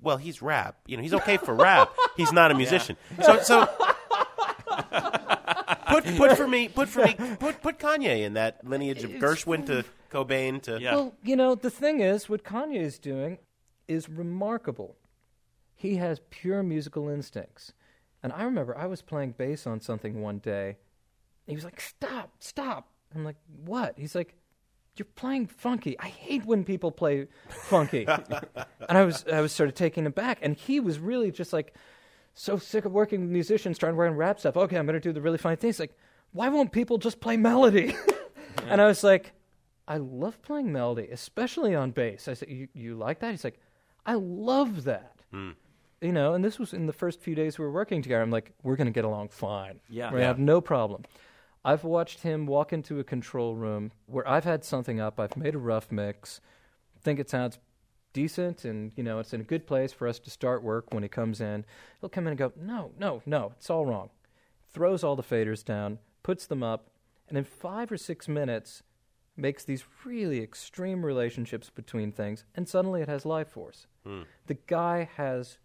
Well, 0.00 0.18
he's 0.18 0.42
rap. 0.42 0.76
You 0.86 0.98
know, 0.98 1.02
he's 1.02 1.14
okay 1.14 1.38
for 1.38 1.54
rap. 1.68 1.90
He's 2.16 2.32
not 2.32 2.50
a 2.50 2.54
musician. 2.54 2.96
So, 3.22 3.38
so 3.40 3.66
put 5.88 6.04
put 6.16 6.36
for 6.36 6.46
me, 6.48 6.68
put 6.68 6.88
for 6.88 7.04
me, 7.04 7.14
put 7.38 7.62
put 7.62 7.78
Kanye 7.78 8.22
in 8.22 8.34
that 8.34 8.66
lineage 8.66 9.04
of 9.04 9.12
Gershwin 9.12 9.64
to 9.66 9.84
Cobain 10.10 10.60
to 10.62 10.78
Yeah. 10.80 10.94
Well, 10.94 11.14
you 11.22 11.36
know, 11.36 11.54
the 11.54 11.70
thing 11.70 12.00
is, 12.00 12.28
what 12.28 12.44
Kanye 12.44 12.80
is 12.80 12.98
doing 12.98 13.38
is 13.88 14.08
remarkable. 14.08 14.96
He 15.74 15.96
has 15.96 16.20
pure 16.30 16.62
musical 16.62 17.08
instincts. 17.08 17.72
And 18.22 18.32
I 18.32 18.44
remember 18.44 18.76
I 18.76 18.86
was 18.86 19.02
playing 19.02 19.32
bass 19.32 19.66
on 19.66 19.80
something 19.80 20.20
one 20.22 20.38
day. 20.38 20.76
He 21.46 21.54
was 21.54 21.64
like, 21.64 21.80
Stop, 21.80 22.30
stop. 22.38 22.88
I'm 23.14 23.24
like, 23.24 23.36
What? 23.64 23.94
He's 23.98 24.14
like, 24.14 24.36
You're 24.96 25.06
playing 25.16 25.48
funky. 25.48 25.98
I 25.98 26.06
hate 26.06 26.44
when 26.44 26.64
people 26.64 26.92
play 26.92 27.26
funky. 27.48 28.06
and 28.88 28.98
I 28.98 29.04
was 29.04 29.24
I 29.30 29.40
was 29.40 29.52
sort 29.52 29.68
of 29.68 29.74
taken 29.74 30.06
aback. 30.06 30.38
And 30.40 30.56
he 30.56 30.78
was 30.78 30.98
really 30.98 31.32
just 31.32 31.52
like 31.52 31.74
so 32.34 32.56
sick 32.56 32.84
of 32.84 32.92
working 32.92 33.20
with 33.22 33.30
musicians 33.30 33.76
trying 33.76 33.92
to 33.92 33.96
wear 33.96 34.10
rap 34.12 34.38
stuff. 34.38 34.56
Okay, 34.56 34.76
I'm 34.76 34.86
gonna 34.86 35.00
do 35.00 35.12
the 35.12 35.20
really 35.20 35.38
funny 35.38 35.56
things. 35.56 35.80
Like, 35.80 35.96
why 36.32 36.48
won't 36.48 36.72
people 36.72 36.98
just 36.98 37.20
play 37.20 37.36
melody? 37.36 37.96
and 38.68 38.80
I 38.80 38.86
was 38.86 39.02
like, 39.02 39.32
I 39.88 39.96
love 39.96 40.40
playing 40.42 40.72
melody, 40.72 41.08
especially 41.10 41.74
on 41.74 41.90
bass. 41.90 42.28
I 42.28 42.34
said, 42.34 42.48
you, 42.48 42.68
you 42.72 42.94
like 42.94 43.18
that? 43.20 43.32
He's 43.32 43.44
like, 43.44 43.58
I 44.06 44.14
love 44.14 44.84
that. 44.84 45.16
Hmm. 45.30 45.50
You 46.00 46.12
know, 46.12 46.34
and 46.34 46.44
this 46.44 46.58
was 46.58 46.72
in 46.72 46.86
the 46.86 46.92
first 46.92 47.20
few 47.20 47.34
days 47.34 47.58
we 47.58 47.64
were 47.64 47.70
working 47.70 48.02
together. 48.02 48.22
I'm 48.22 48.30
like, 48.30 48.52
we're 48.62 48.74
going 48.76 48.86
to 48.88 48.92
get 48.92 49.04
along 49.04 49.28
fine. 49.28 49.80
Yeah. 49.88 50.06
We're 50.06 50.10
going 50.10 50.20
to 50.20 50.22
Yeah. 50.22 50.26
have 50.28 50.38
no 50.38 50.60
problem. 50.60 51.04
I've 51.64 51.84
watched 51.84 52.20
him 52.22 52.46
walk 52.46 52.72
into 52.72 52.98
a 52.98 53.04
control 53.04 53.54
room 53.54 53.92
where 54.06 54.28
I've 54.28 54.42
had 54.44 54.64
something 54.64 54.98
up, 54.98 55.20
I've 55.20 55.36
made 55.36 55.54
a 55.54 55.58
rough 55.58 55.92
mix, 55.92 56.40
think 57.00 57.20
it 57.20 57.30
sounds 57.30 57.58
decent, 58.12 58.64
and, 58.64 58.90
you 58.96 59.04
know, 59.04 59.20
it's 59.20 59.32
in 59.32 59.40
a 59.40 59.44
good 59.44 59.64
place 59.66 59.92
for 59.92 60.08
us 60.08 60.18
to 60.20 60.30
start 60.30 60.62
work 60.64 60.92
when 60.92 61.04
he 61.04 61.08
comes 61.08 61.40
in. 61.40 61.64
He'll 62.00 62.10
come 62.10 62.26
in 62.26 62.32
and 62.32 62.38
go, 62.38 62.52
no, 62.56 62.90
no, 62.98 63.22
no, 63.26 63.52
it's 63.56 63.70
all 63.70 63.86
wrong. 63.86 64.10
Throws 64.72 65.04
all 65.04 65.14
the 65.14 65.22
faders 65.22 65.64
down, 65.64 65.98
puts 66.24 66.46
them 66.46 66.64
up, 66.64 66.88
and 67.28 67.38
in 67.38 67.44
five 67.44 67.92
or 67.92 67.96
six 67.96 68.26
minutes, 68.26 68.82
makes 69.36 69.64
these 69.64 69.84
really 70.04 70.40
extreme 70.40 71.04
relationships 71.04 71.70
between 71.70 72.12
things, 72.12 72.44
and 72.54 72.68
suddenly 72.68 73.02
it 73.02 73.08
has 73.08 73.24
life 73.24 73.48
force. 73.48 73.86
Hmm. 74.04 74.22
The 74.46 74.58
guy 74.66 75.08
has 75.16 75.58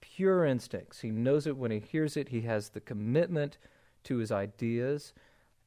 pure 0.00 0.44
instincts. 0.44 1.00
He 1.00 1.10
knows 1.10 1.46
it 1.46 1.56
when 1.56 1.70
he 1.70 1.80
hears 1.80 2.16
it. 2.16 2.28
He 2.28 2.42
has 2.42 2.70
the 2.70 2.80
commitment 2.80 3.58
to 4.04 4.16
his 4.16 4.32
ideas. 4.32 5.12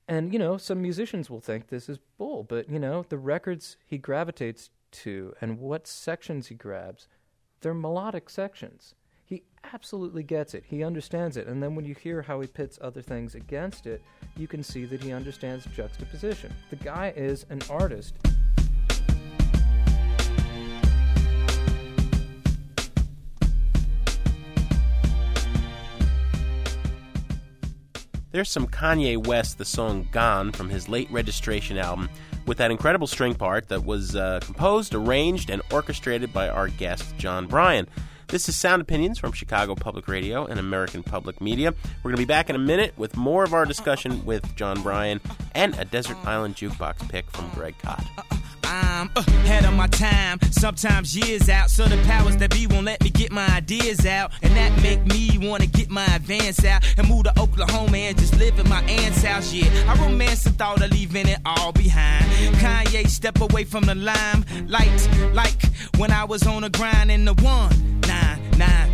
And, 0.07 0.33
you 0.33 0.39
know, 0.39 0.57
some 0.57 0.81
musicians 0.81 1.29
will 1.29 1.39
think 1.39 1.67
this 1.67 1.87
is 1.87 1.99
bull, 2.17 2.43
but, 2.43 2.69
you 2.69 2.79
know, 2.79 3.05
the 3.07 3.17
records 3.17 3.77
he 3.85 3.97
gravitates 3.97 4.69
to 4.91 5.33
and 5.39 5.59
what 5.59 5.87
sections 5.87 6.47
he 6.47 6.55
grabs, 6.55 7.07
they're 7.61 7.73
melodic 7.73 8.29
sections. 8.29 8.95
He 9.31 9.43
absolutely 9.73 10.23
gets 10.23 10.53
it. 10.53 10.65
He 10.67 10.83
understands 10.83 11.37
it. 11.37 11.47
And 11.47 11.63
then 11.63 11.73
when 11.73 11.85
you 11.85 11.95
hear 11.95 12.21
how 12.21 12.41
he 12.41 12.47
pits 12.47 12.77
other 12.81 13.01
things 13.01 13.33
against 13.33 13.87
it, 13.87 14.01
you 14.35 14.45
can 14.45 14.61
see 14.61 14.83
that 14.83 15.01
he 15.01 15.13
understands 15.13 15.65
juxtaposition. 15.73 16.53
The 16.69 16.75
guy 16.75 17.13
is 17.15 17.45
an 17.49 17.61
artist. 17.69 18.15
There's 28.31 28.49
some 28.49 28.67
Kanye 28.67 29.25
West, 29.25 29.57
the 29.57 29.63
song 29.63 30.09
Gone 30.11 30.51
from 30.51 30.67
his 30.67 30.89
late 30.89 31.09
registration 31.09 31.77
album, 31.77 32.09
with 32.45 32.57
that 32.57 32.69
incredible 32.69 33.07
string 33.07 33.35
part 33.35 33.69
that 33.69 33.85
was 33.85 34.13
uh, 34.13 34.41
composed, 34.43 34.93
arranged, 34.93 35.49
and 35.49 35.61
orchestrated 35.71 36.33
by 36.33 36.49
our 36.49 36.67
guest, 36.67 37.15
Jon 37.17 37.47
Brion. 37.47 37.87
This 38.31 38.47
is 38.47 38.55
Sound 38.55 38.81
Opinions 38.81 39.19
from 39.19 39.33
Chicago 39.33 39.75
Public 39.75 40.07
Radio 40.07 40.45
and 40.45 40.57
American 40.57 41.03
Public 41.03 41.41
Media. 41.41 41.73
We're 42.01 42.11
going 42.11 42.15
to 42.15 42.21
be 42.21 42.23
back 42.23 42.49
in 42.49 42.55
a 42.55 42.59
minute 42.59 42.93
with 42.95 43.17
more 43.17 43.43
of 43.43 43.53
our 43.53 43.65
discussion 43.65 44.23
with 44.23 44.55
Jon 44.55 44.81
Brion 44.81 45.19
and 45.53 45.77
a 45.77 45.83
Desert 45.83 46.15
Island 46.23 46.55
Jukebox 46.55 47.09
pick 47.09 47.29
from 47.29 47.49
Greg 47.49 47.75
Kot. 47.79 48.01
I'm 48.63 49.11
ahead 49.17 49.65
of 49.65 49.73
my 49.73 49.87
time, 49.87 50.39
sometimes 50.51 51.13
years 51.13 51.49
out. 51.49 51.69
So 51.69 51.83
the 51.83 52.01
powers 52.03 52.37
that 52.37 52.51
be 52.51 52.67
won't 52.67 52.85
let 52.85 53.03
me 53.03 53.09
get 53.09 53.33
my 53.33 53.45
ideas 53.49 54.05
out. 54.05 54.31
And 54.41 54.55
that 54.55 54.81
make 54.81 55.05
me 55.05 55.37
wanna 55.49 55.65
get 55.65 55.89
my 55.89 56.05
advance 56.15 56.63
out 56.63 56.85
and 56.97 57.09
move 57.09 57.25
to 57.25 57.37
Oklahoma 57.37 57.97
and 57.97 58.17
just 58.17 58.37
live 58.37 58.57
in 58.57 58.69
my 58.69 58.81
aunt's 58.83 59.23
house. 59.23 59.51
Yeah, 59.51 59.67
I 59.89 60.01
romance 60.01 60.45
the 60.45 60.51
thought 60.51 60.81
of 60.81 60.89
leaving 60.91 61.27
it 61.27 61.39
all 61.45 61.73
behind. 61.73 62.23
Kanye, 62.55 63.09
step 63.09 63.41
away 63.41 63.65
from 63.65 63.83
the 63.83 63.95
limelight. 63.95 65.09
Like 65.33 65.61
when 65.97 66.11
I 66.11 66.23
was 66.23 66.47
on 66.47 66.61
the 66.61 66.69
grind 66.69 67.11
in 67.11 67.25
the 67.25 67.33
one, 67.33 68.00
nine. 68.57 68.90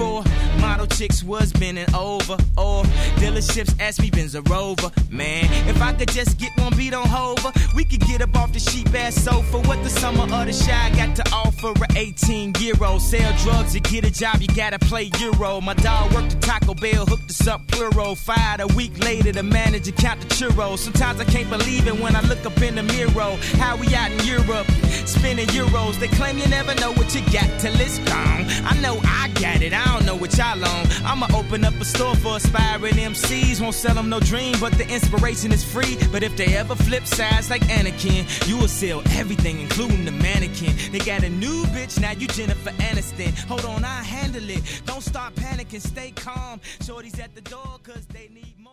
Before 0.00 0.24
model 0.60 0.86
chicks 0.86 1.22
was 1.22 1.52
bending 1.52 1.94
over, 1.94 2.34
or 2.56 2.84
dealerships 3.20 3.78
asked 3.78 4.00
me 4.00 4.10
Benz 4.10 4.34
a 4.34 4.40
Rover. 4.42 4.90
Man, 5.10 5.44
if 5.68 5.82
I 5.82 5.92
could 5.92 6.08
just 6.08 6.38
get 6.38 6.52
one 6.58 6.74
beat 6.74 6.94
on 6.94 7.06
Hova, 7.06 7.52
we 7.74 7.84
could 7.84 8.00
get 8.00 8.22
up 8.22 8.34
off 8.34 8.50
the 8.52 8.60
sheep 8.60 8.94
ass 8.94 9.14
sofa. 9.14 9.58
What 9.58 9.82
the 9.82 9.90
summer 9.90 10.22
of 10.22 10.46
the 10.46 10.54
shy 10.54 10.90
got 10.96 11.16
to 11.16 11.24
offer? 11.34 11.72
A 11.84 11.98
18 11.98 12.54
year 12.60 12.74
old 12.82 13.02
sell 13.02 13.30
drugs 13.42 13.74
to 13.74 13.80
get 13.80 14.06
a 14.06 14.10
job, 14.10 14.40
you 14.40 14.48
gotta 14.48 14.78
play 14.78 15.10
Euro. 15.18 15.60
My 15.60 15.74
dog 15.74 16.14
worked 16.14 16.34
at 16.34 16.40
Taco 16.40 16.72
Bell, 16.74 17.04
hooked 17.04 17.30
us 17.30 17.46
up 17.46 17.66
plural. 17.68 18.14
Fired 18.14 18.60
a 18.60 18.66
week 18.68 18.98
later, 19.04 19.32
the 19.32 19.42
manager 19.42 19.92
count 19.92 20.20
the 20.22 20.28
churros. 20.28 20.78
Sometimes 20.78 21.20
I 21.20 21.24
can't 21.24 21.50
believe 21.50 21.86
it 21.86 22.00
when 22.00 22.16
I 22.16 22.22
look 22.22 22.46
up 22.46 22.60
in 22.62 22.76
the 22.76 22.82
mirror. 22.82 23.36
How 23.60 23.76
we 23.76 23.94
out 23.94 24.10
in 24.12 24.24
Europe, 24.24 24.66
spending 25.04 25.48
euros. 25.48 25.98
They 26.00 26.08
claim 26.08 26.38
you 26.38 26.48
never 26.48 26.74
know 26.76 26.92
what 26.92 27.14
you 27.14 27.20
got 27.32 27.48
till 27.60 27.78
it's 27.78 27.98
gone. 27.98 28.46
I 28.64 28.80
know 28.80 28.98
I 29.04 29.28
got 29.34 29.60
it, 29.60 29.74
I 29.74 29.89
don't 29.92 30.06
know 30.06 30.16
what 30.16 30.36
y'all 30.36 30.64
on. 30.64 30.86
I'ma 31.04 31.26
open 31.34 31.64
up 31.64 31.74
a 31.74 31.84
store 31.84 32.14
for 32.16 32.36
aspiring 32.36 32.94
MCs. 32.94 33.60
Won't 33.60 33.74
sell 33.74 33.94
them 33.94 34.08
no 34.08 34.20
dream, 34.20 34.56
but 34.60 34.72
the 34.78 34.88
inspiration 34.88 35.52
is 35.52 35.64
free. 35.64 35.96
But 36.12 36.22
if 36.22 36.36
they 36.36 36.56
ever 36.56 36.74
flip 36.74 37.06
sides 37.06 37.50
like 37.50 37.62
Anakin, 37.62 38.48
you 38.48 38.56
will 38.56 38.68
sell 38.68 39.02
everything, 39.12 39.60
including 39.60 40.04
the 40.04 40.12
mannequin. 40.12 40.74
They 40.92 40.98
got 40.98 41.24
a 41.24 41.28
new 41.28 41.64
bitch, 41.66 42.00
now 42.00 42.12
you 42.12 42.26
Jennifer 42.28 42.70
Aniston. 42.70 43.36
Hold 43.46 43.64
on, 43.64 43.84
I 43.84 44.02
handle 44.02 44.48
it. 44.48 44.82
Don't 44.86 45.02
start 45.02 45.34
panicking, 45.34 45.80
stay 45.80 46.12
calm. 46.12 46.60
Shorty's 46.82 47.18
at 47.18 47.34
the 47.34 47.42
door, 47.42 47.78
cause 47.82 48.06
they 48.06 48.28
need 48.32 48.58
more. 48.58 48.72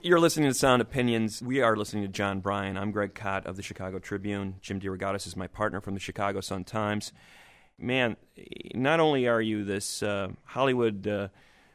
You're 0.00 0.20
listening 0.20 0.50
to 0.50 0.54
Sound 0.54 0.82
Opinions. 0.82 1.42
We 1.42 1.62
are 1.62 1.76
listening 1.76 2.02
to 2.02 2.08
Jon 2.08 2.40
Brion. 2.40 2.76
I'm 2.76 2.90
Greg 2.90 3.14
Kot 3.14 3.46
of 3.46 3.56
the 3.56 3.62
Chicago 3.62 3.98
Tribune. 3.98 4.56
Jim 4.60 4.78
DeRogatis 4.78 5.26
is 5.26 5.36
my 5.36 5.46
partner 5.46 5.80
from 5.80 5.94
the 5.94 6.00
Chicago 6.00 6.40
Sun 6.40 6.64
Times. 6.64 7.12
Man, 7.78 8.16
not 8.74 9.00
only 9.00 9.26
are 9.26 9.40
you 9.40 9.64
this 9.64 10.02
uh, 10.02 10.28
Hollywood 10.44 11.06
uh, 11.08 11.28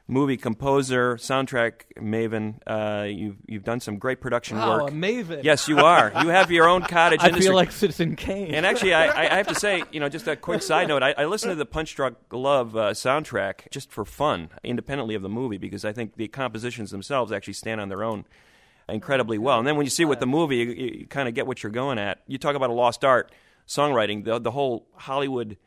movie 0.08 0.38
composer, 0.38 1.18
soundtrack 1.18 1.82
maven, 1.98 2.56
uh, 2.66 3.04
you've 3.04 3.36
you've 3.48 3.64
done 3.66 3.80
some 3.82 3.98
great 3.98 4.22
production 4.22 4.58
Wow, 4.58 4.84
work. 4.86 4.92
maven. 4.92 5.44
Yes, 5.44 5.68
you 5.68 5.80
are. 5.80 6.12
You 6.22 6.30
have 6.30 6.52
your 6.52 6.68
own 6.70 6.82
cottage 6.90 7.20
I 7.22 7.28
industry. 7.28 7.48
feel 7.48 7.56
like 7.56 7.72
Citizen 7.74 8.16
Kane. 8.16 8.56
And 8.56 8.66
actually, 8.66 8.94
I, 8.94 9.08
I 9.08 9.34
I 9.34 9.36
have 9.38 9.48
to 9.48 9.56
say, 9.56 9.84
you 9.92 10.00
know, 10.00 10.08
just 10.10 10.28
a 10.28 10.36
quick 10.38 10.62
side 10.62 10.88
note. 10.88 11.04
I, 11.04 11.12
I 11.18 11.26
listened 11.26 11.52
to 11.52 11.56
the 11.56 11.66
Punch 11.66 11.94
Drunk 11.96 12.18
Love 12.32 12.76
uh, 12.78 12.92
soundtrack 12.92 13.70
just 13.70 13.92
for 13.92 14.06
fun, 14.06 14.50
independently 14.64 15.16
of 15.16 15.22
the 15.22 15.30
movie, 15.30 15.58
because 15.58 15.84
I 15.84 15.92
think 15.92 16.16
the 16.16 16.30
compositions 16.30 16.92
themselves 16.92 17.32
actually 17.34 17.54
stand 17.54 17.82
on 17.82 17.90
their 17.90 18.04
own 18.04 18.24
incredibly 18.88 19.38
well. 19.38 19.60
And 19.60 19.68
then 19.68 19.76
when 19.76 19.86
you 19.86 19.92
see 19.92 20.06
what 20.06 20.20
the 20.22 20.26
movie, 20.26 20.56
you, 20.58 20.66
you 20.72 21.08
kind 21.08 21.28
of 21.28 21.36
get 21.36 21.46
what 21.46 21.62
you're 21.62 21.72
going 21.74 22.00
at. 22.00 22.22
You 22.26 22.38
talk 22.38 22.56
about 22.56 22.70
a 22.70 22.74
lost 22.74 23.04
art, 23.06 23.32
songwriting, 23.68 24.24
the 24.24 24.40
the 24.40 24.52
whole 24.52 24.88
Hollywood 24.96 25.58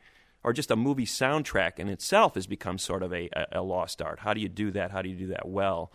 or 0.43 0.53
just 0.53 0.71
a 0.71 0.75
movie 0.75 1.05
soundtrack 1.05 1.79
in 1.79 1.87
itself 1.89 2.35
has 2.35 2.47
become 2.47 2.77
sort 2.77 3.03
of 3.03 3.13
a, 3.13 3.29
a, 3.33 3.45
a 3.53 3.61
lost 3.61 4.01
art. 4.01 4.19
How 4.19 4.33
do 4.33 4.41
you 4.41 4.49
do 4.49 4.71
that? 4.71 4.91
How 4.91 5.01
do 5.01 5.09
you 5.09 5.15
do 5.15 5.27
that 5.27 5.47
well? 5.47 5.91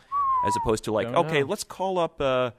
As 0.46 0.54
opposed 0.62 0.84
to 0.84 0.92
like, 0.92 1.10
Don't 1.10 1.26
okay, 1.26 1.40
know. 1.40 1.46
let's 1.46 1.64
call 1.64 1.98
up 1.98 2.20
uh, 2.20 2.52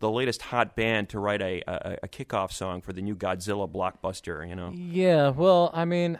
the 0.00 0.10
latest 0.10 0.42
hot 0.42 0.74
band 0.74 1.08
to 1.10 1.20
write 1.20 1.40
a, 1.40 1.62
a, 1.66 1.98
a 2.04 2.08
kickoff 2.08 2.52
song 2.52 2.80
for 2.82 2.92
the 2.92 3.02
new 3.02 3.14
Godzilla 3.14 3.70
blockbuster. 3.70 4.46
You 4.48 4.56
know, 4.56 4.72
Yeah, 4.74 5.28
well, 5.30 5.70
I 5.72 5.84
mean, 5.84 6.18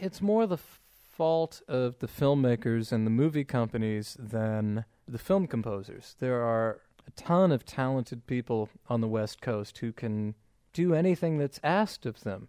it's 0.00 0.22
more 0.22 0.46
the 0.46 0.58
fault 0.58 1.62
of 1.66 1.98
the 1.98 2.06
filmmakers 2.06 2.92
and 2.92 3.04
the 3.04 3.10
movie 3.10 3.44
companies 3.44 4.16
than 4.20 4.84
the 5.08 5.18
film 5.18 5.46
composers. 5.48 6.14
There 6.20 6.42
are 6.42 6.80
a 7.06 7.10
ton 7.12 7.50
of 7.50 7.64
talented 7.64 8.26
people 8.26 8.68
on 8.88 9.00
the 9.00 9.08
West 9.08 9.40
Coast 9.40 9.78
who 9.78 9.92
can 9.92 10.34
do 10.72 10.94
anything 10.94 11.38
that's 11.38 11.58
asked 11.64 12.06
of 12.06 12.20
them. 12.20 12.48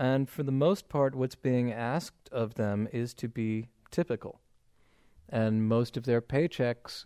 And 0.00 0.30
for 0.30 0.42
the 0.42 0.50
most 0.50 0.88
part, 0.88 1.14
what's 1.14 1.34
being 1.34 1.70
asked 1.70 2.30
of 2.32 2.54
them 2.54 2.88
is 2.90 3.12
to 3.12 3.28
be 3.28 3.68
typical. 3.90 4.40
And 5.28 5.68
most 5.68 5.94
of 5.94 6.04
their 6.04 6.22
paychecks 6.22 7.04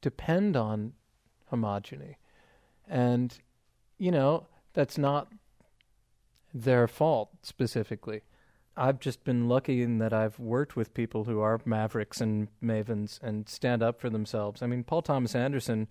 depend 0.00 0.56
on 0.56 0.92
homogeny. 1.50 2.14
And, 2.86 3.36
you 3.98 4.12
know, 4.12 4.46
that's 4.74 4.96
not 4.96 5.32
their 6.54 6.86
fault 6.86 7.30
specifically. 7.42 8.20
I've 8.76 9.00
just 9.00 9.24
been 9.24 9.48
lucky 9.48 9.82
in 9.82 9.98
that 9.98 10.12
I've 10.12 10.38
worked 10.38 10.76
with 10.76 10.94
people 10.94 11.24
who 11.24 11.40
are 11.40 11.60
mavericks 11.64 12.20
and 12.20 12.46
mavens 12.62 13.20
and 13.20 13.48
stand 13.48 13.82
up 13.82 14.00
for 14.00 14.08
themselves. 14.08 14.62
I 14.62 14.68
mean, 14.68 14.84
Paul 14.84 15.02
Thomas 15.02 15.34
Anderson 15.34 15.88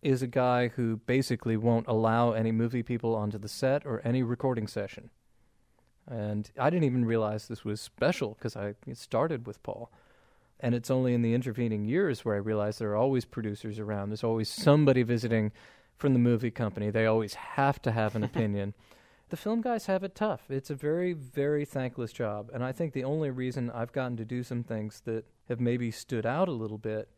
is 0.00 0.22
a 0.22 0.26
guy 0.26 0.68
who 0.68 0.96
basically 0.96 1.58
won't 1.58 1.86
allow 1.86 2.32
any 2.32 2.50
movie 2.50 2.82
people 2.82 3.14
onto 3.14 3.36
the 3.36 3.46
set 3.46 3.84
or 3.84 4.00
any 4.06 4.22
recording 4.22 4.66
session. 4.66 5.10
And 6.10 6.50
I 6.58 6.70
didn't 6.70 6.84
even 6.84 7.04
realize 7.04 7.48
this 7.48 7.64
was 7.64 7.80
special 7.80 8.34
because 8.34 8.56
I 8.56 8.74
started 8.94 9.46
with 9.46 9.62
Paul. 9.62 9.90
And 10.60 10.74
it's 10.74 10.90
only 10.90 11.14
in 11.14 11.22
the 11.22 11.34
intervening 11.34 11.84
years 11.84 12.24
where 12.24 12.34
I 12.34 12.38
realized 12.38 12.80
there 12.80 12.90
are 12.90 12.96
always 12.96 13.24
producers 13.24 13.78
around. 13.78 14.08
There's 14.08 14.24
always 14.24 14.48
somebody 14.48 15.02
visiting 15.02 15.52
from 15.96 16.14
the 16.14 16.18
movie 16.18 16.50
company. 16.50 16.90
They 16.90 17.06
always 17.06 17.34
have 17.34 17.80
to 17.82 17.92
have 17.92 18.16
an 18.16 18.24
opinion. 18.32 18.74
The 19.28 19.36
film 19.36 19.60
guys 19.60 19.86
have 19.86 20.02
it 20.02 20.14
tough. 20.14 20.50
It's 20.50 20.70
a 20.70 20.74
very, 20.74 21.12
very 21.12 21.64
thankless 21.64 22.12
job. 22.12 22.50
And 22.52 22.64
I 22.64 22.72
think 22.72 22.92
the 22.92 23.04
only 23.04 23.30
reason 23.30 23.70
I've 23.70 23.92
gotten 23.92 24.16
to 24.16 24.24
do 24.24 24.42
some 24.42 24.64
things 24.64 25.02
that 25.04 25.26
have 25.48 25.60
maybe 25.60 25.90
stood 25.90 26.24
out 26.24 26.48
a 26.48 26.52
little 26.52 26.78
bit 26.78 27.08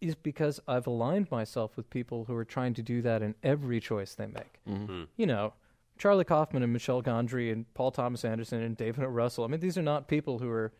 is 0.00 0.14
because 0.14 0.60
I've 0.68 0.86
aligned 0.86 1.30
myself 1.30 1.76
with 1.76 1.90
people 1.90 2.24
who 2.26 2.36
are 2.36 2.44
trying 2.44 2.74
to 2.74 2.82
do 2.82 3.02
that 3.02 3.22
in 3.22 3.34
every 3.42 3.80
choice 3.80 4.14
they 4.14 4.26
make. 4.26 4.60
Mm-hmm. 4.68 5.04
You 5.16 5.26
know, 5.26 5.54
Charlie 5.98 6.24
Kaufman 6.24 6.62
and 6.62 6.72
Michel 6.72 7.02
Gondry 7.02 7.52
and 7.52 7.72
Paul 7.74 7.90
Thomas 7.90 8.24
Anderson 8.24 8.62
and 8.62 8.76
David 8.76 9.04
O. 9.04 9.08
Russell. 9.08 9.44
I 9.44 9.48
mean, 9.48 9.60
these 9.60 9.76
are 9.76 9.82
not 9.82 10.08
people 10.08 10.38
who 10.38 10.48
are 10.48 10.72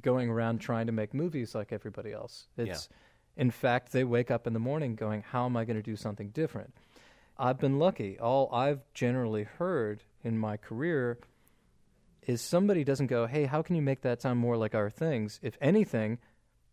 going 0.00 0.28
around 0.30 0.58
trying 0.58 0.86
to 0.86 0.92
make 0.92 1.14
movies 1.14 1.54
like 1.54 1.72
everybody 1.72 2.12
else. 2.12 2.48
It's, 2.56 2.88
in 3.36 3.50
fact, 3.50 3.92
they 3.92 4.04
wake 4.04 4.30
up 4.30 4.46
in 4.46 4.52
the 4.52 4.58
morning 4.58 4.94
going, 4.96 5.22
"How 5.22 5.44
am 5.44 5.56
I 5.56 5.64
going 5.64 5.76
to 5.76 5.82
do 5.82 5.96
something 5.96 6.30
different?" 6.30 6.74
I've 7.36 7.58
been 7.58 7.78
lucky. 7.78 8.18
All 8.18 8.48
I've 8.52 8.80
generally 8.94 9.44
heard 9.44 10.02
in 10.22 10.38
my 10.38 10.56
career 10.56 11.18
is 12.26 12.40
somebody 12.40 12.84
doesn't 12.84 13.08
go, 13.08 13.26
"Hey, 13.26 13.44
how 13.44 13.60
can 13.62 13.76
you 13.76 13.82
make 13.82 14.00
that 14.02 14.22
sound 14.22 14.38
more 14.40 14.56
like 14.56 14.74
our 14.74 14.88
things?" 14.90 15.40
If 15.42 15.58
anything, 15.60 16.18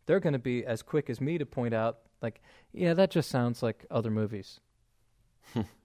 they're 0.06 0.20
going 0.20 0.34
to 0.34 0.40
be 0.40 0.66
as 0.66 0.82
quick 0.82 1.10
as 1.10 1.20
me 1.20 1.38
to 1.38 1.46
point 1.46 1.74
out, 1.74 2.00
like, 2.22 2.42
"Yeah, 2.72 2.94
that 2.94 3.12
just 3.12 3.30
sounds 3.30 3.62
like 3.62 3.86
other 3.92 4.12
movies." 4.12 4.60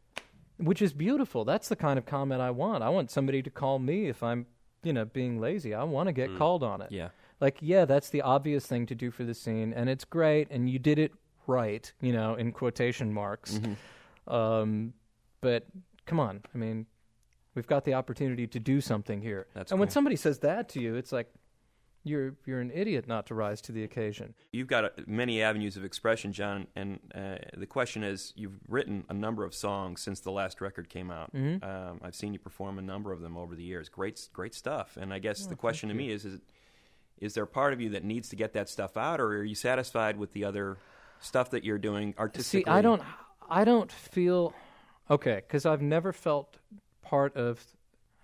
Which 0.58 0.80
is 0.80 0.92
beautiful. 0.92 1.44
That's 1.44 1.68
the 1.68 1.76
kind 1.76 1.98
of 1.98 2.06
comment 2.06 2.40
I 2.40 2.50
want. 2.50 2.82
I 2.82 2.88
want 2.88 3.10
somebody 3.10 3.42
to 3.42 3.50
call 3.50 3.78
me 3.78 4.06
if 4.08 4.22
I'm, 4.22 4.46
you 4.82 4.92
know, 4.92 5.04
being 5.04 5.38
lazy. 5.40 5.74
I 5.74 5.84
want 5.84 6.06
to 6.08 6.12
get 6.12 6.30
Mm. 6.30 6.38
called 6.38 6.62
on 6.62 6.80
it. 6.80 6.90
Yeah. 6.90 7.08
Like, 7.40 7.58
yeah, 7.60 7.84
that's 7.84 8.08
the 8.08 8.22
obvious 8.22 8.66
thing 8.66 8.86
to 8.86 8.94
do 8.94 9.10
for 9.10 9.24
the 9.24 9.34
scene, 9.34 9.74
and 9.74 9.90
it's 9.90 10.04
great, 10.06 10.48
and 10.50 10.70
you 10.70 10.78
did 10.78 10.98
it 10.98 11.12
right, 11.46 11.92
you 12.00 12.12
know, 12.12 12.34
in 12.34 12.50
quotation 12.52 13.12
marks. 13.12 13.58
Mm-hmm. 13.58 14.34
Um, 14.34 14.94
but 15.42 15.66
come 16.06 16.18
on, 16.18 16.42
I 16.54 16.58
mean, 16.58 16.86
we've 17.54 17.66
got 17.66 17.84
the 17.84 17.92
opportunity 17.94 18.46
to 18.46 18.58
do 18.58 18.80
something 18.80 19.20
here. 19.20 19.46
That's 19.52 19.70
and 19.70 19.78
when 19.78 19.90
somebody 19.90 20.16
says 20.16 20.38
that 20.40 20.70
to 20.70 20.80
you, 20.80 20.94
it's 20.94 21.12
like 21.12 21.30
you're 22.06 22.34
you're 22.46 22.60
an 22.60 22.70
idiot 22.72 23.08
not 23.08 23.26
to 23.26 23.34
rise 23.34 23.60
to 23.62 23.72
the 23.72 23.82
occasion. 23.82 24.34
You've 24.52 24.68
got 24.68 24.84
uh, 24.84 24.88
many 25.06 25.42
avenues 25.42 25.76
of 25.76 25.84
expression, 25.84 26.32
John, 26.32 26.68
and 26.76 27.00
uh, 27.14 27.36
the 27.56 27.66
question 27.66 28.04
is 28.04 28.32
you've 28.36 28.58
written 28.68 29.04
a 29.08 29.14
number 29.14 29.44
of 29.44 29.54
songs 29.54 30.00
since 30.00 30.20
the 30.20 30.30
last 30.30 30.60
record 30.60 30.88
came 30.88 31.10
out. 31.10 31.34
Mhm. 31.34 31.62
Um, 31.64 32.00
I've 32.02 32.14
seen 32.14 32.32
you 32.32 32.38
perform 32.38 32.78
a 32.78 32.82
number 32.82 33.12
of 33.12 33.20
them 33.20 33.36
over 33.36 33.54
the 33.56 33.64
years. 33.64 33.88
Great, 33.88 34.28
great 34.32 34.54
stuff. 34.54 34.96
And 34.96 35.12
I 35.12 35.18
guess 35.18 35.46
Oh, 35.46 35.48
the 35.50 35.56
question 35.56 35.88
to 35.88 35.94
me 35.94 36.10
is: 36.10 36.24
is, 36.24 36.40
is 37.18 37.34
there 37.34 37.44
a 37.44 37.48
part 37.48 37.72
of 37.72 37.80
you 37.80 37.90
that 37.90 38.04
needs 38.04 38.28
to 38.28 38.36
get 38.36 38.52
that 38.52 38.68
stuff 38.68 38.96
out, 38.96 39.20
or 39.20 39.26
are 39.38 39.44
you 39.44 39.54
satisfied 39.56 40.16
with 40.16 40.32
the 40.32 40.44
other 40.44 40.76
stuff 41.20 41.50
that 41.50 41.64
you're 41.64 41.78
doing 41.78 42.14
artistically? 42.18 42.60
See, 42.62 42.70
I 42.70 42.82
don't, 42.82 43.02
I 43.48 43.64
don't 43.64 43.90
feel 43.90 44.54
okay 45.10 45.36
because 45.46 45.66
I've 45.66 45.82
never 45.82 46.12
felt 46.12 46.58
part 47.02 47.34
of 47.36 47.64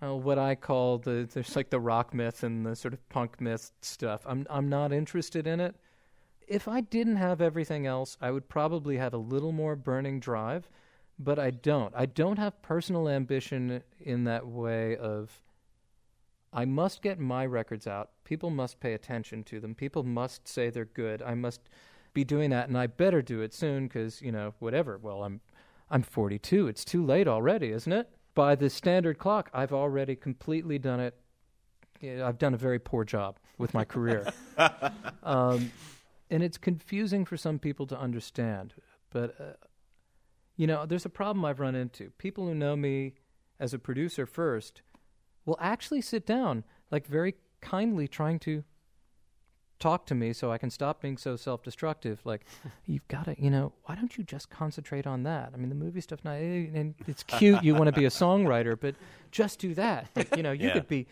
uh, 0.02 0.14
what 0.14 0.38
I 0.38 0.54
call 0.54 0.98
the 0.98 1.28
there's 1.32 1.54
like 1.54 1.70
the 1.70 1.80
rock 1.80 2.12
myth 2.12 2.42
and 2.42 2.66
the 2.66 2.74
sort 2.74 2.94
of 2.94 3.08
punk 3.08 3.40
myth 3.40 3.72
stuff. 3.80 4.22
I'm 4.26 4.46
I'm 4.50 4.68
not 4.68 4.92
interested 4.92 5.46
in 5.46 5.60
it. 5.60 5.76
If 6.48 6.68
I 6.68 6.80
didn't 6.80 7.16
have 7.16 7.40
everything 7.40 7.86
else, 7.86 8.16
I 8.20 8.30
would 8.30 8.48
probably 8.48 8.96
have 8.96 9.14
a 9.14 9.18
little 9.18 9.52
more 9.52 9.76
burning 9.76 10.20
drive, 10.20 10.68
but 11.18 11.38
I 11.38 11.50
don't. 11.50 11.94
I 11.96 12.06
don't 12.06 12.38
have 12.38 12.60
personal 12.62 13.08
ambition 13.08 13.82
in 14.00 14.24
that 14.24 14.46
way 14.46 14.96
of 14.96 15.40
I 16.52 16.64
must 16.64 17.00
get 17.00 17.18
my 17.18 17.46
records 17.46 17.86
out. 17.86 18.10
People 18.24 18.50
must 18.50 18.80
pay 18.80 18.92
attention 18.92 19.42
to 19.44 19.60
them. 19.60 19.74
People 19.74 20.02
must 20.02 20.46
say 20.46 20.68
they're 20.68 20.84
good. 20.84 21.22
I 21.22 21.34
must 21.34 21.60
be 22.12 22.24
doing 22.24 22.50
that, 22.50 22.68
and 22.68 22.76
I 22.76 22.88
better 22.88 23.22
do 23.22 23.40
it 23.40 23.54
soon 23.54 23.86
because 23.86 24.20
you 24.20 24.32
know 24.32 24.54
whatever. 24.58 24.98
Well, 24.98 25.22
I'm 25.22 25.40
I'm 25.90 26.02
42. 26.02 26.68
It's 26.68 26.84
too 26.84 27.04
late 27.04 27.28
already, 27.28 27.70
isn't 27.70 27.92
it? 27.92 28.08
By 28.34 28.54
the 28.54 28.70
standard 28.70 29.18
clock, 29.18 29.50
I've 29.52 29.72
already 29.72 30.16
completely 30.16 30.78
done 30.78 31.00
it. 31.00 31.14
I've 32.02 32.38
done 32.38 32.54
a 32.54 32.58
very 32.58 32.78
poor 32.78 33.04
job 33.04 33.38
with 33.58 33.74
my 33.74 33.84
career, 33.84 34.32
um, 35.22 35.70
and 36.30 36.42
it's 36.42 36.58
confusing 36.58 37.24
for 37.24 37.36
some 37.36 37.60
people 37.60 37.86
to 37.86 37.98
understand. 37.98 38.74
But 39.10 39.40
uh, 39.40 39.44
you 40.56 40.66
know, 40.66 40.84
there's 40.86 41.04
a 41.04 41.10
problem 41.10 41.44
I've 41.44 41.60
run 41.60 41.74
into. 41.74 42.10
People 42.18 42.46
who 42.46 42.54
know 42.54 42.74
me 42.74 43.14
as 43.60 43.72
a 43.72 43.78
producer 43.78 44.26
first 44.26 44.82
will 45.44 45.58
actually 45.60 46.00
sit 46.00 46.26
down, 46.26 46.64
like 46.90 47.06
very 47.06 47.34
kindly, 47.60 48.08
trying 48.08 48.38
to 48.40 48.64
talk 49.82 50.06
to 50.06 50.14
me 50.14 50.32
so 50.32 50.52
I 50.52 50.58
can 50.58 50.70
stop 50.70 51.02
being 51.02 51.16
so 51.16 51.36
self-destructive. 51.36 52.20
Like, 52.24 52.44
you've 52.86 53.06
got 53.08 53.24
to, 53.26 53.34
you 53.42 53.50
know, 53.50 53.72
why 53.84 53.94
don't 53.96 54.16
you 54.16 54.24
just 54.24 54.48
concentrate 54.48 55.06
on 55.06 55.24
that? 55.24 55.50
I 55.52 55.56
mean, 55.56 55.68
the 55.68 55.74
movie 55.74 56.00
stuff, 56.00 56.20
now, 56.24 56.32
eh, 56.32 56.66
and 56.72 56.94
it's 57.06 57.22
cute. 57.22 57.62
you 57.62 57.74
want 57.74 57.88
to 57.88 57.92
be 57.92 58.04
a 58.04 58.10
songwriter, 58.10 58.78
but 58.78 58.94
just 59.30 59.58
do 59.58 59.74
that. 59.74 60.08
Like, 60.14 60.36
you 60.36 60.42
know, 60.42 60.52
you 60.52 60.68
Yeah. 60.68 60.74
could 60.74 60.88
be. 60.88 61.06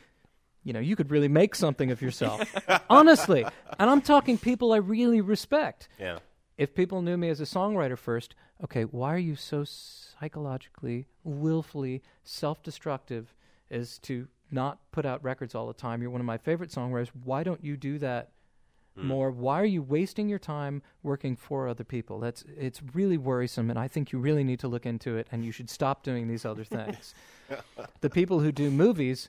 You 0.63 0.75
know, 0.75 0.81
you 0.81 0.95
could 0.95 1.11
really 1.11 1.27
make 1.29 1.55
something 1.55 1.91
of 1.91 2.03
yourself. 2.03 2.39
Honestly. 2.91 3.47
And 3.79 3.89
I'm 3.89 4.03
talking 4.03 4.37
people 4.37 4.75
I 4.75 4.77
really 4.77 5.23
respect 5.23 5.89
Yeah. 5.99 6.19
if 6.59 6.75
people 6.75 7.01
knew 7.01 7.17
me 7.17 7.31
as 7.31 7.41
a 7.41 7.45
songwriter 7.45 7.97
first, 7.97 8.35
okay, 8.63 8.83
why 8.85 9.15
are 9.15 9.19
you 9.31 9.37
so 9.37 9.65
psychologically, 9.65 11.07
willfully 11.25 12.03
self 12.25 12.63
destructive 12.63 13.35
as 13.71 13.99
to 14.01 14.29
not 14.51 14.79
put 14.93 15.07
out 15.07 15.25
records 15.25 15.55
all 15.55 15.67
the 15.67 15.73
time? 15.73 16.03
You're 16.03 16.11
one 16.11 16.21
of 16.21 16.27
my 16.27 16.37
favorite 16.39 16.71
songwriters. 16.71 17.09
Why 17.25 17.43
don't 17.43 17.65
you 17.65 17.79
do 17.79 17.99
that 17.99 18.33
Hmm. 18.97 19.07
more? 19.07 19.31
Why 19.31 19.61
are 19.61 19.65
you 19.67 19.83
wasting 19.83 20.29
your 20.29 20.39
time 20.39 20.83
working 21.03 21.37
for 21.37 21.69
other 21.69 21.85
people? 21.85 22.19
That's 22.19 22.45
it's 22.57 22.81
really 22.95 23.17
worrisome 23.19 23.71
and 23.71 23.79
I 23.79 23.89
think 23.89 24.13
you 24.13 24.19
really 24.19 24.45
need 24.45 24.61
to 24.61 24.69
look 24.69 24.87
into 24.87 25.17
it 25.17 25.27
and 25.31 25.45
you 25.45 25.53
should 25.53 25.71
stop 25.71 26.03
doing 26.03 26.29
these 26.29 26.45
other 26.45 26.65
things. 26.77 27.15
the 28.01 28.11
people 28.11 28.41
who 28.41 28.53
do 28.53 28.71
movies 28.71 29.29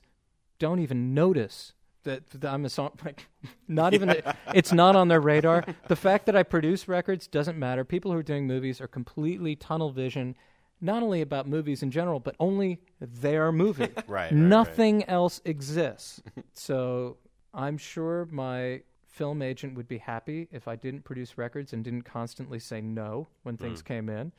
don't 0.58 0.78
even 0.80 1.14
notice 1.14 1.72
that, 2.04 2.28
that 2.30 2.52
I'm 2.52 2.64
a 2.64 2.68
song. 2.68 2.90
Like, 3.04 3.26
not 3.68 3.94
even 3.94 4.14
it's 4.54 4.72
not 4.72 4.96
on 4.96 5.08
their 5.08 5.20
radar. 5.20 5.64
The 5.88 5.96
fact 5.96 6.26
that 6.26 6.36
I 6.36 6.42
produce 6.42 6.88
records 6.88 7.26
doesn't 7.26 7.58
matter. 7.58 7.84
People 7.84 8.12
who 8.12 8.18
are 8.18 8.22
doing 8.22 8.46
movies 8.46 8.80
are 8.80 8.88
completely 8.88 9.56
tunnel 9.56 9.90
vision, 9.90 10.36
not 10.80 11.02
only 11.02 11.20
about 11.20 11.48
movies 11.48 11.82
in 11.82 11.90
general, 11.90 12.20
but 12.20 12.34
only 12.40 12.80
their 13.00 13.52
movie. 13.52 13.82
Right, 13.96 14.06
right, 14.06 14.08
right. 14.08 14.32
Nothing 14.32 15.04
else 15.04 15.40
exists. 15.44 16.22
so 16.52 17.16
I'm 17.54 17.78
sure 17.78 18.28
my 18.30 18.82
film 19.12 19.42
agent 19.42 19.74
would 19.74 19.86
be 19.86 19.98
happy 19.98 20.48
if 20.50 20.66
I 20.66 20.74
didn't 20.74 21.04
produce 21.04 21.36
records 21.36 21.74
and 21.74 21.84
didn't 21.84 22.02
constantly 22.02 22.58
say 22.58 22.80
no 22.80 23.28
when 23.42 23.58
things 23.58 23.82
mm. 23.82 23.84
came 23.84 24.08
in. 24.08 24.32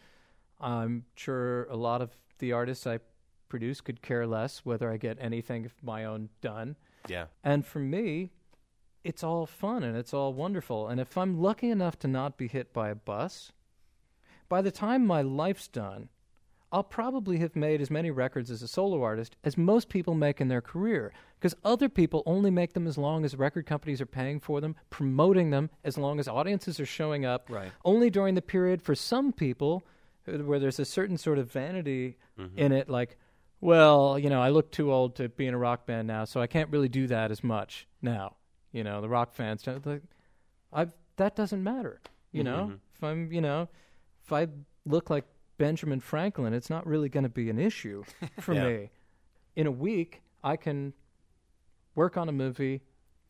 I'm 0.59 1.05
sure 1.15 1.65
a 1.65 1.75
lot 1.75 2.01
of 2.01 2.09
the 2.39 2.53
artists 2.53 2.87
I 2.87 2.99
produce 3.49 3.81
could 3.81 4.01
care 4.01 4.25
less 4.25 4.65
whether 4.65 4.91
I 4.91 4.97
get 4.97 5.19
anything 5.21 5.65
of 5.65 5.73
my 5.83 6.05
own 6.05 6.29
done. 6.41 6.75
Yeah. 7.07 7.25
And 7.43 7.63
for 7.63 7.77
me, 7.77 8.31
it's 9.03 9.23
all 9.23 9.45
fun 9.45 9.83
and 9.83 9.95
it's 9.95 10.13
all 10.13 10.33
wonderful. 10.33 10.87
And 10.87 10.99
if 10.99 11.17
I'm 11.19 11.39
lucky 11.39 11.69
enough 11.69 11.99
to 11.99 12.07
not 12.07 12.35
be 12.35 12.47
hit 12.47 12.73
by 12.73 12.89
a 12.89 12.95
bus, 12.95 13.51
by 14.49 14.63
the 14.63 14.71
time 14.71 15.05
my 15.05 15.21
life's 15.21 15.67
done, 15.67 16.09
I'll 16.73 16.83
probably 16.83 17.37
have 17.37 17.55
made 17.55 17.79
as 17.81 17.91
many 17.91 18.09
records 18.09 18.49
as 18.49 18.63
a 18.63 18.67
solo 18.67 19.03
artist 19.03 19.37
as 19.43 19.57
most 19.57 19.89
people 19.89 20.15
make 20.15 20.41
in 20.41 20.47
their 20.47 20.59
career. 20.59 21.13
Because 21.39 21.55
other 21.63 21.87
people 21.87 22.23
only 22.25 22.49
make 22.49 22.73
them 22.73 22.87
as 22.87 22.97
long 22.97 23.23
as 23.23 23.35
record 23.35 23.65
companies 23.65 24.01
are 24.01 24.07
paying 24.07 24.39
for 24.39 24.59
them, 24.59 24.75
promoting 24.89 25.51
them, 25.51 25.69
as 25.83 25.97
long 25.97 26.19
as 26.19 26.27
audiences 26.27 26.79
are 26.79 26.85
showing 26.85 27.25
up. 27.25 27.47
Right. 27.49 27.71
Only 27.85 28.09
during 28.09 28.33
the 28.33 28.41
period 28.41 28.81
for 28.81 28.95
some 28.95 29.31
people 29.31 29.83
uh, 30.27 30.37
where 30.39 30.57
there's 30.57 30.79
a 30.79 30.85
certain 30.85 31.17
sort 31.17 31.37
of 31.37 31.51
vanity 31.51 32.17
in 32.55 32.71
it, 32.71 32.89
like, 32.89 33.17
well, 33.61 34.17
you 34.17 34.29
know, 34.29 34.41
I 34.41 34.49
look 34.49 34.71
too 34.71 34.91
old 34.91 35.15
to 35.17 35.29
be 35.29 35.45
in 35.45 35.53
a 35.53 35.57
rock 35.57 35.85
band 35.85 36.07
now, 36.07 36.25
so 36.25 36.41
I 36.41 36.47
can't 36.47 36.69
really 36.71 36.89
do 36.89 37.07
that 37.07 37.29
as 37.29 37.43
much 37.43 37.87
now. 38.01 38.35
You 38.71 38.83
know, 38.83 38.99
the 38.99 39.09
rock 39.09 39.33
fans 39.33 39.61
don't 39.61 39.85
like. 39.85 40.01
I 40.73 40.87
that 41.17 41.35
doesn't 41.35 41.63
matter. 41.63 42.01
You 42.31 42.43
know, 42.43 42.73
if 42.95 43.03
I'm, 43.03 43.31
you 43.31 43.41
know, 43.41 43.69
if 44.25 44.33
I 44.33 44.47
look 44.85 45.11
like 45.11 45.25
Benjamin 45.63 46.01
Franklin, 46.01 46.53
it's 46.53 46.69
not 46.69 46.85
really 46.85 47.07
going 47.07 47.23
to 47.23 47.29
be 47.29 47.49
an 47.49 47.57
issue 47.57 48.03
for 48.41 48.53
Yeah. 48.53 48.65
me. 48.67 48.89
In 49.55 49.65
a 49.65 49.71
week, 49.71 50.21
I 50.43 50.57
can 50.57 50.91
work 51.95 52.17
on 52.17 52.27
a 52.27 52.33
movie, 52.33 52.81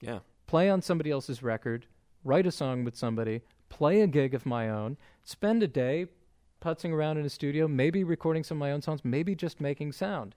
Yeah. 0.02 0.20
play 0.48 0.68
on 0.70 0.82
somebody 0.82 1.12
else's 1.12 1.44
record, 1.44 1.86
write 2.24 2.48
a 2.48 2.52
song 2.52 2.84
with 2.86 2.96
somebody, 2.96 3.42
play 3.70 4.02
a 4.02 4.08
gig 4.08 4.34
of 4.34 4.46
my 4.48 4.68
own, 4.70 4.98
spend 5.24 5.62
a 5.62 5.68
day 5.68 6.08
putzing 6.60 6.92
around 6.92 7.18
in 7.18 7.26
a 7.26 7.30
studio, 7.30 7.68
maybe 7.68 8.04
recording 8.04 8.44
some 8.44 8.58
of 8.58 8.60
my 8.62 8.72
own 8.72 8.82
songs, 8.82 9.02
maybe 9.06 9.36
just 9.36 9.62
making 9.62 9.92
sound. 9.92 10.34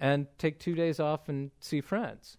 and 0.00 0.26
take 0.38 0.60
two 0.60 0.76
days 0.76 1.00
off 1.00 1.28
and 1.28 1.50
see 1.58 1.80
friends. 1.80 2.36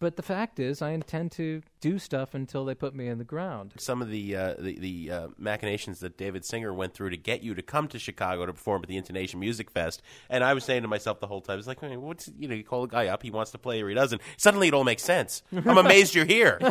But 0.00 0.16
the 0.16 0.22
fact 0.22 0.58
is, 0.58 0.80
I 0.80 0.92
intend 0.92 1.30
to 1.32 1.60
do 1.82 1.98
stuff 1.98 2.32
until 2.32 2.64
they 2.64 2.74
put 2.74 2.94
me 2.94 3.06
in 3.06 3.18
the 3.18 3.24
ground. 3.24 3.74
Some 3.76 4.00
of 4.00 4.08
the 4.08 4.34
uh, 4.34 4.54
the, 4.58 4.78
the 4.78 5.10
uh, 5.10 5.28
machinations 5.36 6.00
that 6.00 6.16
David 6.16 6.46
Singer 6.46 6.72
went 6.72 6.94
through 6.94 7.10
to 7.10 7.18
get 7.18 7.42
you 7.42 7.54
to 7.54 7.60
come 7.60 7.86
to 7.88 7.98
Chicago 7.98 8.46
to 8.46 8.54
perform 8.54 8.82
at 8.82 8.88
the 8.88 8.96
Intonation 8.96 9.40
Music 9.40 9.70
Fest, 9.70 10.00
and 10.30 10.42
I 10.42 10.54
was 10.54 10.64
saying 10.64 10.82
to 10.82 10.88
myself 10.88 11.20
the 11.20 11.26
whole 11.26 11.42
time, 11.42 11.58
"It's 11.58 11.68
like, 11.68 11.80
"Hey, 11.80 11.98
what's 11.98 12.30
you 12.38 12.48
know, 12.48 12.54
you 12.54 12.64
call 12.64 12.84
a 12.84 12.88
guy 12.88 13.08
up, 13.08 13.22
he 13.22 13.30
wants 13.30 13.50
to 13.50 13.58
play 13.58 13.82
or 13.82 13.90
he 13.90 13.94
doesn't." 13.94 14.22
Suddenly, 14.38 14.68
it 14.68 14.74
all 14.74 14.84
makes 14.84 15.02
sense. 15.02 15.42
I'm 15.54 15.76
amazed 15.86 16.14
you're 16.14 16.24
here. 16.24 16.58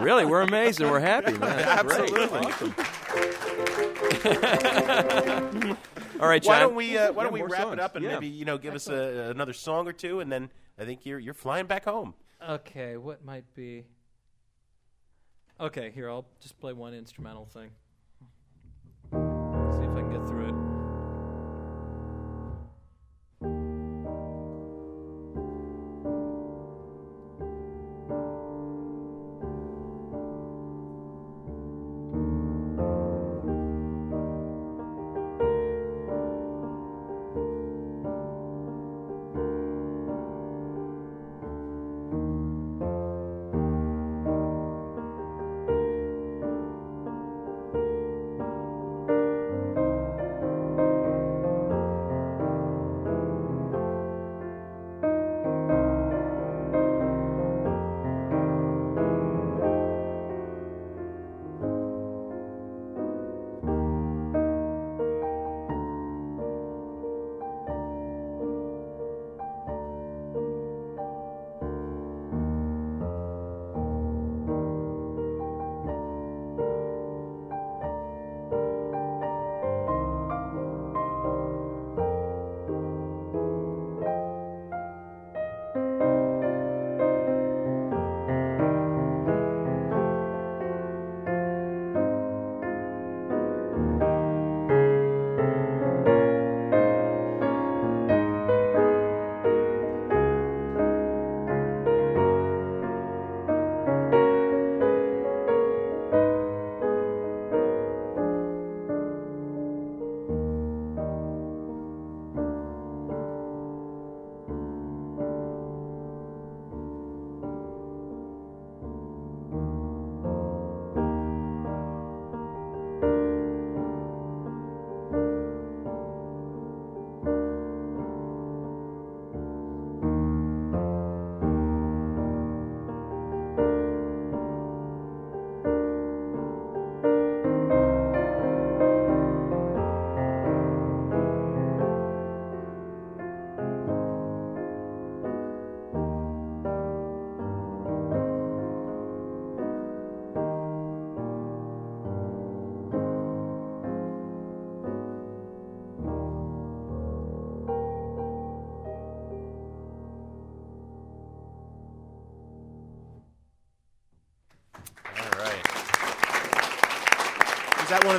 Really, 0.00 0.24
we're 0.24 0.40
amazed 0.40 0.80
and 0.80 0.90
we're 0.90 1.00
happy, 1.00 1.32
man. 1.34 1.58
Absolutely. 1.60 2.40
Awesome. 6.22 6.24
All 6.24 6.28
right, 6.28 6.42
John. 6.42 6.52
Why 6.52 6.60
don't 6.60 6.74
we 6.76 6.96
uh, 6.98 7.12
why 7.12 7.24
don't 7.24 7.32
we 7.32 7.42
wrap 7.42 7.62
songs. 7.62 7.72
it 7.74 7.80
up 7.80 7.96
and 7.96 8.04
Yeah. 8.04 8.12
maybe 8.14 8.28
you 8.28 8.44
know 8.44 8.56
give 8.58 8.74
us 8.74 8.86
a, 8.88 9.30
another 9.30 9.52
song 9.52 9.88
or 9.88 9.92
two, 9.92 10.20
and 10.20 10.30
then 10.30 10.50
I 10.78 10.84
think 10.84 11.04
you're 11.04 11.18
you're 11.18 11.34
flying 11.34 11.66
back 11.66 11.84
home. 11.84 12.14
Okay, 12.48 12.96
what 12.96 13.24
might 13.24 13.44
be? 13.54 13.84
Okay, 15.60 15.90
here 15.90 16.08
I'll 16.08 16.26
just 16.40 16.58
play 16.60 16.72
one 16.72 16.94
instrumental 16.94 17.46
thing. 17.46 17.70
See 19.12 19.18
if 19.84 19.90
I 19.90 20.00
can 20.00 20.10
get 20.12 20.26
through 20.28 20.41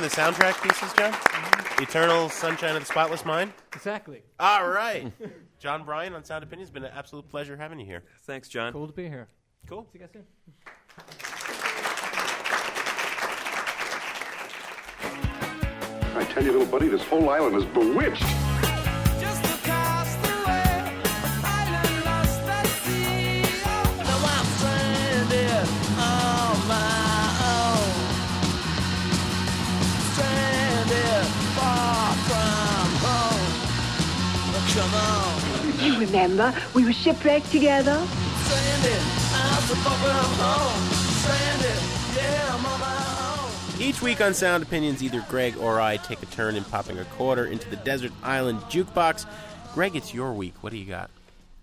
the 0.04 0.10
soundtrack 0.10 0.62
pieces, 0.62 0.92
John? 0.92 1.12
Mm-hmm. 1.12 1.82
Eternal 1.82 2.28
Sunshine 2.28 2.76
of 2.76 2.80
the 2.82 2.86
Spotless 2.86 3.24
Mind? 3.24 3.54
Exactly. 3.72 4.22
All 4.38 4.68
right. 4.68 5.10
Jon 5.58 5.82
Brion 5.84 6.12
on 6.12 6.22
Sound 6.24 6.44
Opinions. 6.44 6.70
been 6.70 6.84
an 6.84 6.92
absolute 6.94 7.26
pleasure 7.30 7.56
having 7.56 7.80
you 7.80 7.86
here. 7.86 8.02
Thanks, 8.24 8.48
John. 8.48 8.74
Cool 8.74 8.86
to 8.86 8.92
be 8.92 9.08
here. 9.08 9.28
Cool. 9.66 9.86
See 9.90 9.98
you 9.98 10.00
guys 10.00 10.10
soon. 10.12 10.24
I 16.16 16.24
tell 16.24 16.44
you, 16.44 16.52
little 16.52 16.66
buddy, 16.66 16.88
this 16.88 17.02
whole 17.04 17.30
island 17.30 17.56
is 17.56 17.64
bewitched. 17.64 18.43
Remember, 36.06 36.54
we 36.74 36.84
were 36.84 36.92
shipwrecked 36.92 37.50
together. 37.50 37.96
stranded, 38.44 39.02
I'm 39.32 39.62
so 39.62 39.74
far 39.76 39.96
from 39.96 40.32
home. 40.38 40.92
Stranded, 41.22 42.16
yeah, 42.16 42.54
I'm 42.54 42.66
on 42.66 42.80
my 42.80 43.74
own. 43.76 43.80
Each 43.82 44.02
week 44.02 44.20
on 44.20 44.34
Sound 44.34 44.62
Opinions, 44.62 45.02
either 45.02 45.24
Greg 45.28 45.56
or 45.58 45.80
I 45.80 45.96
take 45.96 46.22
a 46.22 46.26
turn 46.26 46.56
in 46.56 46.64
popping 46.64 46.98
a 46.98 47.04
quarter 47.06 47.46
into 47.46 47.68
the 47.70 47.76
desert 47.76 48.12
island 48.22 48.60
jukebox. 48.62 49.26
Greg, 49.74 49.96
it's 49.96 50.14
your 50.14 50.32
week. 50.32 50.54
What 50.62 50.70
do 50.70 50.78
you 50.78 50.86
got? 50.86 51.10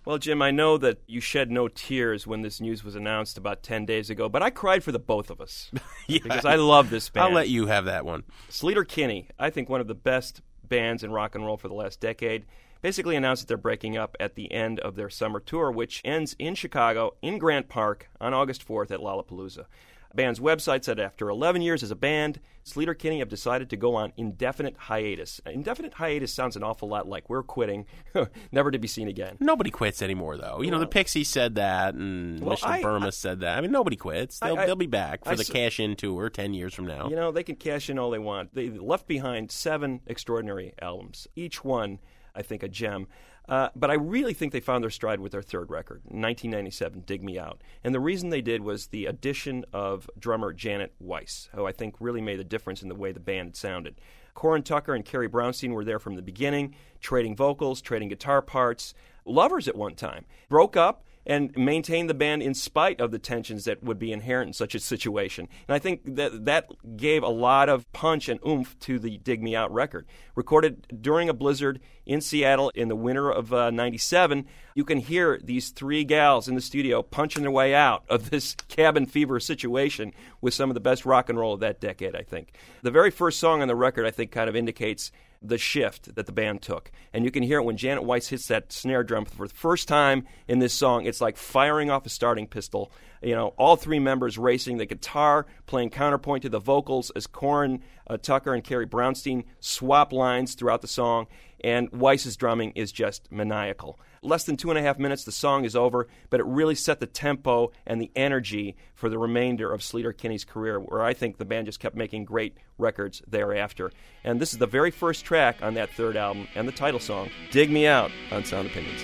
Well, 0.03 0.17
Jim, 0.17 0.41
I 0.41 0.49
know 0.49 0.79
that 0.79 0.97
you 1.05 1.21
shed 1.21 1.51
no 1.51 1.67
tears 1.67 2.25
when 2.25 2.41
this 2.41 2.59
news 2.59 2.83
was 2.83 2.95
announced 2.95 3.37
about 3.37 3.61
10 3.61 3.85
days 3.85 4.09
ago, 4.09 4.27
but 4.29 4.41
I 4.41 4.49
cried 4.49 4.83
for 4.83 4.91
the 4.91 4.99
both 4.99 5.29
of 5.29 5.39
us. 5.39 5.71
Because 6.07 6.43
I 6.43 6.55
love 6.55 6.89
this 6.89 7.07
band. 7.09 7.23
I'll 7.27 7.31
let 7.31 7.47
you 7.47 7.67
have 7.67 7.85
that 7.85 8.03
one. 8.03 8.23
Sleater 8.49 8.85
Kinney, 8.85 9.29
I 9.39 9.49
think 9.49 9.69
one 9.69 9.79
of 9.79 9.87
the 9.87 9.95
best 9.95 10.41
bands 10.67 11.03
in 11.05 11.11
rock 11.11 11.35
and 11.35 11.45
roll 11.45 11.55
for 11.55 11.69
the 11.69 11.73
last 11.73 12.01
decade, 12.01 12.43
basically 12.81 13.15
announced 13.15 13.43
that 13.43 13.47
they're 13.47 13.57
breaking 13.57 13.97
up 13.97 14.15
at 14.19 14.35
the 14.35 14.51
end 14.51 14.79
of 14.79 14.95
their 14.95 15.09
summer 15.09 15.39
tour, 15.39 15.71
which 15.71 16.01
ends 16.03 16.35
in 16.39 16.55
Chicago, 16.55 17.15
in 17.21 17.37
Grant 17.37 17.69
Park, 17.69 18.09
on 18.19 18.33
August 18.33 18.67
4th 18.67 18.91
at 18.91 18.99
Lollapalooza. 18.99 19.65
The 20.09 20.15
band's 20.17 20.41
website 20.41 20.83
said 20.83 20.99
after 20.99 21.29
11 21.29 21.61
years 21.61 21.83
as 21.83 21.91
a 21.91 21.95
band, 21.95 22.41
Sleater 22.65 22.97
Kinney 22.97 23.19
have 23.19 23.29
decided 23.29 23.69
to 23.69 23.77
go 23.77 23.95
on 23.95 24.11
indefinite 24.17 24.75
hiatus. 24.77 25.39
Indefinite 25.45 25.93
hiatus 25.93 26.33
sounds 26.33 26.57
an 26.57 26.63
awful 26.63 26.89
lot 26.89 27.07
like 27.07 27.29
we're 27.29 27.43
quitting, 27.43 27.85
never 28.51 28.71
to 28.71 28.77
be 28.77 28.89
seen 28.89 29.07
again. 29.07 29.37
Nobody 29.39 29.71
quits 29.71 30.01
anymore, 30.01 30.35
though. 30.35 30.61
You 30.61 30.69
know, 30.69 30.79
the 30.79 30.85
Pixies 30.85 31.29
said 31.29 31.55
that, 31.55 31.93
and 31.93 32.41
Well, 32.41 32.51
Michelle 32.51 32.71
I- 32.71 32.81
Burma 32.81 33.07
I- 33.07 33.11
said 33.11 33.39
that. 33.39 33.57
I 33.57 33.61
mean, 33.61 33.71
nobody 33.71 33.95
quits. 33.95 34.39
They'll, 34.39 34.57
I- 34.57 34.65
they'll 34.65 34.75
be 34.75 34.85
back 34.85 35.23
for 35.23 35.37
the 35.37 35.45
cash-in 35.45 35.95
tour 35.95 36.29
10 36.29 36.53
years 36.53 36.73
from 36.73 36.87
now. 36.87 37.07
You 37.07 37.15
know, 37.15 37.31
they 37.31 37.43
can 37.43 37.55
cash 37.55 37.89
in 37.89 37.97
all 37.97 38.09
they 38.09 38.19
want. 38.19 38.53
They 38.53 38.69
left 38.69 39.07
behind 39.07 39.49
seven 39.49 40.01
extraordinary 40.07 40.73
albums, 40.81 41.29
each 41.37 41.63
one, 41.63 41.99
I 42.35 42.41
think, 42.41 42.63
a 42.63 42.67
gem. 42.67 43.07
Uh, 43.49 43.69
but 43.75 43.89
I 43.89 43.95
really 43.95 44.33
think 44.33 44.53
they 44.53 44.59
found 44.59 44.83
their 44.83 44.91
stride 44.91 45.19
with 45.19 45.31
their 45.31 45.41
third 45.41 45.69
record, 45.69 46.01
1997, 46.05 47.01
Dig 47.05 47.23
Me 47.23 47.37
Out. 47.39 47.61
And 47.83 47.93
the 47.93 47.99
reason 47.99 48.29
they 48.29 48.41
did 48.41 48.61
was 48.61 48.87
the 48.87 49.07
addition 49.07 49.65
of 49.73 50.09
drummer 50.17 50.53
Janet 50.53 50.93
Weiss, 50.99 51.49
who 51.53 51.65
I 51.65 51.71
think 51.71 51.95
really 51.99 52.21
made 52.21 52.39
a 52.39 52.45
difference 52.45 52.81
in 52.81 52.89
the 52.89 52.95
way 52.95 53.11
the 53.11 53.19
band 53.19 53.55
sounded. 53.55 53.99
Corin 54.33 54.63
Tucker 54.63 54.93
and 54.93 55.03
Carrie 55.03 55.27
Brownstein 55.27 55.73
were 55.73 55.83
there 55.83 55.99
from 55.99 56.15
the 56.15 56.21
beginning, 56.21 56.75
trading 57.01 57.35
vocals, 57.35 57.81
trading 57.81 58.09
guitar 58.09 58.41
parts. 58.41 58.93
Lovers 59.25 59.67
at 59.67 59.75
one 59.75 59.95
time. 59.95 60.25
Broke 60.49 60.77
up 60.77 61.03
and 61.25 61.55
maintain 61.55 62.07
the 62.07 62.13
band 62.13 62.41
in 62.41 62.53
spite 62.53 62.99
of 62.99 63.11
the 63.11 63.19
tensions 63.19 63.65
that 63.65 63.83
would 63.83 63.99
be 63.99 64.11
inherent 64.11 64.49
in 64.49 64.53
such 64.53 64.75
a 64.75 64.79
situation. 64.79 65.47
And 65.67 65.75
I 65.75 65.79
think 65.79 66.15
that 66.15 66.45
that 66.45 66.67
gave 66.97 67.23
a 67.23 67.29
lot 67.29 67.69
of 67.69 67.91
punch 67.93 68.27
and 68.27 68.39
oomph 68.45 68.77
to 68.79 68.99
the 68.99 69.17
Dig 69.17 69.41
Me 69.43 69.55
Out 69.55 69.71
record. 69.71 70.07
Recorded 70.35 71.01
during 71.01 71.29
a 71.29 71.33
blizzard 71.33 71.79
in 72.05 72.21
Seattle 72.21 72.69
in 72.69 72.87
the 72.87 72.95
winter 72.95 73.29
of 73.29 73.53
uh, 73.53 73.69
97, 73.69 74.45
you 74.73 74.83
can 74.83 74.97
hear 74.97 75.39
these 75.43 75.69
three 75.69 76.03
gals 76.03 76.47
in 76.47 76.55
the 76.55 76.61
studio 76.61 77.03
punching 77.03 77.43
their 77.43 77.51
way 77.51 77.75
out 77.75 78.03
of 78.09 78.29
this 78.29 78.55
cabin 78.67 79.05
fever 79.05 79.39
situation 79.39 80.13
with 80.39 80.53
some 80.53 80.69
of 80.69 80.73
the 80.73 80.79
best 80.79 81.05
rock 81.05 81.29
and 81.29 81.37
roll 81.37 81.53
of 81.53 81.59
that 81.59 81.79
decade, 81.79 82.15
I 82.15 82.23
think. 82.23 82.53
The 82.81 82.91
very 82.91 83.11
first 83.11 83.39
song 83.39 83.61
on 83.61 83.67
the 83.67 83.75
record, 83.75 84.05
I 84.05 84.11
think, 84.11 84.31
kind 84.31 84.49
of 84.49 84.55
indicates 84.55 85.11
the 85.41 85.57
shift 85.57 86.13
that 86.15 86.27
the 86.27 86.31
band 86.31 86.61
took. 86.61 86.91
And 87.13 87.25
you 87.25 87.31
can 87.31 87.43
hear 87.43 87.59
it 87.59 87.63
when 87.63 87.77
Janet 87.77 88.03
Weiss 88.03 88.27
hits 88.27 88.47
that 88.47 88.71
snare 88.71 89.03
drum 89.03 89.25
for 89.25 89.47
the 89.47 89.53
first 89.53 89.87
time 89.87 90.27
in 90.47 90.59
this 90.59 90.73
song. 90.73 91.05
It's 91.05 91.21
like 91.21 91.35
firing 91.35 91.89
off 91.89 92.05
a 92.05 92.09
starting 92.09 92.47
pistol. 92.47 92.91
You 93.23 93.35
know, 93.35 93.53
all 93.57 93.75
three 93.75 93.99
members 93.99 94.37
racing, 94.37 94.77
the 94.77 94.85
guitar 94.85 95.47
playing 95.65 95.89
counterpoint 95.89 96.43
to 96.43 96.49
the 96.49 96.59
vocals 96.59 97.09
as 97.11 97.25
Corin 97.27 97.81
uh, 98.07 98.17
Tucker 98.17 98.53
and 98.53 98.63
Carrie 98.63 98.87
Brownstein 98.87 99.45
swap 99.59 100.13
lines 100.13 100.53
throughout 100.53 100.81
the 100.81 100.87
song. 100.87 101.27
And 101.63 101.89
Weiss's 101.91 102.37
drumming 102.37 102.73
is 102.75 102.91
just 102.91 103.31
maniacal. 103.31 103.99
Less 104.23 104.43
than 104.43 104.55
two 104.55 104.69
and 104.69 104.77
a 104.77 104.83
half 104.83 104.99
minutes, 104.99 105.23
the 105.23 105.31
song 105.31 105.65
is 105.65 105.75
over, 105.75 106.07
but 106.29 106.39
it 106.39 106.45
really 106.45 106.75
set 106.75 106.99
the 106.99 107.07
tempo 107.07 107.71
and 107.87 107.99
the 107.99 108.11
energy 108.15 108.75
for 108.93 109.09
the 109.09 109.17
remainder 109.17 109.73
of 109.73 109.81
Sleater 109.81 110.15
Kinney's 110.15 110.45
career, 110.45 110.79
where 110.79 111.01
I 111.01 111.15
think 111.15 111.37
the 111.37 111.45
band 111.45 111.65
just 111.65 111.79
kept 111.79 111.95
making 111.95 112.25
great 112.25 112.55
records 112.77 113.23
thereafter. 113.27 113.91
And 114.23 114.39
this 114.39 114.53
is 114.53 114.59
the 114.59 114.67
very 114.67 114.91
first 114.91 115.25
track 115.25 115.63
on 115.63 115.73
that 115.73 115.89
third 115.93 116.17
album 116.17 116.47
and 116.53 116.67
the 116.67 116.71
title 116.71 116.99
song, 116.99 117.31
Dig 117.49 117.71
Me 117.71 117.87
Out, 117.87 118.11
on 118.31 118.45
Sound 118.45 118.67
Opinions. 118.67 119.03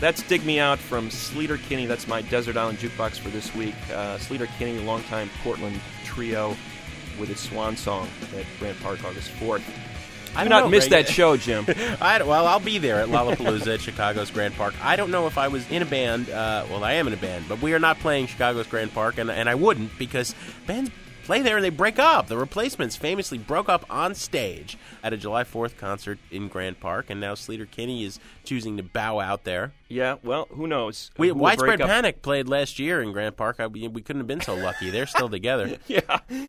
That's 0.00 0.22
Dig 0.22 0.44
Me 0.46 0.58
Out 0.58 0.78
from 0.78 1.10
Sleater 1.10 1.60
Kinney. 1.62 1.84
That's 1.86 2.08
my 2.08 2.22
Desert 2.22 2.56
Island 2.56 2.78
Jukebox 2.78 3.18
for 3.18 3.28
this 3.28 3.54
week. 3.54 3.74
Uh, 3.92 4.16
Sleater 4.16 4.48
Kinney, 4.58 4.78
longtime 4.80 5.28
Portland 5.44 5.78
trio 6.04 6.56
with 7.18 7.28
its 7.30 7.42
swan 7.42 7.76
song 7.76 8.08
at 8.34 8.46
Grant 8.58 8.80
Park 8.80 9.04
August 9.04 9.30
4th. 9.32 9.62
I 10.34 10.44
Do 10.44 10.48
don't 10.48 10.58
not 10.58 10.64
know, 10.64 10.70
miss 10.70 10.88
Greg. 10.88 11.04
that 11.06 11.12
show, 11.12 11.36
Jim. 11.36 11.66
I, 12.00 12.22
well, 12.22 12.46
I'll 12.46 12.60
be 12.60 12.78
there 12.78 13.00
at 13.00 13.08
Lollapalooza 13.08 13.74
at 13.74 13.80
Chicago's 13.82 14.30
Grant 14.30 14.54
Park. 14.56 14.74
I 14.82 14.96
don't 14.96 15.10
know 15.10 15.26
if 15.26 15.36
I 15.36 15.48
was 15.48 15.68
in 15.70 15.82
a 15.82 15.86
band. 15.86 16.30
Uh, 16.30 16.64
well, 16.70 16.82
I 16.84 16.92
am 16.94 17.06
in 17.06 17.12
a 17.12 17.16
band, 17.18 17.46
but 17.48 17.60
we 17.60 17.74
are 17.74 17.78
not 17.80 17.98
playing 17.98 18.28
Chicago's 18.28 18.68
Grant 18.68 18.94
Park, 18.94 19.18
and, 19.18 19.30
and 19.30 19.48
I 19.50 19.56
wouldn't 19.56 19.98
because 19.98 20.34
bands 20.66 20.90
play 21.30 21.42
there 21.42 21.58
and 21.58 21.64
they 21.64 21.70
break 21.70 22.00
up. 22.00 22.26
The 22.26 22.36
Replacements 22.36 22.96
famously 22.96 23.38
broke 23.38 23.68
up 23.68 23.86
on 23.88 24.16
stage 24.16 24.76
at 25.00 25.12
a 25.12 25.16
July 25.16 25.44
4th 25.44 25.76
concert 25.76 26.18
in 26.32 26.48
Grant 26.48 26.80
Park, 26.80 27.06
and 27.08 27.20
now 27.20 27.34
Sleater 27.34 27.70
Kinney 27.70 28.02
is 28.02 28.18
choosing 28.42 28.76
to 28.78 28.82
bow 28.82 29.20
out 29.20 29.44
there. 29.44 29.70
Yeah, 29.88 30.16
well, 30.24 30.48
who 30.50 30.66
knows? 30.66 31.12
We, 31.18 31.28
Who 31.28 31.34
Widespread 31.34 31.78
Panic 31.78 32.22
played 32.22 32.48
last 32.48 32.80
year 32.80 33.00
in 33.00 33.12
Grant 33.12 33.36
Park. 33.36 33.60
I, 33.60 33.68
we 33.68 33.86
we 33.86 34.02
couldn't 34.02 34.18
have 34.18 34.26
been 34.26 34.40
so 34.40 34.56
lucky. 34.56 34.90
They're 34.90 35.06
still 35.06 35.28
together. 35.38 35.78
yeah. 35.86 36.00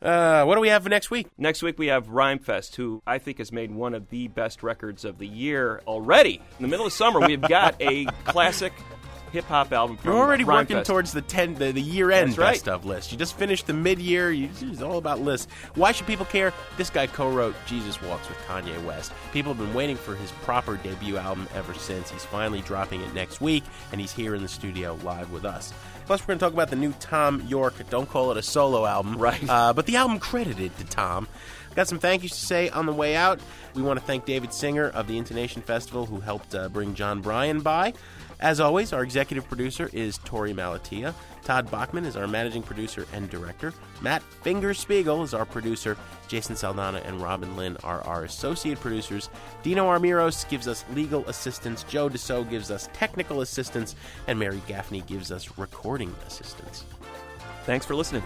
Uh, 0.01 0.45
what 0.45 0.55
do 0.55 0.61
we 0.61 0.69
have 0.69 0.81
for 0.81 0.89
next 0.89 1.11
week? 1.11 1.27
Next 1.37 1.61
week 1.61 1.77
we 1.77 1.87
have 1.87 2.07
Rhymefest, 2.07 2.75
who 2.75 3.03
I 3.05 3.19
think 3.19 3.37
has 3.37 3.51
made 3.51 3.69
one 3.71 3.93
of 3.93 4.09
the 4.09 4.29
best 4.29 4.63
records 4.63 5.05
of 5.05 5.19
the 5.19 5.27
year 5.27 5.83
already. 5.85 6.41
In 6.57 6.63
the 6.63 6.67
middle 6.67 6.87
of 6.87 6.93
summer, 6.93 7.19
we've 7.19 7.39
got 7.39 7.79
a 7.79 8.05
classic 8.25 8.73
hip 9.31 9.45
hop 9.45 9.71
album. 9.71 9.97
You're 10.03 10.13
already 10.13 10.43
working 10.43 10.77
Rhymefest. 10.77 10.85
towards 10.85 11.11
the 11.13 11.21
ten, 11.21 11.55
the, 11.55 11.71
the 11.71 11.81
year 11.81 12.11
end 12.11 12.29
That's 12.31 12.37
right. 12.37 12.53
best 12.53 12.67
of 12.67 12.85
list. 12.85 13.11
You 13.11 13.17
just 13.17 13.37
finished 13.37 13.67
the 13.67 13.73
mid 13.73 13.99
year. 13.99 14.31
It's 14.31 14.81
all 14.81 14.97
about 14.97 15.19
lists. 15.19 15.47
Why 15.75 15.91
should 15.91 16.07
people 16.07 16.25
care? 16.25 16.53
This 16.77 16.89
guy 16.89 17.07
co-wrote 17.07 17.55
"Jesus 17.65 18.01
Walks" 18.01 18.27
with 18.29 18.37
Kanye 18.47 18.83
West. 18.83 19.11
People 19.33 19.53
have 19.53 19.63
been 19.65 19.73
waiting 19.73 19.95
for 19.95 20.15
his 20.15 20.31
proper 20.43 20.77
debut 20.77 21.17
album 21.17 21.47
ever 21.55 21.73
since. 21.73 22.09
He's 22.11 22.25
finally 22.25 22.61
dropping 22.61 23.01
it 23.01 23.13
next 23.13 23.41
week, 23.41 23.63
and 23.91 23.99
he's 24.01 24.11
here 24.11 24.35
in 24.35 24.41
the 24.41 24.47
studio 24.49 24.97
live 25.03 25.31
with 25.31 25.45
us. 25.45 25.73
Plus, 26.05 26.19
we're 26.21 26.27
going 26.27 26.39
to 26.39 26.45
talk 26.45 26.53
about 26.53 26.69
the 26.69 26.75
new 26.75 26.91
Thom 26.93 27.41
Yorke. 27.47 27.89
Don't 27.89 28.09
call 28.09 28.31
it 28.31 28.37
a 28.37 28.41
solo 28.41 28.85
album, 28.85 29.17
Right. 29.17 29.47
Uh, 29.47 29.71
but 29.71 29.85
the 29.85 29.95
album 29.95 30.19
credited 30.19 30.75
to 30.79 30.83
Tom. 30.85 31.27
Got 31.75 31.87
some 31.87 31.99
thank 31.99 32.23
yous 32.23 32.33
to 32.37 32.45
say 32.45 32.67
on 32.69 32.85
the 32.85 32.91
way 32.91 33.15
out. 33.15 33.39
We 33.75 33.81
want 33.81 33.97
to 33.97 34.05
thank 34.05 34.25
David 34.25 34.51
Singer 34.53 34.89
of 34.89 35.07
the 35.07 35.17
Intonation 35.17 35.61
Festival, 35.61 36.05
who 36.05 36.19
helped 36.19 36.53
uh, 36.53 36.67
bring 36.67 36.95
Jon 36.95 37.21
Brion 37.21 37.61
by. 37.61 37.93
As 38.41 38.59
always, 38.59 38.91
our 38.91 39.03
executive 39.03 39.47
producer 39.47 39.87
is 39.93 40.17
Torey 40.17 40.53
Malatia. 40.53 41.13
Todd 41.43 41.69
Bachman 41.69 42.05
is 42.05 42.15
our 42.15 42.27
managing 42.27 42.63
producer 42.63 43.05
and 43.13 43.29
director. 43.29 43.71
Matt 44.01 44.23
Fingerspiegel 44.43 45.23
is 45.23 45.35
our 45.35 45.45
producer. 45.45 45.95
Jason 46.27 46.55
Saldana 46.55 47.03
and 47.05 47.21
Robin 47.21 47.55
Lynn 47.55 47.77
are 47.83 48.01
our 48.01 48.23
associate 48.23 48.79
producers. 48.79 49.29
Dino 49.61 49.85
Armiros 49.85 50.49
gives 50.49 50.67
us 50.67 50.83
legal 50.93 51.23
assistance. 51.27 51.83
Joe 51.83 52.09
Deso 52.09 52.47
gives 52.49 52.71
us 52.71 52.89
technical 52.93 53.41
assistance. 53.41 53.95
And 54.27 54.39
Mary 54.39 54.61
Gaffney 54.67 55.01
gives 55.01 55.31
us 55.31 55.59
recording 55.59 56.15
assistance. 56.25 56.85
Thanks 57.65 57.85
for 57.85 57.93
listening. 57.93 58.23